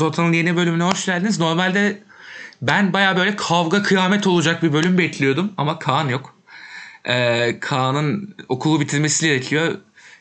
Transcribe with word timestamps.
Zota'nın 0.00 0.32
yeni 0.32 0.56
bölümüne 0.56 0.82
hoş 0.82 1.06
geldiniz. 1.06 1.38
Normalde 1.38 2.02
ben 2.62 2.92
baya 2.92 3.16
böyle 3.16 3.36
kavga 3.36 3.82
kıyamet 3.82 4.26
olacak 4.26 4.62
bir 4.62 4.72
bölüm 4.72 4.98
bekliyordum 4.98 5.52
ama 5.56 5.78
Kaan 5.78 6.08
yok. 6.08 6.34
Ee, 7.04 7.60
Kaan'ın 7.60 8.34
okulu 8.48 8.80
bitirmesi 8.80 9.26
gerekiyor. 9.26 9.78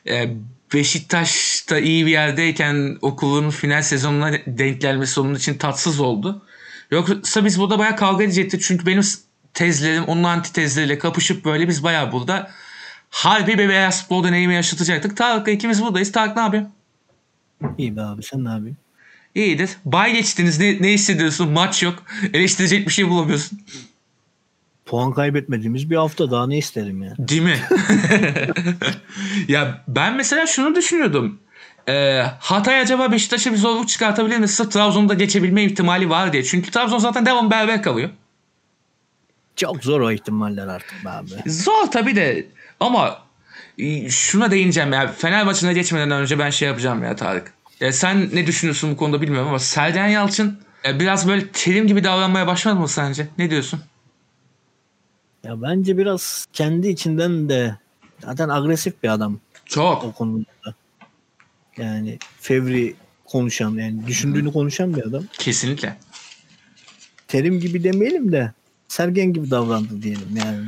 Ee, 0.07 0.29
Beşiktaş'ta 0.73 1.79
iyi 1.79 2.05
bir 2.05 2.11
yerdeyken 2.11 2.97
okulun 3.01 3.49
final 3.49 3.81
sezonuna 3.81 4.31
denk 4.47 4.81
gelmesi 4.81 5.19
onun 5.19 5.35
için 5.35 5.57
tatsız 5.57 5.99
oldu. 5.99 6.45
Yoksa 6.91 7.45
biz 7.45 7.59
burada 7.59 7.79
baya 7.79 7.95
kavga 7.95 8.23
edecektik 8.23 8.61
çünkü 8.61 8.85
benim 8.85 9.03
tezlerim 9.53 10.03
onun 10.03 10.23
antitezleriyle 10.23 10.97
kapışıp 10.97 11.45
böyle 11.45 11.67
biz 11.67 11.83
baya 11.83 12.11
burada 12.11 12.51
harbi 13.09 13.57
bir 13.57 13.69
beyaz 13.69 14.01
futbol 14.01 14.23
deneyimi 14.23 14.53
yaşatacaktık. 14.53 15.17
Tarık'la 15.17 15.51
ikimiz 15.51 15.81
buradayız. 15.81 16.11
Tarık 16.11 16.35
ne 16.35 16.41
yapıyor? 16.41 16.65
İyi 17.77 17.95
be 17.95 18.01
abi 18.01 18.23
sen 18.23 18.45
ne 18.45 18.49
yapıyorsun? 18.49 18.88
İyidir. 19.35 19.69
Bay 19.85 20.13
geçtiniz. 20.13 20.59
Ne, 20.59 20.81
ne 20.81 20.93
hissediyorsun? 20.93 21.51
Maç 21.51 21.83
yok. 21.83 22.03
Eleştirecek 22.33 22.87
bir 22.87 22.93
şey 22.93 23.09
bulamıyorsun. 23.09 23.59
Puan 24.85 25.13
kaybetmediğimiz 25.13 25.89
bir 25.89 25.95
hafta 25.95 26.31
daha 26.31 26.47
ne 26.47 26.57
isterim 26.57 27.03
ya. 27.03 27.13
Değil 27.17 27.41
mi? 27.41 27.59
ya 29.47 29.83
ben 29.87 30.15
mesela 30.15 30.47
şunu 30.47 30.75
düşünüyordum. 30.75 31.39
Ee, 31.89 32.23
Hatay 32.39 32.79
acaba 32.79 33.11
Beşiktaş'a 33.11 33.51
bir 33.51 33.57
zorluk 33.57 33.89
çıkartabilir 33.89 34.37
mi? 34.37 34.47
Sırf 34.47 34.71
Trabzon'da 34.71 35.13
geçebilme 35.13 35.63
ihtimali 35.63 36.09
var 36.09 36.33
diye. 36.33 36.43
Çünkü 36.43 36.71
Trabzon 36.71 36.97
zaten 36.97 37.25
devam 37.25 37.51
berber 37.51 37.83
kalıyor. 37.83 38.09
Çok 39.55 39.83
zor 39.83 40.01
o 40.01 40.11
ihtimaller 40.11 40.67
artık 40.67 41.05
abi. 41.05 41.49
Zor 41.51 41.91
tabii 41.91 42.15
de 42.15 42.47
ama 42.79 43.21
e, 43.77 44.09
şuna 44.09 44.51
değineceğim 44.51 44.93
ya. 44.93 45.07
Fener 45.07 45.45
maçına 45.45 45.71
geçmeden 45.71 46.11
önce 46.11 46.39
ben 46.39 46.49
şey 46.49 46.67
yapacağım 46.67 47.03
ya 47.03 47.15
Tarık. 47.15 47.53
Ya 47.79 47.93
sen 47.93 48.29
ne 48.33 48.47
düşünüyorsun 48.47 48.91
bu 48.91 48.97
konuda 48.97 49.21
bilmiyorum 49.21 49.47
ama 49.47 49.59
Sergen 49.59 50.07
Yalçın 50.07 50.59
e, 50.85 50.99
biraz 50.99 51.27
böyle 51.27 51.47
terim 51.47 51.87
gibi 51.87 52.03
davranmaya 52.03 52.47
başladı 52.47 52.75
mı 52.75 52.87
sence? 52.87 53.27
Ne 53.37 53.49
diyorsun? 53.49 53.79
Ya 55.43 55.61
bence 55.61 55.97
biraz 55.97 56.45
kendi 56.53 56.87
içinden 56.87 57.49
de 57.49 57.77
zaten 58.19 58.49
agresif 58.49 59.03
bir 59.03 59.09
adam 59.09 59.39
Çok. 59.65 60.03
o 60.03 60.11
konuda. 60.11 60.45
Yani 61.77 62.19
fevri 62.39 62.95
konuşan 63.25 63.71
yani 63.71 64.07
düşündüğünü 64.07 64.53
konuşan 64.53 64.95
bir 64.95 65.03
adam. 65.03 65.23
Kesinlikle. 65.37 65.97
Terim 67.27 67.59
gibi 67.59 67.83
demeyelim 67.83 68.31
de 68.31 68.51
Sergen 68.89 69.33
gibi 69.33 69.51
davrandı 69.51 70.01
diyelim 70.01 70.37
yani. 70.45 70.65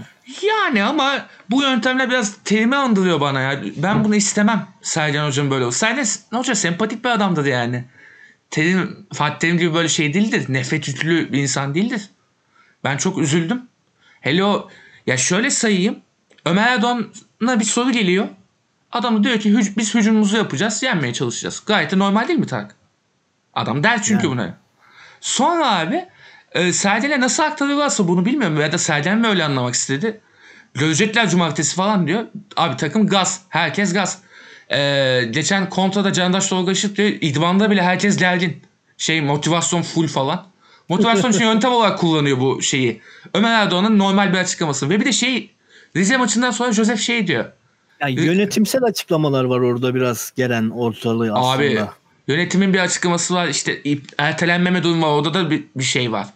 Yani 0.47 0.83
ama 0.83 1.25
bu 1.49 1.61
yöntemler 1.61 2.09
biraz 2.09 2.37
terimi 2.43 2.75
andırıyor 2.75 3.21
bana 3.21 3.41
ya. 3.41 3.61
Ben 3.77 4.03
bunu 4.03 4.15
istemem 4.15 4.67
Sergen 4.81 5.25
Hoca'nın 5.25 5.51
böyle 5.51 5.65
olsun. 5.65 5.77
Sergen 5.79 6.05
Hoca 6.33 6.55
sempatik 6.55 7.03
bir 7.05 7.09
adamdır 7.09 7.45
yani. 7.45 7.85
Terim, 8.49 9.07
Fatih 9.13 9.39
Terim 9.39 9.57
gibi 9.57 9.73
böyle 9.73 9.89
şey 9.89 10.13
değildir. 10.13 10.45
Nefret 10.49 10.87
yüklü 10.87 11.31
bir 11.33 11.37
insan 11.41 11.75
değildir. 11.75 12.09
Ben 12.83 12.97
çok 12.97 13.17
üzüldüm. 13.17 13.61
Hele 14.21 14.43
o 14.43 14.69
ya 15.07 15.17
şöyle 15.17 15.49
sayayım. 15.49 15.99
Ömer 16.45 16.67
Erdoğan'a 16.67 17.59
bir 17.59 17.65
soru 17.65 17.91
geliyor. 17.91 18.27
Adam 18.91 19.23
diyor 19.23 19.39
ki 19.39 19.49
"Hüc- 19.53 19.77
biz 19.77 19.95
hücumumuzu 19.95 20.37
yapacağız. 20.37 20.83
Yenmeye 20.83 21.13
çalışacağız. 21.13 21.63
Gayet 21.65 21.91
de 21.91 21.99
normal 21.99 22.27
değil 22.27 22.39
mi 22.39 22.47
Tarık? 22.47 22.75
Adam 23.53 23.83
der 23.83 24.03
çünkü 24.03 24.25
Yani. 24.27 24.33
buna. 24.35 24.57
Sonra 25.21 25.79
abi 25.79 26.05
e, 26.51 26.73
Serden'e 26.73 27.19
nasıl 27.19 27.43
aktarıyorlarsa 27.43 28.07
bunu 28.07 28.25
bilmiyorum. 28.25 28.61
Ya 28.61 28.71
da 28.71 28.77
Serden 28.77 29.17
mi 29.17 29.27
öyle 29.27 29.43
anlamak 29.43 29.73
istedi. 29.75 30.19
Görecekler 30.73 31.29
cumartesi 31.29 31.75
falan 31.75 32.07
diyor. 32.07 32.23
Abi 32.57 32.77
takım 32.77 33.07
gaz. 33.07 33.41
Herkes 33.49 33.93
gaz. 33.93 34.19
E, 34.71 35.21
geçen 35.29 35.69
kontrada 35.69 36.13
Candaş 36.13 36.47
Tolga 36.47 36.71
Işık 36.71 36.97
diyor. 36.97 37.09
İdmanda 37.09 37.71
bile 37.71 37.81
herkes 37.81 38.17
gergin. 38.17 38.61
Şey 38.97 39.21
motivasyon 39.21 39.81
full 39.81 40.07
falan. 40.07 40.45
Motivasyon 40.89 41.31
için 41.31 41.43
yöntem 41.45 41.71
olarak 41.71 41.99
kullanıyor 41.99 42.39
bu 42.39 42.61
şeyi. 42.61 43.01
Ömer 43.33 43.53
Erdoğan'ın 43.53 43.99
normal 43.99 44.33
bir 44.33 44.37
açıklaması. 44.37 44.89
Ve 44.89 44.99
bir 44.99 45.05
de 45.05 45.11
şey 45.11 45.51
Rize 45.95 46.17
maçından 46.17 46.51
sonra 46.51 46.71
Joseph 46.71 46.99
şey 46.99 47.27
diyor. 47.27 47.45
Ya 48.01 48.07
yönetimsel 48.07 48.83
açıklamalar 48.83 49.43
var 49.43 49.59
orada 49.59 49.95
biraz 49.95 50.33
gelen 50.35 50.69
ortalığı 50.69 51.33
aslında. 51.33 51.51
Abi 51.51 51.81
yönetimin 52.27 52.73
bir 52.73 52.79
açıklaması 52.79 53.33
var 53.33 53.47
işte 53.47 53.81
ertelenmeme 54.17 54.83
durumu 54.83 55.05
var 55.05 55.11
orada 55.11 55.33
da 55.33 55.49
bir, 55.49 55.63
bir 55.75 55.83
şey 55.83 56.11
var. 56.11 56.27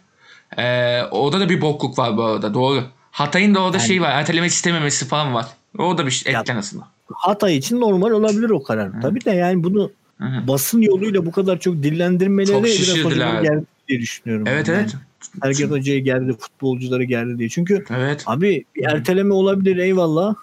Ee, 0.57 1.01
orada 1.11 1.39
da 1.39 1.49
bir 1.49 1.61
bokluk 1.61 1.99
var 1.99 2.17
bu 2.17 2.23
arada 2.23 2.53
doğru. 2.53 2.83
Hatay'ın 3.11 3.55
da 3.55 3.59
orada 3.63 3.77
Yani- 3.77 3.87
şey 3.87 4.01
var 4.01 4.11
ertelemek 4.11 4.51
istememesi 4.51 5.05
falan 5.07 5.33
var. 5.33 5.45
Orada 5.77 6.05
bir 6.05 6.11
şey 6.11 6.33
etken 6.33 6.55
aslında. 6.57 6.87
Hatay 7.13 7.57
için 7.57 7.81
normal 7.81 8.11
olabilir 8.11 8.49
o 8.49 8.63
karar. 8.63 9.01
Tabii 9.01 9.25
de 9.25 9.31
yani 9.31 9.63
bunu 9.63 9.91
Hı 10.17 10.25
hı. 10.25 10.47
basın 10.47 10.81
yoluyla 10.81 11.25
bu 11.25 11.31
kadar 11.31 11.59
çok 11.59 11.75
dillendirmeleri 11.75 12.51
Çok 12.55 12.63
biraz 12.63 12.75
şişirdiler. 12.75 13.05
hocaları 13.05 13.43
gerdi 13.43 13.65
diye 13.87 13.99
düşünüyorum. 13.99 14.45
Evet 14.47 14.67
ben 14.67 14.73
evet. 14.73 14.93
yani. 14.93 15.53
Sergen 15.55 15.75
Hoca'yı 15.75 16.03
gerdi, 16.03 16.33
futbolcuları 16.39 17.03
gerdi 17.03 17.37
diye. 17.39 17.49
Çünkü 17.49 17.85
Evet. 17.89 18.23
abi 18.25 18.65
bir 18.75 18.83
erteleme 18.85 19.33
olabilir 19.33 19.77
eyvallah. 19.77 20.35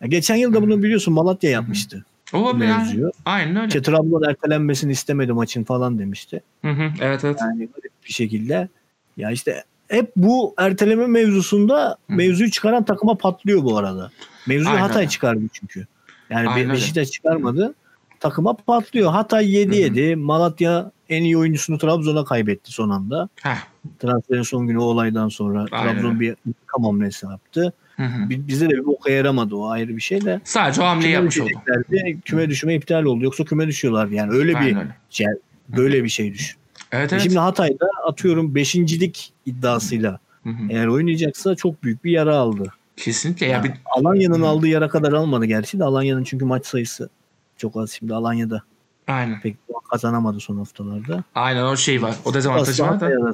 Ya 0.00 0.06
geçen 0.08 0.36
yıl 0.36 0.54
da 0.54 0.62
bunu 0.62 0.82
biliyorsun 0.82 1.14
Malatya 1.14 1.50
yapmıştı. 1.50 2.04
Olabilir 2.32 2.68
yani. 2.68 3.00
Aynen 3.24 3.56
öyle. 3.56 3.66
İşte 3.66 3.82
Trabzon 3.82 4.22
ertelenmesini 4.30 4.92
istemedi 4.92 5.32
maçın 5.32 5.64
falan 5.64 5.98
demişti. 5.98 6.42
Hı 6.62 6.70
hı. 6.70 6.90
Evet 7.00 7.24
evet. 7.24 7.38
Yani 7.40 7.68
bir 8.06 8.12
şekilde. 8.12 8.68
Ya 9.18 9.30
işte 9.30 9.64
hep 9.88 10.12
bu 10.16 10.54
erteleme 10.58 11.06
mevzusunda 11.06 11.96
mevzuyu 12.08 12.50
çıkaran 12.50 12.84
takıma 12.84 13.14
patlıyor 13.14 13.62
bu 13.62 13.78
arada. 13.78 14.10
Mevzuyu 14.46 14.70
Aynen 14.70 14.80
Hatay 14.80 15.08
çıkardı 15.08 15.40
çünkü. 15.52 15.86
Yani 16.30 16.48
Aynen. 16.48 16.72
Beşiktaş 16.72 17.10
çıkarmadı. 17.10 17.74
Takıma 18.20 18.54
patlıyor. 18.54 19.10
Hatay 19.10 19.54
7 19.56 19.70
Hı 19.70 19.74
hı. 19.74 19.98
7. 20.00 20.16
Malatya 20.16 20.90
en 21.08 21.22
iyi 21.22 21.38
oyuncusunu 21.38 21.78
Trabzon'a 21.78 22.24
kaybetti 22.24 22.72
son 22.72 22.90
anda. 22.90 23.28
Heh. 23.42 23.56
Transferin 23.98 24.42
son 24.42 24.66
günü 24.66 24.78
o 24.78 24.82
olaydan 24.82 25.28
sonra 25.28 25.66
Aynen 25.70 25.94
Trabzon 25.94 26.20
bir 26.20 26.36
intikam 26.46 26.84
hamlesi 26.84 27.26
yaptı. 27.26 27.72
Hı 27.96 28.02
hı. 28.02 28.30
Bi- 28.30 28.48
Bize 28.48 28.66
de 28.66 28.70
bir 28.70 28.86
boka 28.86 29.10
yaramadı 29.10 29.54
o 29.54 29.68
ayrı 29.68 29.96
bir 29.96 30.00
şey 30.02 30.24
de. 30.24 30.40
Sadece 30.44 30.82
o 30.82 30.84
hamleyi 30.84 31.12
yapmış 31.12 31.40
oldu. 31.40 31.50
Küme 32.24 32.48
düşme 32.50 32.74
iptal 32.74 33.04
oldu. 33.04 33.24
Yoksa 33.24 33.44
küme 33.44 33.66
düşüyorlar 33.66 34.08
yani. 34.08 34.32
Öyle 34.32 34.50
bir 34.50 34.56
Aynen 34.56 34.80
öyle. 34.80 34.96
şey, 35.10 35.26
böyle 35.68 36.04
bir 36.04 36.08
şey 36.08 36.34
düşün. 36.34 36.58
Evet 36.92 37.12
E 37.12 37.16
evet. 37.16 37.22
Şimdi 37.24 37.38
Hatay'da 37.38 37.86
atıyorum 38.06 38.54
beşincilik 38.54 39.32
iddiasıyla 39.46 40.18
Hı 40.42 40.50
hı. 40.50 40.62
eğer 40.70 40.86
oynayacaksa 40.86 41.54
çok 41.54 41.82
büyük 41.82 42.04
bir 42.04 42.10
yara 42.10 42.36
aldı. 42.36 42.72
Kesinlikle 42.96 43.46
ya 43.46 43.52
Yani 43.52 43.64
bir 43.64 43.72
Alanya'nın 43.96 44.42
Hı. 44.42 44.46
aldığı 44.46 44.68
yara 44.68 44.88
kadar 44.88 45.12
almadı 45.12 45.44
gerçi 45.44 45.78
de 45.78 45.84
Alanya'nın 45.84 46.24
çünkü 46.24 46.44
maç 46.44 46.66
sayısı 46.66 47.08
çok 47.56 47.76
az. 47.76 47.90
Şimdi 47.90 48.14
Alanya'da 48.14 48.62
aynen. 49.08 49.40
pek 49.40 49.56
kazanamadı 49.90 50.40
son 50.40 50.56
haftalarda. 50.58 51.24
Aynen 51.34 51.62
o 51.62 51.76
şey 51.76 52.02
var. 52.02 52.14
O 52.24 52.34
dezavantajı 52.34 52.82
var 52.82 53.00
da. 53.00 53.32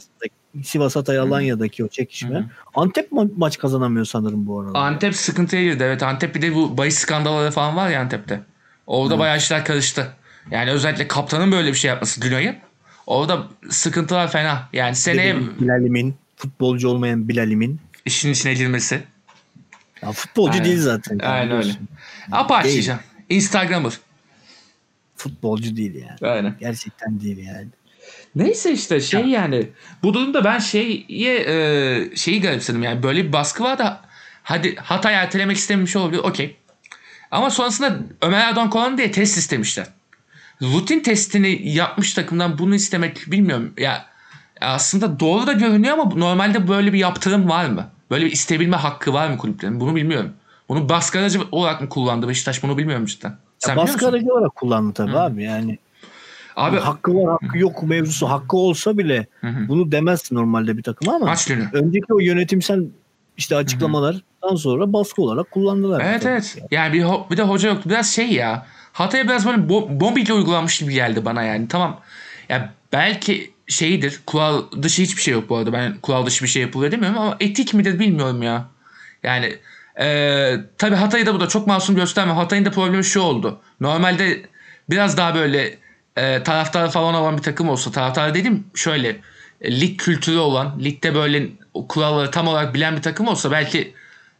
Sivas 0.64 0.96
Hatay 0.96 1.18
Alanya'daki 1.18 1.84
o 1.84 1.88
çekişme. 1.88 2.34
Hı 2.34 2.38
hı. 2.38 2.44
Antep 2.74 3.12
ma- 3.12 3.30
maç 3.36 3.58
kazanamıyor 3.58 4.04
sanırım 4.04 4.46
bu 4.46 4.60
arada. 4.60 4.78
Antep 4.78 5.16
sıkıntıya 5.16 5.62
girdi. 5.62 5.82
Evet 5.86 6.02
Antep 6.02 6.34
bir 6.34 6.42
de 6.42 6.54
bu 6.54 6.78
bahis 6.78 6.98
skandalları 6.98 7.50
falan 7.50 7.76
var 7.76 7.90
ya 7.90 8.00
Antep'te. 8.00 8.40
Orada 8.86 9.18
bayağı 9.18 9.36
işler 9.36 9.64
karıştı. 9.64 10.12
Yani 10.50 10.70
özellikle 10.70 11.08
kaptanın 11.08 11.52
böyle 11.52 11.68
bir 11.68 11.74
şey 11.76 11.88
yapması 11.88 12.20
Günay'ın. 12.20 12.56
Orada 13.06 13.48
sıkıntılar 13.70 14.30
fena. 14.32 14.68
Yani 14.72 14.96
seneye 14.96 15.36
Bilal'imin 15.60 16.14
futbolcu 16.36 16.88
olmayan 16.88 17.28
Bilal'imin 17.28 17.80
işin 18.04 18.32
içine 18.32 18.54
girmesi. 18.54 19.04
ya 20.02 20.12
futbolcu 20.12 20.52
Aynen. 20.52 20.64
değil 20.64 20.78
zaten. 20.78 21.18
Aynen 21.18 21.56
öyle. 21.56 21.72
diyeceğim. 22.64 23.00
Instagram'ır. 23.28 24.00
Futbolcu 25.16 25.76
değil 25.76 25.94
yani. 25.94 26.32
Aynen. 26.32 26.56
Gerçekten 26.60 27.20
değil 27.20 27.38
yani. 27.38 27.68
Neyse 28.34 28.72
işte 28.72 29.00
şey 29.00 29.24
yani 29.24 29.68
bu 30.02 30.14
durumda 30.14 30.44
ben 30.44 30.58
şeye 30.58 31.38
e, 31.38 32.16
şeyi 32.16 32.40
garipsedim 32.42 32.82
yani 32.82 33.02
böyle 33.02 33.24
bir 33.24 33.32
baskı 33.32 33.64
var 33.64 33.78
da 33.78 34.00
hadi 34.42 34.76
Hatay 34.76 35.14
ertelemek 35.14 35.56
istemiş 35.56 35.96
olabilir 35.96 36.20
okey. 36.20 36.56
Ama 37.30 37.50
sonrasında 37.50 37.98
Ömer 38.22 38.40
Erdoğan 38.40 38.70
Kolan 38.70 38.98
diye 38.98 39.10
test 39.10 39.38
istemişler. 39.38 39.86
Rutin 40.62 41.00
testini 41.00 41.68
yapmış 41.68 42.14
takımdan 42.14 42.58
bunu 42.58 42.74
istemek 42.74 43.30
bilmiyorum. 43.30 43.72
Ya 43.78 44.04
aslında 44.60 45.20
doğru 45.20 45.46
da 45.46 45.52
görünüyor 45.52 45.98
ama 45.98 46.04
normalde 46.14 46.68
böyle 46.68 46.92
bir 46.92 46.98
yaptırım 46.98 47.48
var 47.48 47.66
mı? 47.68 47.86
Böyle 48.10 48.26
bir 48.26 48.32
isteyebilme 48.32 48.76
hakkı 48.76 49.12
var 49.12 49.28
mı 49.28 49.38
kulüplerin? 49.38 49.80
Bunu 49.80 49.96
bilmiyorum. 49.96 50.32
Bunu 50.68 50.88
baskı 50.88 51.18
aracı 51.18 51.40
olarak 51.52 51.80
mı 51.80 51.88
kullandı 51.88 52.28
Beşiktaş 52.28 52.62
bunu 52.62 52.78
bilmiyorum 52.78 53.06
cidden. 53.06 53.36
Sen 53.58 53.70
Ya 53.70 53.76
baskı 53.76 54.08
aracı 54.08 54.32
olarak 54.32 54.54
kullandı 54.54 54.92
tabii 54.92 55.12
Hı. 55.12 55.20
abi 55.20 55.42
yani. 55.42 55.78
Abi 56.56 56.78
hakkı 56.78 57.14
var 57.14 57.38
hakkı 57.42 57.58
yok 57.58 57.82
mevzusu 57.82 58.30
hakkı 58.30 58.56
olsa 58.56 58.98
bile 58.98 59.26
Hı 59.40 59.46
hı. 59.46 59.68
bunu 59.68 59.92
demez 59.92 60.32
normalde 60.32 60.76
bir 60.76 60.82
takım 60.82 61.08
ama 61.08 61.34
günü. 61.48 61.68
önceki 61.72 62.14
o 62.14 62.18
yönetimsel 62.20 62.80
işte 63.36 63.56
açıklamalardan 63.56 64.54
sonra 64.56 64.92
baskı 64.92 65.22
olarak 65.22 65.50
kullandılar. 65.50 66.00
Evet 66.04 66.26
evet. 66.26 66.56
Yani 66.70 66.92
bir, 66.92 67.02
ho- 67.02 67.30
bir 67.30 67.36
de 67.36 67.42
hoca 67.42 67.68
yoktu. 67.68 67.90
Biraz 67.90 68.10
şey 68.12 68.32
ya. 68.32 68.66
Hatay'a 68.94 69.24
biraz 69.24 69.46
böyle 69.46 69.58
bo- 69.58 70.00
mobbingle 70.00 70.32
uygulanmış 70.34 70.78
gibi 70.78 70.94
geldi 70.94 71.24
bana 71.24 71.42
yani. 71.42 71.68
Tamam. 71.68 72.00
Ya 72.48 72.72
belki 72.92 73.54
şeydir. 73.68 74.20
Kural 74.26 74.62
dışı 74.82 75.02
hiçbir 75.02 75.22
şey 75.22 75.34
yok 75.34 75.48
bu 75.48 75.56
arada. 75.56 75.72
Ben 75.72 75.98
kural 76.02 76.26
dışı 76.26 76.44
bir 76.44 76.48
şey 76.50 76.62
yapılıyor 76.62 76.92
demiyorum 76.92 77.18
ama 77.18 77.36
etik 77.40 77.74
midir 77.74 77.98
bilmiyorum 77.98 78.42
ya. 78.42 78.68
Yani 79.22 79.58
eee 80.00 80.60
tabii 80.78 80.94
Hatay'ı 80.96 81.26
da 81.26 81.34
bu 81.34 81.40
da 81.40 81.48
çok 81.48 81.66
masum 81.66 81.96
gösterme. 81.96 82.32
Hatay'ın 82.32 82.64
da 82.64 82.70
problemi 82.70 83.04
şu 83.04 83.20
oldu. 83.20 83.60
Normalde 83.80 84.42
biraz 84.90 85.16
daha 85.16 85.34
böyle 85.34 85.78
e, 86.16 86.42
taraftarı 86.42 86.90
falan 86.90 87.14
olan 87.14 87.36
bir 87.36 87.42
takım 87.42 87.68
olsa 87.68 87.90
taraftar 87.92 88.34
dedim 88.34 88.64
şöyle 88.74 89.16
e, 89.60 89.80
lig 89.80 89.98
kültürü 90.00 90.36
olan 90.38 90.80
ligde 90.84 91.14
böyle 91.14 91.48
kuralları 91.88 92.30
tam 92.30 92.48
olarak 92.48 92.74
bilen 92.74 92.96
bir 92.96 93.02
takım 93.02 93.28
olsa 93.28 93.50
belki 93.50 93.94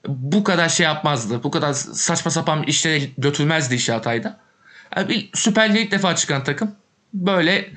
bu 0.08 0.44
kadar 0.44 0.68
şey 0.68 0.84
yapmazdı. 0.84 1.42
Bu 1.42 1.50
kadar 1.50 1.72
saçma 1.72 2.30
sapan 2.30 2.62
işlere 2.62 3.00
götürmezdi 3.18 3.74
işi 3.74 3.92
Hatay'da. 3.92 4.43
Yani 4.96 5.28
Süper 5.34 5.70
Lig'e 5.70 5.82
ilk 5.82 5.92
defa 5.92 6.16
çıkan 6.16 6.44
takım 6.44 6.72
böyle 7.14 7.70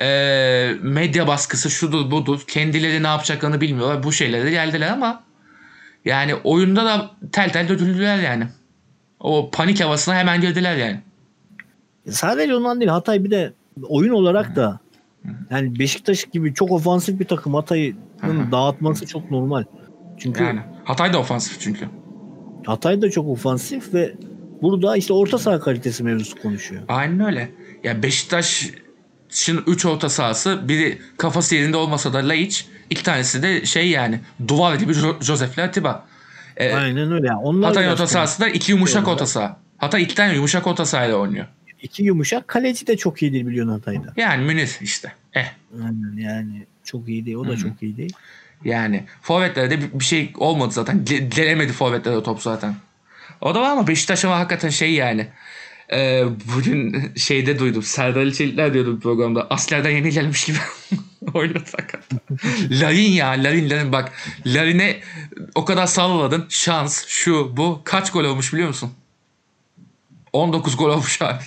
e, 0.00 0.74
medya 0.82 1.26
baskısı 1.26 1.70
şudur 1.70 2.10
budur 2.10 2.44
kendileri 2.46 3.02
ne 3.02 3.06
yapacaklarını 3.06 3.60
bilmiyorlar 3.60 4.02
bu 4.02 4.12
şeylere 4.12 4.50
geldiler 4.50 4.88
ama 4.88 5.22
yani 6.04 6.34
oyunda 6.34 6.84
da 6.84 7.10
tel 7.32 7.50
tel 7.50 7.68
döküldüler 7.68 8.18
yani. 8.18 8.46
O 9.20 9.50
panik 9.50 9.80
havasına 9.80 10.14
hemen 10.14 10.40
girdiler 10.40 10.76
yani. 10.76 11.00
Sadece 12.10 12.54
ondan 12.54 12.80
değil 12.80 12.90
Hatay 12.90 13.24
bir 13.24 13.30
de 13.30 13.52
oyun 13.82 14.12
olarak 14.12 14.56
da 14.56 14.80
yani 15.50 15.78
Beşiktaş 15.78 16.24
gibi 16.24 16.54
çok 16.54 16.70
ofansif 16.72 17.20
bir 17.20 17.24
takım 17.24 17.54
Hatay'ın 17.54 18.52
dağıtması 18.52 19.06
çok 19.06 19.30
normal. 19.30 19.64
Çünkü 20.18 20.44
Yani 20.44 20.60
Hatay 20.84 21.12
da 21.12 21.18
ofansif 21.18 21.60
çünkü. 21.60 21.88
Hatay 22.66 23.02
da 23.02 23.10
çok 23.10 23.28
ofansif 23.28 23.94
ve 23.94 24.14
burada 24.62 24.96
işte 24.96 25.12
orta 25.12 25.38
saha 25.38 25.60
kalitesi 25.60 26.02
mevzusu 26.04 26.42
konuşuyor. 26.42 26.82
Aynen 26.88 27.26
öyle. 27.26 27.50
Ya 27.84 28.02
Beşiktaş'ın 28.02 29.62
3 29.66 29.86
orta 29.86 30.08
sahası 30.08 30.68
biri 30.68 30.98
kafası 31.18 31.54
yerinde 31.54 31.76
olmasa 31.76 32.12
da 32.12 32.18
Laiç 32.28 32.66
iki 32.90 33.02
tanesi 33.02 33.42
de 33.42 33.66
şey 33.66 33.88
yani 33.90 34.20
duvar 34.48 34.74
gibi 34.74 34.92
Jo- 34.92 35.24
Joseph 35.24 35.58
Atiba. 35.58 36.06
Ee, 36.56 36.72
Aynen 36.74 37.12
öyle. 37.12 37.26
Yani 37.26 37.38
onlar 37.38 37.72
biraz 37.72 37.92
orta 37.92 38.06
sahası 38.06 38.40
da 38.42 38.48
iki 38.48 38.72
yumuşak 38.72 39.08
orta 39.08 39.26
saha. 39.26 39.56
Hatay 39.78 40.02
iki 40.02 40.14
tane 40.14 40.34
yumuşak 40.34 40.66
orta 40.66 40.84
sahayla 40.86 41.16
oynuyor. 41.16 41.46
iki 41.82 42.02
yumuşak 42.02 42.48
kaleci 42.48 42.86
de 42.86 42.96
çok 42.96 43.22
iyi 43.22 43.32
değil 43.32 43.46
biliyorsun 43.46 43.72
Hatay'da. 43.72 44.12
Yani 44.16 44.44
Münir 44.44 44.78
işte. 44.80 45.12
Eh. 45.32 45.46
Aynen 45.84 46.16
yani 46.16 46.66
çok 46.84 47.08
iyi 47.08 47.26
değil. 47.26 47.36
O 47.36 47.48
da 47.48 47.56
çok 47.56 47.82
iyi 47.82 47.96
değil. 47.96 48.12
Yani 48.64 49.04
forvetlerde 49.22 49.78
bir- 50.00 50.04
şey 50.04 50.32
olmadı 50.36 50.72
zaten. 50.74 51.04
Ge- 51.04 51.28
Gelemedi 51.36 51.72
forvetlere 51.72 52.22
top 52.22 52.42
zaten. 52.42 52.74
O 53.42 53.54
da 53.54 53.60
var 53.60 53.70
ama 53.70 53.86
Beşiktaş 53.86 54.24
ama 54.24 54.38
hakikaten 54.38 54.68
şey 54.68 54.92
yani. 54.92 55.28
Ee, 55.92 56.24
bugün 56.56 57.12
şeyde 57.16 57.58
duydum. 57.58 57.82
Serdar 57.82 58.30
Çelikler 58.30 58.74
diyordu 58.74 59.00
programda. 59.00 59.46
Aslerden 59.50 59.90
yeni 59.90 60.10
gelmiş 60.10 60.44
gibi 60.44 60.58
oynadı 61.34 61.64
hakikaten. 61.76 62.20
Larin 62.70 63.12
ya. 63.12 63.28
Larin 63.28 63.70
Larin 63.70 63.92
bak. 63.92 64.12
Larin'e 64.46 65.00
o 65.54 65.64
kadar 65.64 65.86
salladın. 65.86 66.46
Şans 66.48 67.06
şu 67.06 67.56
bu. 67.56 67.80
Kaç 67.84 68.12
gol 68.12 68.24
olmuş 68.24 68.52
biliyor 68.52 68.68
musun? 68.68 68.92
19 70.32 70.76
gol 70.76 70.88
olmuş 70.88 71.22
abi. 71.22 71.42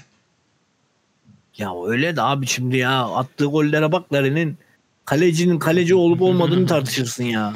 Ya 1.57 1.71
öyle 1.87 2.15
de 2.15 2.21
abi 2.21 2.47
şimdi 2.47 2.77
ya 2.77 3.05
attığı 3.05 3.45
gollere 3.45 3.91
bak 3.91 4.13
Larin'in 4.13 4.57
kalecinin 5.05 5.59
kaleci 5.59 5.95
olup 5.95 6.21
olmadığını 6.21 6.67
tartışırsın 6.67 7.23
ya. 7.23 7.53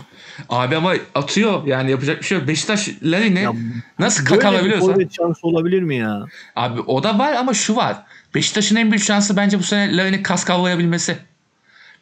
Abi 0.50 0.76
ama 0.76 0.94
atıyor. 1.16 1.68
Yani 1.68 1.92
yapacak 1.92 2.20
bir 2.22 2.26
şey 2.26 2.38
yok. 2.38 2.48
Beşiktaş 2.48 2.90
Larin'e 3.04 3.48
nasıl 4.00 4.26
Böyle 4.26 4.36
bir 4.36 4.40
kakalabiliyorsa. 4.42 4.94
şansı 5.18 5.48
olabilir 5.48 5.82
mi 5.82 5.96
ya? 5.96 6.26
Abi 6.56 6.82
o 6.82 7.04
da 7.04 7.20
var 7.20 7.34
ama 7.34 7.54
şu 7.54 7.76
var. 7.76 7.98
Beşiktaş'ın 8.36 8.76
en 8.76 8.92
büyük 8.92 9.04
şansı 9.04 9.38
bence 9.38 9.60
bu 9.60 9.64
sene 9.64 9.98
Larin'i 9.98 10.24
kas 10.24 10.46
kavrayabilmesi. 10.46 11.18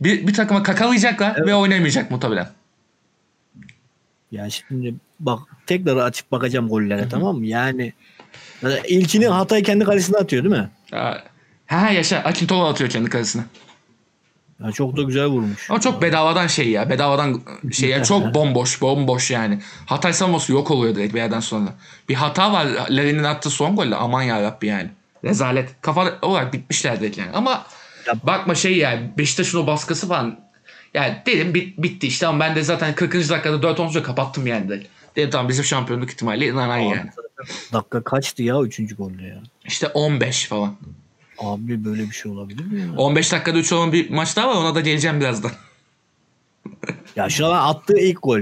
Bir, 0.01 0.27
bir 0.27 0.33
takıma 0.33 0.63
kakalayacaklar 0.63 1.47
ve 1.47 1.55
oynayamayacak 1.55 2.11
muhtemelen. 2.11 2.49
Ya 4.31 4.49
şimdi 4.49 4.95
bak 5.19 5.39
tekrar 5.65 5.97
açıp 5.97 6.31
bakacağım 6.31 6.69
gollere 6.69 7.09
tamam 7.09 7.37
mı? 7.37 7.45
Yani 7.45 7.93
yani 8.63 8.79
ilkini 8.87 9.27
Hatay 9.27 9.63
kendi 9.63 9.85
kalesine 9.85 10.17
atıyor 10.17 10.43
değil 10.43 10.55
mi? 10.55 10.69
Ha, 10.91 11.23
ha 11.67 11.89
yaşa. 11.89 12.17
Akintola 12.17 12.69
atıyor 12.69 12.89
kendi 12.89 13.09
kalesine. 13.09 13.43
Ya 14.63 14.71
çok 14.71 14.97
da 14.97 15.03
güzel 15.03 15.25
vurmuş. 15.25 15.69
Ama 15.69 15.81
çok 15.81 16.01
bedavadan 16.01 16.47
şey 16.47 16.69
ya. 16.69 16.89
Bedavadan 16.89 17.41
şey 17.71 17.89
ya. 17.89 18.03
Çok 18.03 18.21
bomboş. 18.33 18.81
Bomboş 18.81 19.31
yani. 19.31 19.59
Hatay 19.85 20.13
savunması 20.13 20.51
yok 20.51 20.71
oluyor 20.71 20.95
direkt 20.95 21.13
bir 21.13 21.19
yerden 21.19 21.39
sonra. 21.39 21.73
Bir 22.09 22.15
hata 22.15 22.53
var 22.53 22.65
Larin'in 22.89 23.23
attığı 23.23 23.49
son 23.49 23.75
golle. 23.75 23.95
Aman 23.95 24.21
ya 24.21 24.57
yani. 24.61 24.89
Rezalet. 25.23 25.69
Kafa 25.81 26.19
olarak 26.21 26.53
bitmişler 26.53 26.99
direkt 26.99 27.17
yani. 27.17 27.31
Ama 27.33 27.65
bakma 28.23 28.55
şey 28.55 28.77
yani 28.77 29.11
Beşiktaş'ın 29.17 29.63
o 29.63 29.67
baskısı 29.67 30.07
falan. 30.07 30.39
Yani 30.93 31.17
dedim 31.25 31.53
bit, 31.53 31.77
bitti 31.77 32.07
işte 32.07 32.27
ama 32.27 32.39
ben 32.39 32.55
de 32.55 32.63
zaten 32.63 32.95
40. 32.95 33.13
dakikada 33.13 33.61
4 33.61 33.79
10 33.79 34.01
kapattım 34.01 34.47
yani 34.47 34.69
direkt. 34.69 34.87
Dedim 35.15 35.29
tamam 35.29 35.49
bizim 35.49 35.65
şampiyonluk 35.65 36.11
ihtimali 36.11 36.45
inanan 36.45 36.77
yani. 36.77 37.09
Dakika 37.73 38.03
kaçtı 38.03 38.43
ya 38.43 38.61
üçüncü 38.61 38.95
golde 38.95 39.23
ya? 39.23 39.41
İşte 39.65 39.87
15 39.87 40.45
falan. 40.45 40.75
Abi 41.39 41.85
böyle 41.85 42.03
bir 42.03 42.11
şey 42.11 42.31
olabilir 42.31 42.65
mi 42.65 42.81
ya? 42.81 42.87
15 42.97 43.31
dakikada 43.31 43.57
3 43.59 43.71
olan 43.73 43.93
bir 43.93 44.09
maç 44.09 44.35
daha 44.37 44.47
var 44.49 44.55
ona 44.55 44.75
da 44.75 44.79
geleceğim 44.81 45.19
birazdan. 45.19 45.51
Ya 47.15 47.29
şu 47.29 47.45
an 47.47 47.69
attığı 47.73 47.99
ilk 47.99 48.23
gol. 48.23 48.39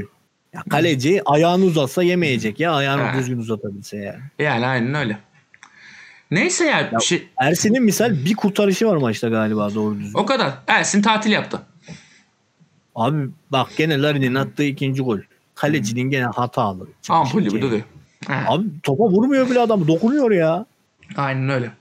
Ya 0.53 0.63
kaleci 0.69 1.21
ayağını 1.25 1.65
uzatsa 1.65 2.03
yemeyecek 2.03 2.59
ya 2.59 2.71
ayağını 2.74 3.01
Ha. 3.01 3.13
düzgün 3.18 3.38
uzatabilse 3.38 3.97
ya. 3.97 4.19
Yani 4.39 4.65
aynen 4.65 4.94
öyle. 4.94 5.18
Neyse 6.31 6.65
ya, 6.65 6.92
bir 7.00 7.06
şey, 7.06 7.27
Ersin'in 7.38 7.83
misal 7.83 8.25
bir 8.25 8.36
kurtarışı 8.36 8.88
var 8.88 8.95
maçta 8.98 9.30
galiba 9.30 9.75
doğru 9.75 10.00
düzgün. 10.00 10.19
o 10.19 10.25
kadar. 10.25 10.53
Ersin 10.68 11.01
tatil 11.01 11.31
yaptı. 11.31 11.62
Abi 12.95 13.27
bak 13.51 13.68
gene 13.77 14.01
Larin'in 14.01 14.36
attığı 14.36 14.63
ikinci 14.63 15.01
gol. 15.01 15.19
Kalecinin 15.56 16.09
gene 16.09 16.25
hatalı. 16.25 16.88
Ampul 17.09 17.41
gibi 17.41 17.62
duruyor. 17.62 17.83
Abi 18.30 18.65
topa 18.83 19.03
vurmuyor 19.03 19.50
bile 19.50 19.59
adam 19.59 19.88
dokunuyor 19.88 20.31
ya. 20.31 20.65
Aynen 21.18 21.50
öyle. 21.50 21.71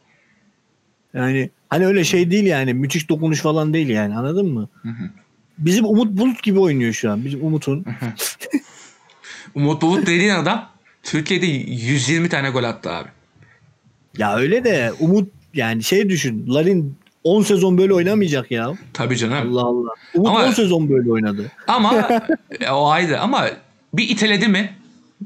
Yani 1.15 1.51
hani 1.69 1.87
öyle 1.87 2.05
şey 2.05 2.31
değil 2.31 2.45
yani 2.45 2.75
müthiş 2.75 3.09
dokunuş 3.09 3.41
falan 3.41 3.75
değil 3.75 3.89
yani 3.89 4.17
anladın 4.17 4.47
mı? 4.47 4.69
hı. 4.83 4.89
Bizim 5.59 5.85
Umut 5.85 6.19
Bulut 6.19 6.43
gibi 6.43 6.61
oynuyor 6.61 6.93
şu 6.93 7.11
an. 7.11 7.25
Bizim 7.25 7.45
Umut'un. 7.45 7.85
Umut 9.55 9.83
Bulut 9.83 10.07
dediğin 10.07 10.35
adam 10.35 10.71
Türkiye'de 11.03 11.47
120 11.47 12.29
tane 12.29 12.51
gol 12.51 12.65
attı 12.65 12.91
abi. 12.91 13.09
ya 14.19 14.37
öyle 14.37 14.65
de 14.65 14.93
Umut 15.01 15.29
yani 15.55 15.83
şey 15.83 16.09
düşün. 16.09 16.55
Larin 16.55 16.97
10 17.25 17.43
sezon 17.43 17.79
böyle 17.79 17.95
oynamayacak 17.95 18.51
ya. 18.51 18.73
Tabii 18.93 19.17
canım. 19.17 19.35
Allah 19.57 19.67
Allah. 19.67 19.91
Umut 20.15 20.29
Ama- 20.29 20.47
10 20.47 20.51
sezon 20.51 20.89
böyle 20.89 21.11
oynadı. 21.11 21.53
Ama 21.67 22.09
e, 22.61 22.71
o 22.71 22.89
ayrı 22.89 23.21
ama 23.21 23.47
bir 23.95 24.09
iteledi 24.09 24.49
mi 24.49 24.71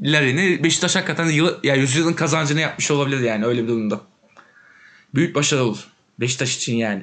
Larin'i 0.03 0.65
Beşiktaş 0.65 0.97
hakikaten 0.97 1.27
yıl, 1.27 1.55
ya 1.65 1.75
yüzyılın 1.75 2.13
kazancını 2.13 2.61
yapmış 2.61 2.91
olabilir 2.91 3.21
yani 3.21 3.45
öyle 3.45 3.63
bir 3.63 3.69
durumda. 3.69 4.01
Büyük 5.15 5.35
başarı 5.35 5.65
olur. 5.65 5.89
Beşiktaş 6.21 6.57
için 6.57 6.77
yani. 6.77 7.03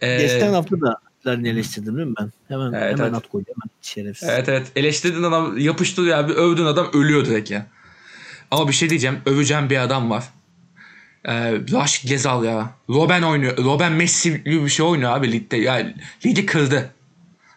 Ee, 0.00 0.16
Geçen 0.16 0.52
hafta 0.52 0.80
da 0.80 0.96
Larin'i 1.26 1.48
eleştirdim 1.48 1.96
değil 1.96 2.08
mi 2.08 2.14
ben? 2.20 2.32
Hemen 2.48 2.72
Evet, 2.72 2.92
hemen 2.92 3.04
evet. 3.04 3.14
at 3.14 3.28
koydu 3.28 3.46
hemen 3.48 3.70
şerefsiz. 3.82 4.28
Evet 4.28 4.48
evet. 4.48 4.72
Eleştirdiğin 4.76 5.22
adam 5.22 5.58
yapıştı 5.58 6.02
ya. 6.02 6.28
Bir 6.28 6.34
övdüğün 6.34 6.64
adam 6.66 6.90
ölüyor 6.92 7.24
direkt 7.26 7.50
ya. 7.50 7.66
Ama 8.50 8.68
bir 8.68 8.72
şey 8.72 8.90
diyeceğim. 8.90 9.18
Öveceğim 9.26 9.70
bir 9.70 9.78
adam 9.78 10.10
var. 10.10 10.24
Ee, 11.24 11.52
Raşit 11.72 12.08
Gezal 12.08 12.44
ya. 12.44 12.70
Robben 12.88 13.22
oynuyor. 13.22 13.56
Robben 13.56 13.92
Messi 13.92 14.44
gibi 14.44 14.64
bir 14.64 14.70
şey 14.70 14.86
oynuyor 14.86 15.12
abi 15.12 15.32
ligde. 15.32 15.56
Ya, 15.56 15.92
ligi 16.26 16.46
kırdı. 16.46 16.90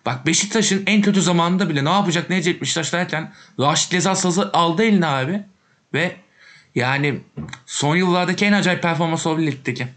Bak 0.05 0.27
Beşiktaş'ın 0.27 0.83
en 0.85 1.01
kötü 1.01 1.21
zamanında 1.21 1.69
bile 1.69 1.85
ne 1.85 1.89
yapacak 1.89 2.29
ne 2.29 2.35
edecek 2.35 2.61
Beşiktaş 2.61 2.93
derken 2.93 3.33
Raşit 3.59 3.91
Gezal 3.91 4.15
sazı 4.15 4.49
aldı 4.53 4.83
eline 4.83 5.07
abi. 5.07 5.43
Ve 5.93 6.15
yani 6.75 7.19
son 7.65 7.95
yıllardaki 7.95 8.45
en 8.45 8.53
acayip 8.53 8.81
performans 8.81 9.27
olabilir 9.27 9.51
ligdeki. 9.51 9.87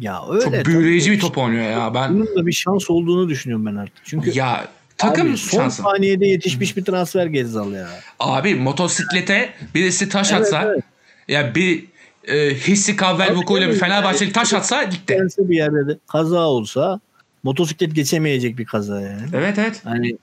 Ya 0.00 0.22
öyle. 0.30 0.44
Çok 0.44 0.52
tabii. 0.52 0.64
büyüleyici 0.64 1.12
bir 1.12 1.20
top 1.20 1.38
oynuyor 1.38 1.70
ya. 1.70 1.94
Ben 1.94 2.14
Bunun 2.14 2.36
da 2.36 2.46
bir 2.46 2.52
şans 2.52 2.90
olduğunu 2.90 3.28
düşünüyorum 3.28 3.66
ben 3.66 3.76
artık. 3.76 4.04
Çünkü 4.04 4.38
ya 4.38 4.68
takım 4.98 5.28
abi 5.28 5.36
son 5.36 5.58
şansı. 5.58 5.82
saniyede 5.82 6.26
yetişmiş 6.26 6.76
bir 6.76 6.84
transfer 6.84 7.26
Gezzal 7.26 7.72
ya. 7.72 7.88
Abi 8.18 8.54
motosiklete 8.54 9.54
birisi 9.74 10.08
taş 10.08 10.32
atsa 10.32 10.62
Evet, 10.62 10.72
evet. 10.74 10.84
ya 11.28 11.54
bir 11.54 11.84
e, 12.24 12.54
hissi 12.54 12.96
kavvel 12.96 13.26
Tabii, 13.28 13.38
vukuyla 13.38 13.68
bir. 13.68 13.74
Fenerbahçeli 13.74 14.32
taş 14.32 14.54
atsa 14.54 14.82
gitti. 14.82 15.18
Bir 15.38 15.56
yerde 15.56 15.88
de 15.88 15.98
kaza 16.06 16.40
olsa 16.40 17.00
motosiklet 17.42 17.94
geçemeyecek 17.94 18.58
bir 18.58 18.64
kaza 18.64 19.00
yani. 19.00 19.22
Evet 19.34 19.58
evet. 19.58 19.80
Hani 19.84 20.16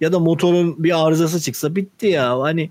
ya 0.00 0.12
da 0.12 0.18
motorun 0.18 0.84
bir 0.84 1.06
arızası 1.06 1.40
çıksa 1.40 1.76
bitti 1.76 2.06
ya. 2.06 2.40
Hani 2.40 2.70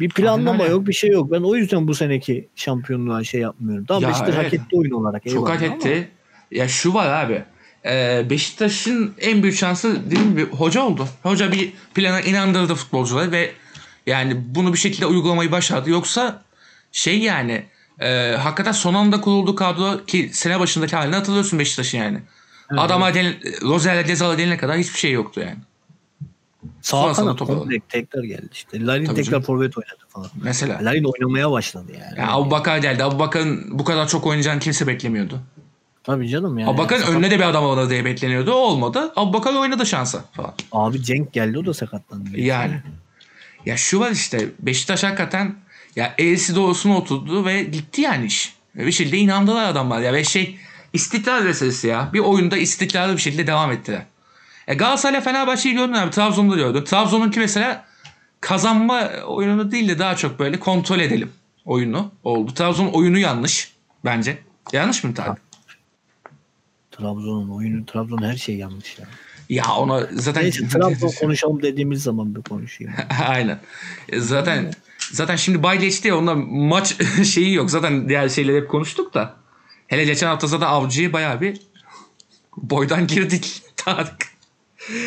bir 0.00 0.08
planlama 0.08 0.62
Aynen 0.62 0.74
yok 0.74 0.86
bir 0.86 0.92
şey 0.92 1.10
yok. 1.10 1.30
Ben 1.30 1.40
o 1.40 1.56
yüzden 1.56 1.88
bu 1.88 1.94
seneki 1.94 2.48
şampiyonluğa 2.56 3.24
şey 3.24 3.40
yapmıyorum. 3.40 3.84
Tamam 3.84 4.02
Ya 4.02 4.08
Beşiktaş 4.08 4.34
evet. 4.34 4.46
hak 4.46 4.54
etti 4.54 4.76
oyun 4.76 4.90
olarak. 4.90 5.22
Çok 5.30 5.48
hak 5.48 5.62
ama 5.62 5.74
etti. 5.74 6.08
Ya 6.50 6.68
şu 6.68 6.94
var 6.94 7.24
abi. 7.24 7.44
e, 7.86 8.26
Beşiktaş'ın 8.30 9.14
en 9.20 9.42
büyük 9.42 9.56
şansı 9.56 10.06
dediğim 10.06 10.30
gibi 10.30 10.46
hoca 10.50 10.82
oldu. 10.82 11.08
Hoca 11.22 11.52
bir 11.52 11.72
plana 11.94 12.20
inandırdı 12.20 12.74
futbolcuları 12.74 13.32
ve 13.32 13.52
yani 14.06 14.36
bunu 14.46 14.72
bir 14.72 14.78
şekilde 14.78 15.06
uygulamayı 15.06 15.52
başardı. 15.52 15.90
Yoksa 15.90 16.42
şey 16.92 17.18
yani 17.18 17.64
e, 18.00 18.36
hakikaten 18.38 18.72
son 18.72 18.94
anda 18.94 19.20
kuruldu 19.20 19.54
kadro 19.54 20.04
ki 20.06 20.30
sene 20.32 20.60
başındaki 20.60 20.96
halini 20.96 21.14
hatırlıyorsun 21.14 21.58
Beşiktaş'ın 21.58 21.98
yani. 21.98 22.18
Adama 22.76 23.10
gelen, 23.10 23.34
Rozel'e 23.62 24.02
Gezal'a 24.02 24.34
gelene 24.34 24.56
kadar 24.56 24.78
hiçbir 24.78 24.98
şey 24.98 25.12
yoktu 25.12 25.40
yani. 25.40 25.56
Sağ 26.82 27.12
kanat 27.12 27.38
tekrar 27.88 28.22
geldi 28.24 28.48
işte. 28.52 28.86
Larin 28.86 29.04
Tabii 29.04 29.22
tekrar 29.22 29.42
forvet 29.42 29.78
oynadı 29.78 30.04
falan. 30.08 30.30
Mesela. 30.42 30.78
Larin 30.82 31.04
oynamaya 31.04 31.50
başladı 31.50 31.92
yani. 31.92 32.18
Yani 32.18 32.30
Abu 32.30 32.50
Bakar 32.50 32.78
geldi. 32.78 33.04
Abu 33.04 33.18
Bakar'ın 33.18 33.78
bu 33.78 33.84
kadar 33.84 34.08
çok 34.08 34.26
oynayacağını 34.26 34.60
kimse 34.60 34.86
beklemiyordu. 34.86 35.40
Tabii 36.04 36.28
canım 36.28 36.58
yani. 36.58 36.70
Abu 36.70 36.78
Bakar'ın 36.78 37.02
önüne 37.02 37.30
de 37.30 37.38
bir 37.38 37.44
adam 37.44 37.64
alır 37.64 37.90
diye 37.90 38.04
bekleniyordu. 38.04 38.52
O 38.52 38.56
olmadı. 38.56 39.12
Abu 39.16 39.32
Bakar 39.32 39.54
oynadı 39.54 39.86
şansa 39.86 40.24
falan. 40.32 40.54
Abi 40.72 41.02
Cenk 41.02 41.32
geldi 41.32 41.58
o 41.58 41.66
da 41.66 41.74
sakatlandı. 41.74 42.40
Yani. 42.40 42.82
Ya 43.66 43.76
şu 43.76 44.00
var 44.00 44.10
işte 44.10 44.48
Beşiktaş 44.58 45.02
hakikaten 45.02 45.54
ya 45.96 46.14
eğrisi 46.18 46.56
doğrusuna 46.56 46.96
oturdu 46.96 47.44
ve 47.44 47.62
gitti 47.62 48.00
yani 48.00 48.26
iş. 48.26 48.54
Bir 48.74 48.92
şekilde 48.92 49.18
inandılar 49.18 49.68
adamlar 49.68 50.00
ya 50.00 50.12
ve 50.12 50.24
şey 50.24 50.58
istikrar 50.92 51.42
meselesi 51.42 51.86
ya. 51.86 52.10
Bir 52.12 52.18
oyunda 52.18 52.56
istikrarlı 52.56 53.16
bir 53.16 53.20
şekilde 53.20 53.46
devam 53.46 53.72
ettiler. 53.72 54.02
E 54.70 54.74
Galatasaray'la 54.74 55.20
Fenerbahçe'yi 55.20 55.74
gördün 55.74 55.92
abi. 55.92 56.10
Trabzon'da 56.10 56.56
gördün. 56.56 56.84
Trabzon'unki 56.84 57.40
mesela 57.40 57.84
kazanma 58.40 59.10
oyunu 59.26 59.70
değil 59.70 59.88
de 59.88 59.98
daha 59.98 60.16
çok 60.16 60.38
böyle 60.38 60.60
kontrol 60.60 61.00
edelim 61.00 61.32
oyunu 61.64 62.12
oldu. 62.24 62.54
Trabzon 62.54 62.86
oyunu 62.86 63.18
yanlış 63.18 63.72
bence. 64.04 64.38
Yanlış 64.72 65.04
mı 65.04 65.14
Tarık? 65.14 65.38
Trabzon'un 66.90 67.50
oyunu, 67.50 67.86
Trabzon 67.86 68.22
her 68.22 68.36
şey 68.36 68.56
yanlış 68.56 68.98
ya. 68.98 69.06
Ya 69.48 69.74
ona 69.74 70.06
zaten 70.12 70.42
Neyse 70.42 70.68
Trabzon 70.72 71.10
konuşalım 71.20 71.62
dediğimiz 71.62 72.02
zaman 72.02 72.34
bir 72.34 72.42
konuşayım. 72.42 72.92
Aynen. 73.28 73.58
E, 74.08 74.20
Zaten 74.20 74.72
zaten 75.12 75.36
şimdi 75.36 75.62
bay 75.62 75.78
geçti 75.78 76.08
ya 76.08 76.18
onda 76.18 76.34
maç 76.50 76.96
şeyi 77.24 77.54
yok. 77.54 77.70
Zaten 77.70 78.08
diğer 78.08 78.28
şeyleri 78.28 78.56
hep 78.56 78.68
konuştuk 78.68 79.14
da. 79.14 79.36
Hele 79.86 80.04
geçen 80.04 80.26
hafta 80.26 80.46
zaten 80.46 80.66
avcıyı 80.66 81.12
bayağı 81.12 81.40
bir 81.40 81.60
boydan 82.56 83.06
girdik. 83.06 83.62
Tarık. 83.76 84.29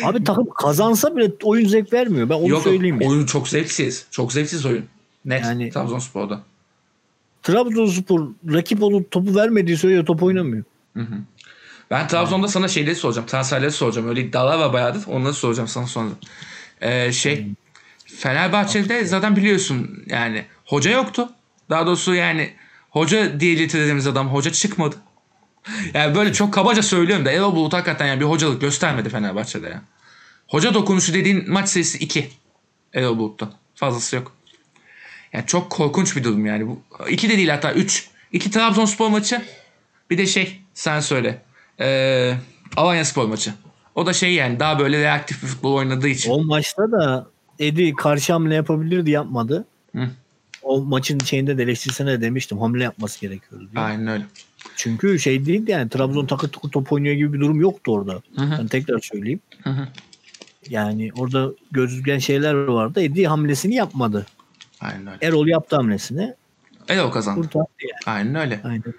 Abi 0.02 0.24
takım 0.24 0.46
kazansa 0.50 1.16
bile 1.16 1.32
oyun 1.42 1.68
zevk 1.68 1.92
vermiyor. 1.92 2.28
Ben 2.28 2.34
onu 2.34 2.48
Yok 2.48 2.62
söyleyeyim. 2.62 3.00
ya. 3.00 3.08
oyun 3.08 3.26
çok 3.26 3.48
zevksiz. 3.48 4.06
Çok 4.10 4.32
zevksiz 4.32 4.66
oyun. 4.66 4.84
Net 5.24 5.44
Yani- 5.44 5.70
Trabzonspor'da. 5.70 6.40
Trabzonspor 7.42 8.28
rakip 8.52 8.82
olup 8.82 9.10
topu 9.10 9.34
vermediği 9.34 9.76
sürece 9.76 10.04
top 10.04 10.22
oynamıyor. 10.22 10.64
Ben 11.90 12.08
Trabzon'da 12.08 12.48
sana 12.48 12.68
şeyleri 12.68 12.94
soracağım. 12.96 13.26
Transferleri 13.26 13.70
soracağım. 13.70 14.08
Öyle 14.08 14.20
iddialar 14.20 14.58
var 14.58 14.72
bayağıdır. 14.72 15.02
Onları 15.06 15.32
soracağım 15.34 15.68
sana 15.68 15.86
sonra. 15.86 16.10
Ee, 16.80 17.12
şey 17.12 17.46
Fenerbahçe'de 18.06 19.04
zaten 19.04 19.36
biliyorsun 19.36 20.04
yani 20.06 20.44
hoca 20.64 20.90
yoktu. 20.90 21.28
Daha 21.70 21.86
doğrusu 21.86 22.14
yani 22.14 22.50
hoca 22.90 23.40
diye 23.40 23.54
getirdiğimiz 23.54 24.06
adam 24.06 24.28
hoca 24.28 24.52
çıkmadı. 24.52 24.96
Yani 25.94 26.14
böyle 26.14 26.32
çok 26.32 26.54
kabaca 26.54 26.82
söylüyorum 26.82 27.24
da 27.24 27.30
Erol 27.30 27.56
Bulut 27.56 27.72
hakikaten 27.72 28.06
yani 28.06 28.20
bir 28.20 28.24
hocalık 28.24 28.60
göstermedi 28.60 29.08
Fenerbahçe'de 29.08 29.68
ya. 29.68 29.82
Hoca 30.48 30.74
dokunuşu 30.74 31.14
dediğin 31.14 31.52
maç 31.52 31.68
sayısı 31.68 31.98
2. 31.98 32.30
Erol 32.94 33.18
Bulut'ta. 33.18 33.50
Fazlası 33.74 34.16
yok. 34.16 34.32
Yani 35.32 35.46
çok 35.46 35.70
korkunç 35.70 36.16
bir 36.16 36.24
durum 36.24 36.46
yani. 36.46 36.68
Bu, 36.68 36.82
iki 37.08 37.28
de 37.30 37.36
değil 37.36 37.48
hatta 37.48 37.72
3. 37.72 38.08
İki 38.32 38.50
Trabzonspor 38.50 39.08
maçı. 39.08 39.42
Bir 40.10 40.18
de 40.18 40.26
şey 40.26 40.60
sen 40.74 41.00
söyle. 41.00 41.42
Ee, 41.80 42.34
Alanya 42.76 43.04
Spor 43.04 43.26
maçı. 43.26 43.54
O 43.94 44.06
da 44.06 44.12
şey 44.12 44.34
yani 44.34 44.60
daha 44.60 44.78
böyle 44.78 45.02
reaktif 45.02 45.42
bir 45.42 45.48
futbol 45.48 45.74
oynadığı 45.74 46.08
için. 46.08 46.30
O 46.30 46.44
maçta 46.44 46.92
da 46.92 47.26
Edi 47.58 47.94
karşı 47.94 48.32
hamle 48.32 48.54
yapabilirdi 48.54 49.10
yapmadı. 49.10 49.64
Hı. 49.94 50.10
O 50.62 50.80
maçın 50.80 51.18
şeyinde 51.18 51.58
de 51.58 51.62
eleştirisine 51.62 52.12
de 52.12 52.20
demiştim 52.20 52.58
hamle 52.58 52.84
yapması 52.84 53.20
gerekiyordu 53.20 53.68
diye. 53.72 53.84
Aynen 53.84 54.06
öyle. 54.06 54.24
Çünkü 54.76 55.18
şey 55.18 55.46
değildi 55.46 55.70
yani 55.70 55.88
Trabzon 55.88 56.26
takır 56.26 56.48
tukur 56.48 56.70
top 56.70 56.92
oynuyor 56.92 57.14
gibi 57.14 57.32
bir 57.32 57.40
durum 57.40 57.60
yoktu 57.60 57.92
orada. 57.92 58.12
Hı 58.36 58.42
hı. 58.42 58.58
Ben 58.58 58.66
tekrar 58.66 59.00
söyleyeyim. 59.00 59.40
Hı 59.62 59.70
hı. 59.70 59.88
Yani 60.68 61.10
orada 61.14 61.48
gözüken 61.70 62.18
şeyler 62.18 62.54
vardı. 62.54 63.02
Edi 63.02 63.26
hamlesini 63.26 63.74
yapmadı. 63.74 64.26
Aynen 64.80 65.06
öyle. 65.06 65.26
Erol 65.26 65.46
yaptı 65.46 65.76
hamlesini. 65.76 66.34
Erol 66.88 67.10
kazandı. 67.10 67.40
Kurtardı 67.40 67.68
yani. 67.82 68.16
Aynen 68.16 68.34
öyle. 68.34 68.60
Aynen. 68.64 68.94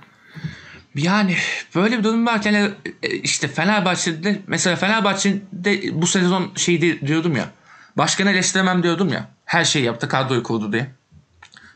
Yani 0.95 1.35
böyle 1.75 1.97
bir 1.97 2.03
durum 2.03 2.25
varken 2.25 2.53
e, 2.53 2.71
işte 3.09 3.47
Fenerbahçe'de 3.47 4.41
mesela 4.47 4.75
Fenerbahçe'de 4.75 6.01
bu 6.01 6.07
sezon 6.07 6.51
şey 6.55 6.81
di- 6.81 7.07
diyordum 7.07 7.35
ya. 7.35 7.49
Başkanı 7.97 8.31
eleştiremem 8.31 8.83
diyordum 8.83 9.09
ya. 9.09 9.29
Her 9.45 9.63
şeyi 9.65 9.85
yaptı 9.85 10.07
kadroyu 10.07 10.43
kurdu 10.43 10.71
diye. 10.73 10.87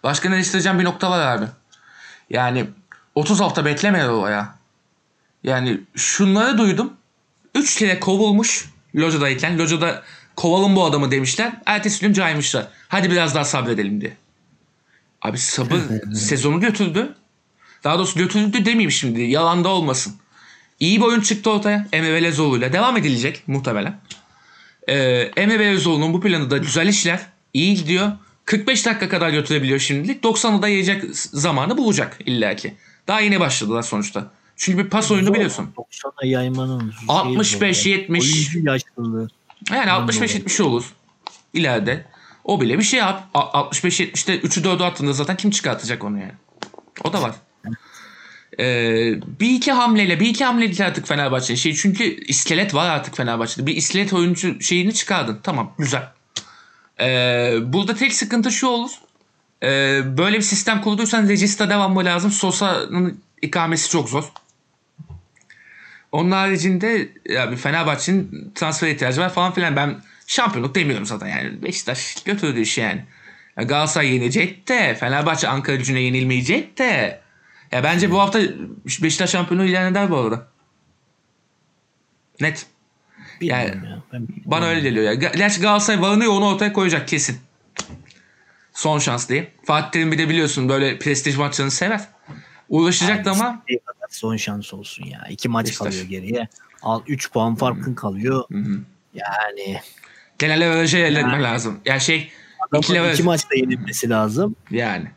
Başkanı 0.03 0.35
eleştireceğim 0.35 0.79
bir 0.79 0.83
nokta 0.83 1.11
var 1.11 1.37
abi. 1.37 1.45
Yani 2.29 2.65
30 3.19 3.39
hafta 3.39 3.65
bekleme 3.65 4.09
o 4.09 4.27
ya. 4.27 4.55
Yani 5.43 5.79
şunları 5.95 6.57
duydum. 6.57 6.93
3 7.55 7.75
kere 7.75 7.99
kovulmuş 7.99 8.69
locadayken. 8.95 9.59
Locada 9.59 10.03
kovalım 10.35 10.75
bu 10.75 10.85
adamı 10.85 11.11
demişler. 11.11 11.53
Ertesi 11.65 12.01
gün 12.01 12.13
caymışlar. 12.13 12.67
Hadi 12.87 13.11
biraz 13.11 13.35
daha 13.35 13.43
sabredelim 13.43 14.01
diye. 14.01 14.17
Abi 15.21 15.37
sabır 15.37 15.79
sezonu 16.15 16.59
götürdü. 16.59 17.15
Daha 17.83 17.97
doğrusu 17.97 18.19
götürdü 18.19 18.65
demeyeyim 18.65 18.91
şimdi. 18.91 19.21
Yalan 19.21 19.63
da 19.63 19.69
olmasın. 19.69 20.15
İyi 20.79 20.99
bir 20.99 21.05
oyun 21.05 21.21
çıktı 21.21 21.51
ortaya. 21.51 21.87
Emre 21.93 22.13
Belezoğlu'yla. 22.13 22.73
Devam 22.73 22.97
edilecek 22.97 23.43
muhtemelen. 23.47 23.99
Ee, 24.87 24.95
Emre 25.35 25.59
Belezoğlu'nun 25.59 26.13
bu 26.13 26.21
planı 26.21 26.51
da 26.51 26.57
güzel 26.57 26.87
işler. 26.87 27.19
İyi 27.53 27.75
gidiyor. 27.75 28.11
45 28.45 28.85
dakika 28.85 29.09
kadar 29.09 29.29
götürebiliyor 29.29 29.79
şimdilik. 29.79 30.23
90'ı 30.23 30.61
da 30.61 30.67
yiyecek 30.67 31.03
zamanı 31.15 31.77
bulacak 31.77 32.17
illaki. 32.25 32.73
Daha 33.09 33.19
yeni 33.19 33.39
başladılar 33.39 33.83
sonuçta. 33.83 34.31
Çünkü 34.55 34.85
bir 34.85 34.89
pas 34.89 35.11
oyunu 35.11 35.33
biliyorsun. 35.33 35.69
90'a 35.77 36.25
yaymanın. 36.25 36.93
65, 37.07 37.77
şeyi 37.77 37.95
zor 37.95 38.01
70. 38.01 38.25
yani. 38.25 38.35
Oyuncu 38.35 38.69
yaşlılığı. 38.69 39.29
Yani 39.71 39.89
65-70 39.89 40.63
olur 40.63 40.93
ileride. 41.53 42.05
O 42.43 42.61
bile 42.61 42.77
bir 42.77 42.83
şey 42.83 42.99
yap. 42.99 43.23
65-70'te 43.33 44.39
3'ü 44.39 44.63
4'ü 44.63 44.83
attığında 44.83 45.13
zaten 45.13 45.37
kim 45.37 45.51
çıkartacak 45.51 46.03
onu 46.03 46.19
yani. 46.19 46.31
O 47.03 47.13
da 47.13 47.21
var. 47.21 47.35
Ee, 48.59 49.13
bir 49.39 49.49
iki 49.49 49.71
hamleyle 49.71 50.19
bir 50.19 50.27
iki 50.27 50.45
hamleyle 50.45 50.85
artık 50.85 51.07
Fenerbahçe 51.07 51.55
şey 51.55 51.73
çünkü 51.73 52.03
iskelet 52.03 52.73
var 52.73 52.89
artık 52.89 53.17
Fenerbahçe'de. 53.17 53.65
Bir 53.65 53.75
iskelet 53.75 54.13
oyuncu 54.13 54.61
şeyini 54.61 54.93
çıkardın. 54.93 55.39
Tamam 55.43 55.73
güzel. 55.77 56.09
Ee, 57.01 57.53
burada 57.63 57.95
tek 57.95 58.13
sıkıntı 58.13 58.51
şu 58.51 58.67
olur. 58.67 58.91
Ee, 59.63 60.01
böyle 60.17 60.37
bir 60.37 60.41
sistem 60.41 60.81
kurduysan 60.81 61.27
Regista 61.27 61.69
devamı 61.69 62.05
lazım. 62.05 62.31
Sosa'nın 62.31 63.21
ikamesi 63.41 63.89
çok 63.89 64.09
zor. 64.09 64.31
Onun 66.11 66.31
haricinde 66.31 67.09
ya 67.29 67.51
bir 67.51 67.57
Fenerbahçe'nin 67.57 68.51
transfer 68.55 68.87
ihtiyacı 68.87 69.21
var 69.21 69.33
falan 69.33 69.53
filan. 69.53 69.75
Ben 69.75 70.01
şampiyonluk 70.27 70.75
demiyorum 70.75 71.05
zaten 71.05 71.27
yani. 71.27 71.63
Beşiktaş 71.63 72.23
götürdüğü 72.23 72.61
iş 72.61 72.77
yani. 72.77 73.05
Ya 73.57 73.63
Galatasaray 73.63 74.13
yenecek 74.13 74.67
de 74.67 74.95
Fenerbahçe 74.95 75.47
Ankara 75.47 75.75
gücüne 75.75 75.99
yenilmeyecek 75.99 76.77
de. 76.77 77.21
Ya 77.71 77.83
bence 77.83 78.11
bu 78.11 78.19
hafta 78.19 78.39
Beşiktaş 78.85 79.29
şampiyonu 79.29 79.65
ilan 79.65 79.91
eder 79.91 80.09
bu 80.09 80.17
arada. 80.17 80.47
Net. 82.41 82.65
Bilmiyorum 83.41 83.83
ya. 83.83 84.03
Ben 84.13 84.27
Bana 84.45 84.65
öyle 84.65 84.79
geliyor 84.79 85.05
ya. 85.05 85.13
Gerçi 85.13 85.61
Galatasaray 85.61 86.01
varını 86.01 86.29
onu 86.29 86.47
ortaya 86.47 86.73
koyacak 86.73 87.07
kesin. 87.07 87.39
Son 88.79 88.99
şans 88.99 89.29
diye. 89.29 89.51
Fatih 89.63 89.91
Terim 89.91 90.11
bir 90.11 90.17
de 90.17 90.29
biliyorsun 90.29 90.69
böyle 90.69 90.99
prestij 90.99 91.37
maçlarını 91.37 91.71
sever. 91.71 92.01
Uğraşacaktı 92.69 93.31
ama 93.31 93.55
istediği 93.59 93.79
kadar 93.79 94.07
son 94.09 94.37
şans 94.37 94.73
olsun 94.73 95.05
ya. 95.05 95.27
İki 95.29 95.49
maç 95.49 95.65
Beşiktaş. 95.65 95.87
kalıyor 95.87 96.05
geriye. 96.05 96.47
Al 96.81 97.01
3 97.07 97.31
puan 97.31 97.55
farkın 97.55 97.93
kalıyor. 97.93 98.43
Yani 99.13 99.79
genel 100.39 100.67
averajı 100.67 100.97
elde 100.97 101.19
etme 101.19 101.41
lazım. 101.41 101.79
Yani 101.85 102.01
şey 102.01 102.31
ikili 102.77 102.99
averaj. 102.99 103.13
iki 103.13 103.23
maçta 103.23 103.55
yenilmesi 103.55 104.09
lazım. 104.09 104.55
Yani. 104.71 105.07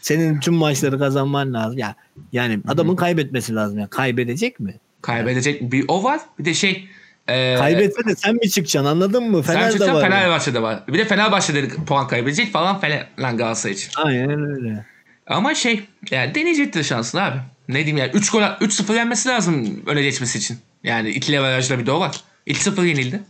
Senin 0.00 0.40
tüm 0.40 0.54
maçları 0.54 0.98
kazanman 0.98 1.54
lazım. 1.54 1.78
Ya 1.78 1.94
yani 2.32 2.60
adamın 2.68 2.96
kaybetmesi 2.96 3.54
lazım. 3.54 3.78
Ya 3.78 3.86
kaybedecek 3.86 4.60
mi? 4.60 4.74
Kaybedecek 5.02 5.72
bir 5.72 5.84
o 5.88 6.04
var. 6.04 6.20
Bir 6.38 6.44
de 6.44 6.54
şey 6.54 6.88
e, 7.28 7.54
Kaybetse 7.58 8.04
de 8.04 8.16
sen 8.16 8.34
mi 8.34 8.50
çıkacaksın 8.50 8.90
anladın 8.90 9.30
mı? 9.30 9.42
sen 9.42 9.54
Fener 9.54 9.68
de 9.68 9.72
çıksan 9.72 9.94
var. 9.94 10.02
Fenerbahçe'de 10.02 10.62
var. 10.62 10.82
Bir 10.88 10.98
de 10.98 11.04
Fenerbahçe'de 11.04 11.68
puan 11.68 12.08
kaybedecek 12.08 12.52
falan 12.52 12.80
falan 12.80 13.36
Galatasaray 13.36 13.74
için. 13.74 13.90
Aynen 13.96 14.50
öyle. 14.50 14.86
Ama 15.26 15.54
şey 15.54 15.84
yani 16.10 16.34
deneyecektir 16.34 16.82
şansını 16.84 17.22
abi. 17.22 17.38
Ne 17.68 17.74
diyeyim 17.74 17.96
yani 17.96 18.10
3 18.14 18.30
gol 18.30 18.42
3-0 18.42 18.94
yenmesi 18.94 19.28
lazım 19.28 19.82
öne 19.86 20.02
geçmesi 20.02 20.38
için. 20.38 20.58
Yani 20.84 21.10
ikili 21.10 21.40
averajla 21.40 21.78
bir 21.78 21.86
de 21.86 21.92
o 21.92 22.00
var. 22.00 22.20
2-0 22.46 22.86
yenildi. 22.86 23.22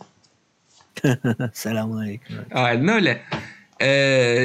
Selamun 1.53 1.97
aleyküm. 1.97 2.37
Aynen 2.55 2.89
öyle. 2.89 3.23
Ee, 3.81 3.87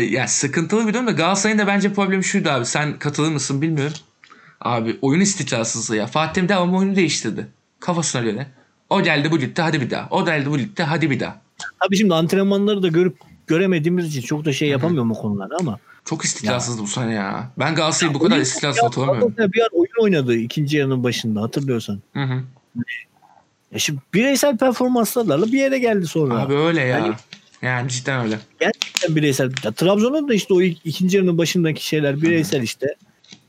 ya 0.10 0.28
sıkıntılı 0.28 0.88
bir 0.88 0.94
durum 0.94 1.08
da 1.08 1.12
Galatasaray'ın 1.12 1.60
da 1.60 1.68
bence 1.68 1.94
problemi 1.94 2.24
şuydu 2.24 2.50
abi. 2.50 2.66
Sen 2.66 3.00
katılır 3.00 3.32
mısın 3.32 3.62
bilmiyorum. 3.62 3.98
Abi 4.62 4.98
oyun 5.02 5.22
istikrarsızlığı 5.22 5.96
ya. 5.96 6.08
Fatih 6.08 6.34
Terim 6.34 6.50
devamlı 6.50 6.78
oyunu 6.78 6.96
değiştirdi. 6.96 7.48
Kafasına 7.80 8.22
göre. 8.22 8.48
O 8.90 9.04
geldi 9.04 9.32
bu 9.32 9.40
gitti 9.40 9.62
hadi 9.62 9.82
bir 9.82 9.90
daha. 9.90 10.08
O 10.12 10.26
geldi 10.26 10.50
bu 10.52 10.58
gitti 10.58 10.84
hadi 10.84 11.10
bir 11.12 11.20
daha. 11.20 11.42
Tabii 11.84 11.98
şimdi 11.98 12.14
antrenmanları 12.14 12.84
da 12.84 12.88
görüp 12.88 13.18
göremediğimiz 13.48 14.06
için 14.06 14.22
çok 14.22 14.46
da 14.46 14.54
şey 14.54 14.70
yapamıyorum 14.70 15.12
o 15.12 15.14
konularda 15.14 15.56
ama. 15.60 15.80
Çok 16.06 16.26
istikrarsızdı 16.26 16.82
bu 16.82 16.88
sene 16.88 17.14
ya. 17.14 17.52
Ben 17.60 17.76
Galatasaray'ı 17.76 18.14
bu 18.14 18.20
kadar 18.20 18.38
istikrarsız 18.40 18.84
hatırlamıyorum. 18.84 19.34
Bir 19.38 19.62
an 19.62 19.68
oyun 19.72 19.92
oynadı 20.04 20.36
ikinci 20.36 20.78
yarının 20.78 21.04
başında 21.04 21.42
hatırlıyorsan. 21.42 22.00
Hı 22.14 22.24
hı. 22.24 22.44
Ya 23.72 23.80
şimdi 23.80 24.00
bireysel 24.14 24.58
performanslarla 24.58 25.46
bir 25.46 25.60
yere 25.60 25.80
geldi 25.80 26.08
sonra. 26.08 26.40
Abi 26.40 26.54
öyle 26.54 26.82
ya. 26.82 26.88
Yani- 26.98 27.16
Yani 27.62 27.90
cidden 27.90 28.26
öyle. 28.26 28.40
Gerçekten 28.60 29.16
bireysel. 29.16 29.52
Ya, 29.64 29.72
Trabzon'un 29.72 30.30
da 30.30 30.34
işte 30.34 30.54
o 30.54 30.62
ilk, 30.62 30.78
ikinci 30.86 31.18
yarının 31.18 31.38
başındaki 31.38 31.86
şeyler 31.88 32.22
bireysel 32.22 32.62
işte. 32.62 32.88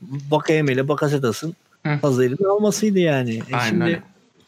Bakayeme 0.01 0.73
ile 0.73 0.87
Bakasetas'ın 0.87 1.55
fazla 2.01 2.25
elini 2.25 2.47
almasıydı 2.47 2.99
yani. 2.99 3.35
E 3.35 3.55
Aynen 3.55 3.69
şimdi 3.69 3.83
öyle. 3.83 4.03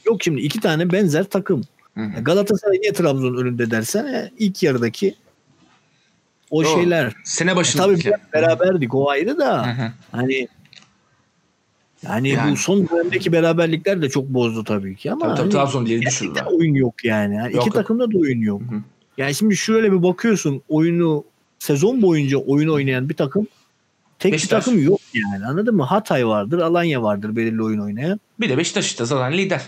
Yok 0.06 0.24
şimdi 0.24 0.42
iki 0.42 0.60
tane 0.60 0.92
benzer 0.92 1.24
takım. 1.24 1.62
Hı 1.98 2.02
hı. 2.02 2.24
Galatasaray 2.24 2.78
niye 2.82 2.94
Trabzon'un 2.94 3.38
önünde 3.42 3.72
dersen 3.72 4.06
e, 4.06 4.32
ilk 4.40 4.64
yarıdaki 4.64 5.16
o 6.50 6.64
Doğru. 6.64 6.74
şeyler. 6.82 7.14
Sene 7.24 7.52
E, 7.52 7.56
başında. 7.56 7.84
tabii 7.84 8.00
biraz 8.00 8.20
beraberdik 8.34 8.96
o 8.96 9.10
ayrı 9.10 9.38
da. 9.38 9.68
Hı 9.68 9.72
hı. 9.84 9.92
Hani 10.12 10.48
yani, 12.08 12.30
Yani. 12.30 12.52
bu 12.52 12.58
son 12.58 12.90
dönemdeki 12.90 13.32
beraberlikler 13.32 14.02
de 14.02 14.10
çok 14.10 14.28
bozdu 14.30 14.64
tabii 14.64 14.96
ki 14.96 15.12
ama 15.12 15.20
Tabii 15.26 15.30
tabii 15.36 15.42
hani 15.42 15.52
Trabzon 15.52 15.86
diye 15.86 16.02
düşürdüler. 16.02 16.46
oyun 16.46 16.74
yok 16.74 17.06
yani. 17.06 17.36
yani 17.36 17.54
Yok, 17.54 17.62
iki 17.62 17.68
yok. 17.68 17.76
takımda 17.76 18.12
da 18.12 18.18
oyun 18.18 18.42
yok. 18.42 18.62
Hı 18.62 18.76
hı. 18.76 18.82
Yani 19.18 19.36
şimdi 19.36 19.58
şöyle 19.58 19.92
bir 19.92 20.04
bakıyorsun 20.04 20.62
oyunu 20.70 21.24
sezon 21.60 22.02
boyunca 22.02 22.38
oyun 22.38 22.70
oynayan 22.70 23.10
bir 23.10 23.14
takım 23.14 23.48
tek 24.20 24.34
Beşiktaş. 24.34 24.60
bir 24.60 24.72
takım 24.72 24.84
yok 24.84 25.00
yani 25.14 25.46
anladın 25.46 25.76
mı? 25.76 25.84
Hatay 25.84 26.28
vardır, 26.28 26.60
Alanya 26.60 27.04
vardır 27.04 27.36
belirli 27.36 27.64
oyun 27.64 27.80
oynayan. 27.80 28.20
Bir 28.40 28.50
de 28.50 28.58
Beşiktaş 28.58 28.86
işte 28.86 29.06
zaten 29.06 29.38
lider. 29.38 29.62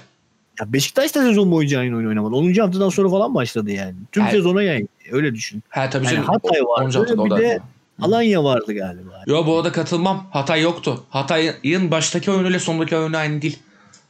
Ya 0.60 0.74
Beşiktaş 0.74 1.16
da 1.16 1.22
sezon 1.22 1.52
boyunca 1.52 1.80
aynı 1.80 1.96
oyun 1.96 2.08
oynamadı. 2.08 2.36
10. 2.36 2.54
haftadan 2.54 2.90
sonra 2.90 3.10
falan 3.10 3.36
başladı 3.36 3.72
yani. 3.72 3.96
Tüm 4.12 4.24
Yani- 4.24 4.32
sezona 4.32 4.64
yani 4.64 4.88
öyle 5.12 5.36
düşün. 5.36 5.64
Ha 5.70 5.90
tabii 5.90 6.06
Yani 6.06 6.16
canım. 6.16 6.28
Hatay 6.28 6.62
vardı, 6.62 7.26
bir 7.26 7.42
de- 7.42 7.60
Alanya 8.02 8.44
vardı 8.44 8.74
galiba. 8.74 9.24
Yo 9.28 9.46
bu 9.46 9.58
arada 9.58 9.72
katılmam. 9.72 10.28
Hatay 10.32 10.62
yoktu. 10.62 11.04
Hatay'ın 11.10 11.92
baştaki 11.92 12.32
oyunuyla 12.32 12.60
sondaki 12.60 12.98
oyunu 12.98 13.18
aynı 13.18 13.42
değil. 13.42 13.60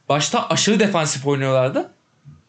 Başta 0.08 0.48
aşırı 0.48 0.80
defansif 0.80 1.26
oynuyorlardı. 1.26 1.90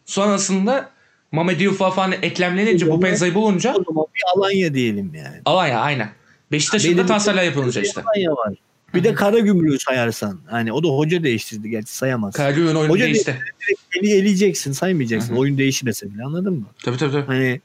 Sonrasında 0.06 0.90
Mamed 1.32 1.60
Yufa 1.60 1.90
falan 1.90 2.12
eklemlenince 2.12 2.90
bu 2.90 3.00
Penza'yı 3.00 3.34
bulunca 3.34 3.74
O 3.74 3.84
zaman 3.92 4.06
bir 4.14 4.22
Alanya 4.36 4.74
diyelim 4.74 5.14
yani. 5.14 5.40
Alanya 5.44 5.80
aynen. 5.80 6.08
Beşiktaş'ın 6.52 6.98
da 6.98 7.06
transferler 7.06 7.42
yapılınca 7.42 7.80
işte. 7.82 8.00
Alanya 8.00 8.30
var. 8.32 8.54
Bir 8.94 9.04
de 9.04 9.14
Karagümrük'ü 9.14 9.78
sayarsan. 9.78 10.40
Hani 10.46 10.72
o 10.72 10.82
da 10.84 10.88
hoca 10.88 11.22
değiştirdi 11.22 11.70
gerçi 11.70 11.92
sayamaz. 11.92 12.34
Karagümrük'ün 12.34 12.74
oyunu 12.76 12.92
Hoca 12.92 13.04
değişti. 13.04 13.40
Eli 13.96 14.12
eleyeceksin 14.12 14.72
saymayacaksın. 14.72 15.30
Hı 15.30 15.34
hı. 15.34 15.40
Oyun 15.40 15.58
değişmese 15.58 16.14
bile 16.14 16.24
anladın 16.24 16.52
mı? 16.52 16.66
Tabii 16.84 16.96
tabii 16.96 17.12
tabii. 17.12 17.26
Hani 17.26 17.60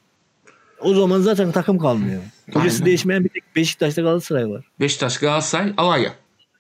o 0.80 0.94
zaman 0.94 1.20
zaten 1.22 1.52
takım 1.52 1.80
kalmıyor. 1.80 2.22
Hocası 2.54 2.86
değişmeyen 2.86 3.24
bir 3.24 3.30
tek 3.30 3.56
Beşiktaş'ta 3.56 4.02
Galatasaray 4.02 4.50
var. 4.50 4.66
Beşiktaş, 4.80 5.18
Galatasaray, 5.18 5.74
Alanya. 5.78 6.14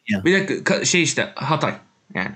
Ya. 0.09 0.25
Bir 0.25 0.33
de 0.33 0.85
şey 0.85 1.03
işte 1.03 1.31
Hatay. 1.35 1.73
Yani. 2.13 2.31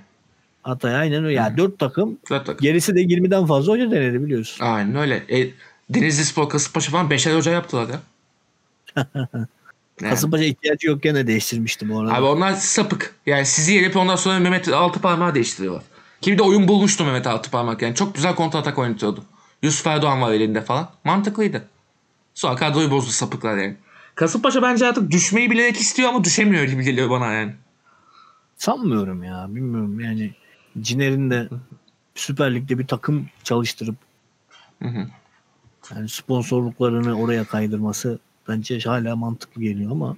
Hatay 0.63 0.95
aynen 0.95 1.25
öyle. 1.25 1.35
Ya 1.35 1.57
dört 1.57 1.79
takım. 1.79 2.17
Zaten. 2.29 2.55
Gerisi 2.61 2.95
de 2.95 3.01
20'den 3.01 3.45
fazla 3.45 3.73
hoca 3.73 3.91
denedi 3.91 4.23
biliyorsun. 4.23 4.65
Aynen 4.65 4.95
öyle. 4.95 5.23
E, 5.29 5.49
Denizli 5.89 6.25
Spor, 6.25 6.49
Kasımpaşa 6.49 6.91
falan 6.91 7.09
beşer 7.09 7.35
hoca 7.35 7.51
yaptılar 7.51 7.87
ya. 7.89 7.99
Yani. 8.95 9.47
Kasımpaşa 10.09 10.43
ihtiyacı 10.43 10.87
yok 10.87 11.03
gene 11.03 11.27
değiştirmiştim 11.27 11.89
bu 11.89 11.99
arada. 11.99 12.13
Abi 12.13 12.25
onlar 12.25 12.53
sapık. 12.53 13.15
Yani 13.25 13.45
sizi 13.45 13.73
yenip 13.73 13.97
ondan 13.97 14.15
sonra 14.15 14.39
Mehmet 14.39 14.67
altı 14.67 15.01
parmağı 15.01 15.35
değiştiriyorlar. 15.35 15.83
Ki 16.25 16.31
bir 16.31 16.37
de 16.37 16.43
oyun 16.43 16.67
bulmuştu 16.67 17.05
Mehmet 17.05 17.27
altı 17.27 17.51
parmak 17.51 17.81
yani. 17.81 17.95
Çok 17.95 18.15
güzel 18.15 18.35
kontra 18.35 18.59
atak 18.59 18.77
oynatıyordu. 18.77 19.23
Yusuf 19.61 19.87
Erdoğan 19.87 20.21
var 20.21 20.31
elinde 20.31 20.61
falan. 20.61 20.89
Mantıklıydı. 21.03 21.67
Sonra 22.33 22.55
kadroyu 22.55 22.91
bozdu 22.91 23.11
sapıklar 23.11 23.57
yani. 23.57 23.75
Kasımpaşa 24.15 24.61
bence 24.61 24.87
artık 24.87 25.11
düşmeyi 25.11 25.51
bilerek 25.51 25.77
istiyor 25.77 26.09
ama 26.09 26.23
düşemiyor 26.23 26.63
gibi 26.63 26.83
geliyor 26.83 27.09
bana 27.09 27.31
yani. 27.31 27.53
Sanmıyorum 28.57 29.23
ya. 29.23 29.45
Bilmiyorum 29.49 29.99
yani. 29.99 30.33
Ciner'in 30.81 31.29
de 31.31 31.49
Süper 32.15 32.55
Lig'de 32.55 32.79
bir 32.79 32.87
takım 32.87 33.29
çalıştırıp 33.43 33.95
Hı 34.81 34.89
hı. 34.89 35.07
yani 35.95 36.09
sponsorluklarını 36.09 37.19
oraya 37.19 37.43
kaydırması 37.43 38.19
bence 38.47 38.79
hala 38.79 39.15
mantıklı 39.15 39.61
geliyor 39.61 39.91
ama 39.91 40.17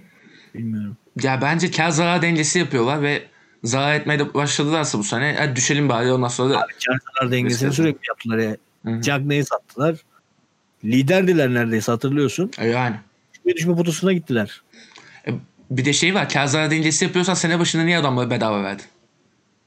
bilmiyorum. 0.56 0.98
Ya 1.24 1.42
bence 1.42 1.72
kar 1.72 1.90
zarar 1.90 2.22
dengesi 2.22 2.60
yapıyorlar 2.60 3.02
ve 3.02 3.28
zarar 3.64 3.96
etmeye 3.96 4.20
de 4.20 4.34
başladılarsa 4.34 5.00
bu 5.00 5.04
sene 5.04 5.36
hadi 5.40 5.56
düşelim 5.56 5.90
bari 5.90 6.12
ondan 6.12 6.28
sonra 6.28 6.54
da 6.54 6.60
Kar 6.60 7.00
zarar 7.16 7.32
dengesini 7.32 7.74
sürekli 7.74 8.08
yaptılar 8.08 8.38
ya. 8.38 8.58
Cagney'i 9.02 9.46
sattılar. 9.46 9.96
Liderdiler 10.86 11.54
neredeyse 11.54 11.92
hatırlıyorsun. 11.92 12.52
E 12.60 12.68
yani. 12.68 12.96
Düşme 13.34 13.56
düşme 13.56 13.76
potasına 13.76 14.14
gittiler. 14.14 14.62
E, 15.28 15.32
bir 15.72 15.86
de 15.86 15.94
şey 15.94 16.16
var 16.16 16.30
kar 16.30 16.46
zarar 16.46 16.72
dengesi 16.72 17.06
yapıyorsan 17.06 17.34
sene 17.34 17.60
başında 17.60 17.84
niye 17.84 17.98
adamları 17.98 18.30
bedava 18.30 18.64
verdin? 18.64 18.86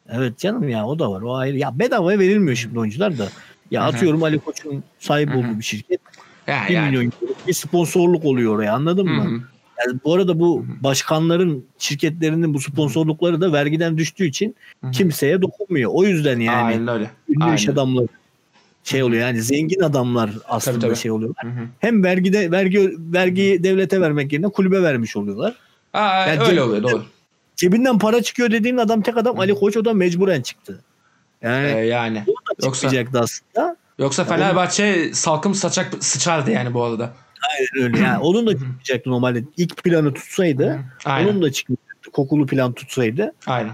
Evet 0.08 0.38
canım 0.38 0.68
ya 0.68 0.86
o 0.86 0.98
da 0.98 1.10
var. 1.10 1.22
O 1.22 1.36
ayrı. 1.36 1.58
Ya 1.58 1.78
bedavaya 1.78 2.18
verilmiyor 2.18 2.56
şimdi 2.56 2.78
oyuncular 2.78 3.18
da. 3.18 3.28
Ya 3.70 3.82
atıyorum 3.82 4.22
Ali 4.22 4.38
Koç'un 4.38 4.84
sahip 4.98 5.36
olduğu 5.36 5.58
bir 5.58 5.64
şirket. 5.64 6.00
Ya 6.46 6.64
1 6.68 6.74
yani. 6.74 6.86
milyon 6.86 7.12
bir 7.46 7.52
sponsorluk 7.52 8.24
oluyor 8.24 8.54
oraya 8.54 8.72
anladın 8.72 9.06
Hı 9.06 9.10
mı? 9.10 9.44
Yani 9.86 9.98
bu 10.04 10.14
arada 10.14 10.40
bu 10.40 10.66
başkanların 10.80 11.64
şirketlerinin 11.78 12.54
bu 12.54 12.60
sponsorlukları 12.60 13.40
da 13.40 13.52
vergiden 13.52 13.98
düştüğü 13.98 14.26
için 14.26 14.56
kimseye 14.92 15.42
dokunmuyor. 15.42 15.90
O 15.94 16.04
yüzden 16.04 16.40
yani 16.40 16.64
Aynen 16.64 16.88
öyle. 16.88 17.10
ünlü 17.28 17.54
iş 17.54 17.60
Aynen. 17.68 17.72
adamları 17.72 18.06
şey 18.84 19.02
oluyor 19.02 19.22
yani 19.22 19.42
zengin 19.42 19.80
adamlar 19.80 20.30
aslında 20.48 20.78
Tabii, 20.78 20.86
tabii. 20.88 20.98
şey 21.00 21.10
oluyorlar. 21.10 21.44
Hı 21.44 21.48
hı. 21.48 21.64
Hem 21.80 22.04
vergide 22.04 22.50
vergi 22.50 22.94
vergiyi 22.98 23.64
devlete 23.64 24.00
vermek 24.00 24.32
yerine 24.32 24.48
kulübe 24.48 24.82
vermiş 24.82 25.16
oluyorlar. 25.16 25.54
Aa, 25.92 26.26
Yani 26.28 26.40
öyle 26.48 26.62
oluyor 26.62 26.82
doğru. 26.82 27.04
Cebinden 27.56 27.98
para 27.98 28.22
çıkıyor 28.22 28.50
dediğin 28.50 28.76
adam 28.76 29.02
tek 29.02 29.16
adam 29.16 29.38
Ali 29.40 29.54
Koç 29.54 29.76
o 29.76 29.84
da 29.84 29.94
mecburen 29.94 30.40
çıktı. 30.42 30.80
Yani 31.42 31.66
Ee, 31.66 31.70
yani. 31.86 32.24
Yoksa 32.62 32.88
aslında. 33.14 33.76
yoksa 33.98 34.24
Fenerbahçe 34.24 35.10
salkım 35.14 35.54
saçak 35.54 36.04
sıçardı 36.04 36.50
yani 36.50 36.74
bu 36.74 36.84
arada. 36.84 37.12
Aynen 37.50 37.84
öyle. 37.84 37.98
Yani 38.04 38.18
onun 38.22 38.46
da 38.46 38.52
çıkmayacaktı 38.52 39.10
normalde. 39.10 39.44
İlk 39.56 39.84
planı 39.84 40.14
tutsaydı 40.14 40.80
Aynen. 41.04 41.28
onun 41.32 41.42
da 41.42 41.52
çıkmayacaktı. 41.52 42.10
Kokulu 42.12 42.46
plan 42.46 42.72
tutsaydı. 42.72 43.34
Aynen. 43.46 43.72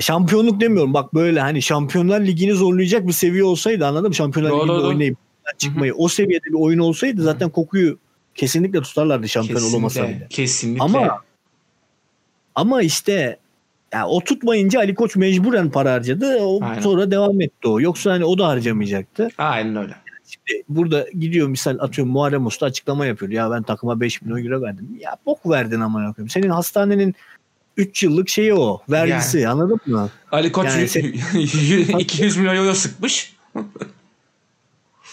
Şampiyonluk 0.00 0.60
demiyorum. 0.60 0.94
Bak 0.94 1.14
böyle 1.14 1.40
hani 1.40 1.62
Şampiyonlar 1.62 2.20
Ligi'ni 2.20 2.52
zorlayacak 2.52 3.06
bir 3.06 3.12
seviye 3.12 3.44
olsaydı 3.44 3.86
anladın 3.86 4.08
mı? 4.08 4.14
Şampiyonlar 4.14 4.50
Doğru, 4.52 4.60
Ligi'nde 4.62 4.78
doğru. 4.78 4.88
oynayıp 4.88 5.16
çıkmayı. 5.58 5.94
O 5.94 6.08
seviyede 6.08 6.44
bir 6.44 6.54
oyun 6.60 6.78
olsaydı 6.78 7.22
zaten 7.22 7.50
kokuyu 7.50 7.98
kesinlikle 8.34 8.82
tutarlardı 8.82 9.28
şampiyon 9.28 9.62
olamasa 9.62 10.00
Kesinlikle. 10.00 10.20
bile. 10.20 10.28
Kesinlikle. 10.28 10.84
Ama 10.84 11.20
ama 12.54 12.82
işte 12.82 13.38
ya 13.92 14.06
o 14.06 14.20
tutmayınca 14.24 14.80
Ali 14.80 14.94
Koç 14.94 15.16
mecburen 15.16 15.70
para 15.70 15.92
harcadı. 15.92 16.36
O 16.40 16.64
Aynen. 16.64 16.80
sonra 16.80 17.10
devam 17.10 17.40
etti 17.40 17.68
o. 17.68 17.80
Yoksa 17.80 18.12
hani 18.12 18.24
o 18.24 18.38
da 18.38 18.48
harcamayacaktı. 18.48 19.28
Aynen 19.38 19.76
öyle. 19.76 19.94
Şimdi 20.32 20.62
burada 20.68 21.06
gidiyor 21.18 21.48
misal 21.48 21.78
atıyorum 21.80 22.12
Muharrem 22.12 22.46
Usta 22.46 22.66
açıklama 22.66 23.06
yapıyor. 23.06 23.32
Ya 23.32 23.50
ben 23.50 23.62
takıma 23.62 24.00
5 24.00 24.22
milyon 24.22 24.44
euro 24.44 24.62
verdim. 24.62 24.88
Ya 25.00 25.16
bok 25.26 25.50
verdin 25.50 25.80
ama 25.80 25.98
koyayım. 25.98 26.28
Senin 26.28 26.48
hastanenin 26.50 27.14
3 27.76 28.02
yıllık 28.02 28.28
şeyi 28.28 28.54
o. 28.54 28.82
Vergisi 28.90 29.48
anladın 29.48 29.80
mı? 29.86 30.10
Ali 30.32 30.52
Koç 30.52 30.66
Yani 30.66 30.80
y- 30.80 30.88
sen- 30.88 31.02
y- 31.34 31.98
200 31.98 32.36
milyon 32.36 32.56
euro 32.56 32.74
sıkmış. 32.74 33.36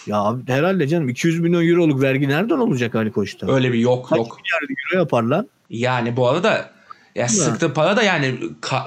Ya 0.06 0.36
herhalde 0.46 0.88
canım 0.88 1.08
200 1.08 1.40
milyon 1.40 1.68
euroluk 1.68 2.02
vergi 2.02 2.28
nereden 2.28 2.58
olacak 2.58 2.94
Ali 2.94 3.12
Koç'ta? 3.12 3.52
Öyle 3.52 3.72
bir 3.72 3.78
yok 3.78 4.08
Kaç 4.08 4.18
yok. 4.18 4.38
milyar 4.38 4.62
euro 4.92 4.98
yapar 5.00 5.22
lan? 5.22 5.48
Yani 5.70 6.16
bu 6.16 6.28
arada 6.28 6.70
ya 7.14 7.28
sıktığı 7.28 7.74
para 7.74 7.96
da 7.96 8.02
yani 8.02 8.38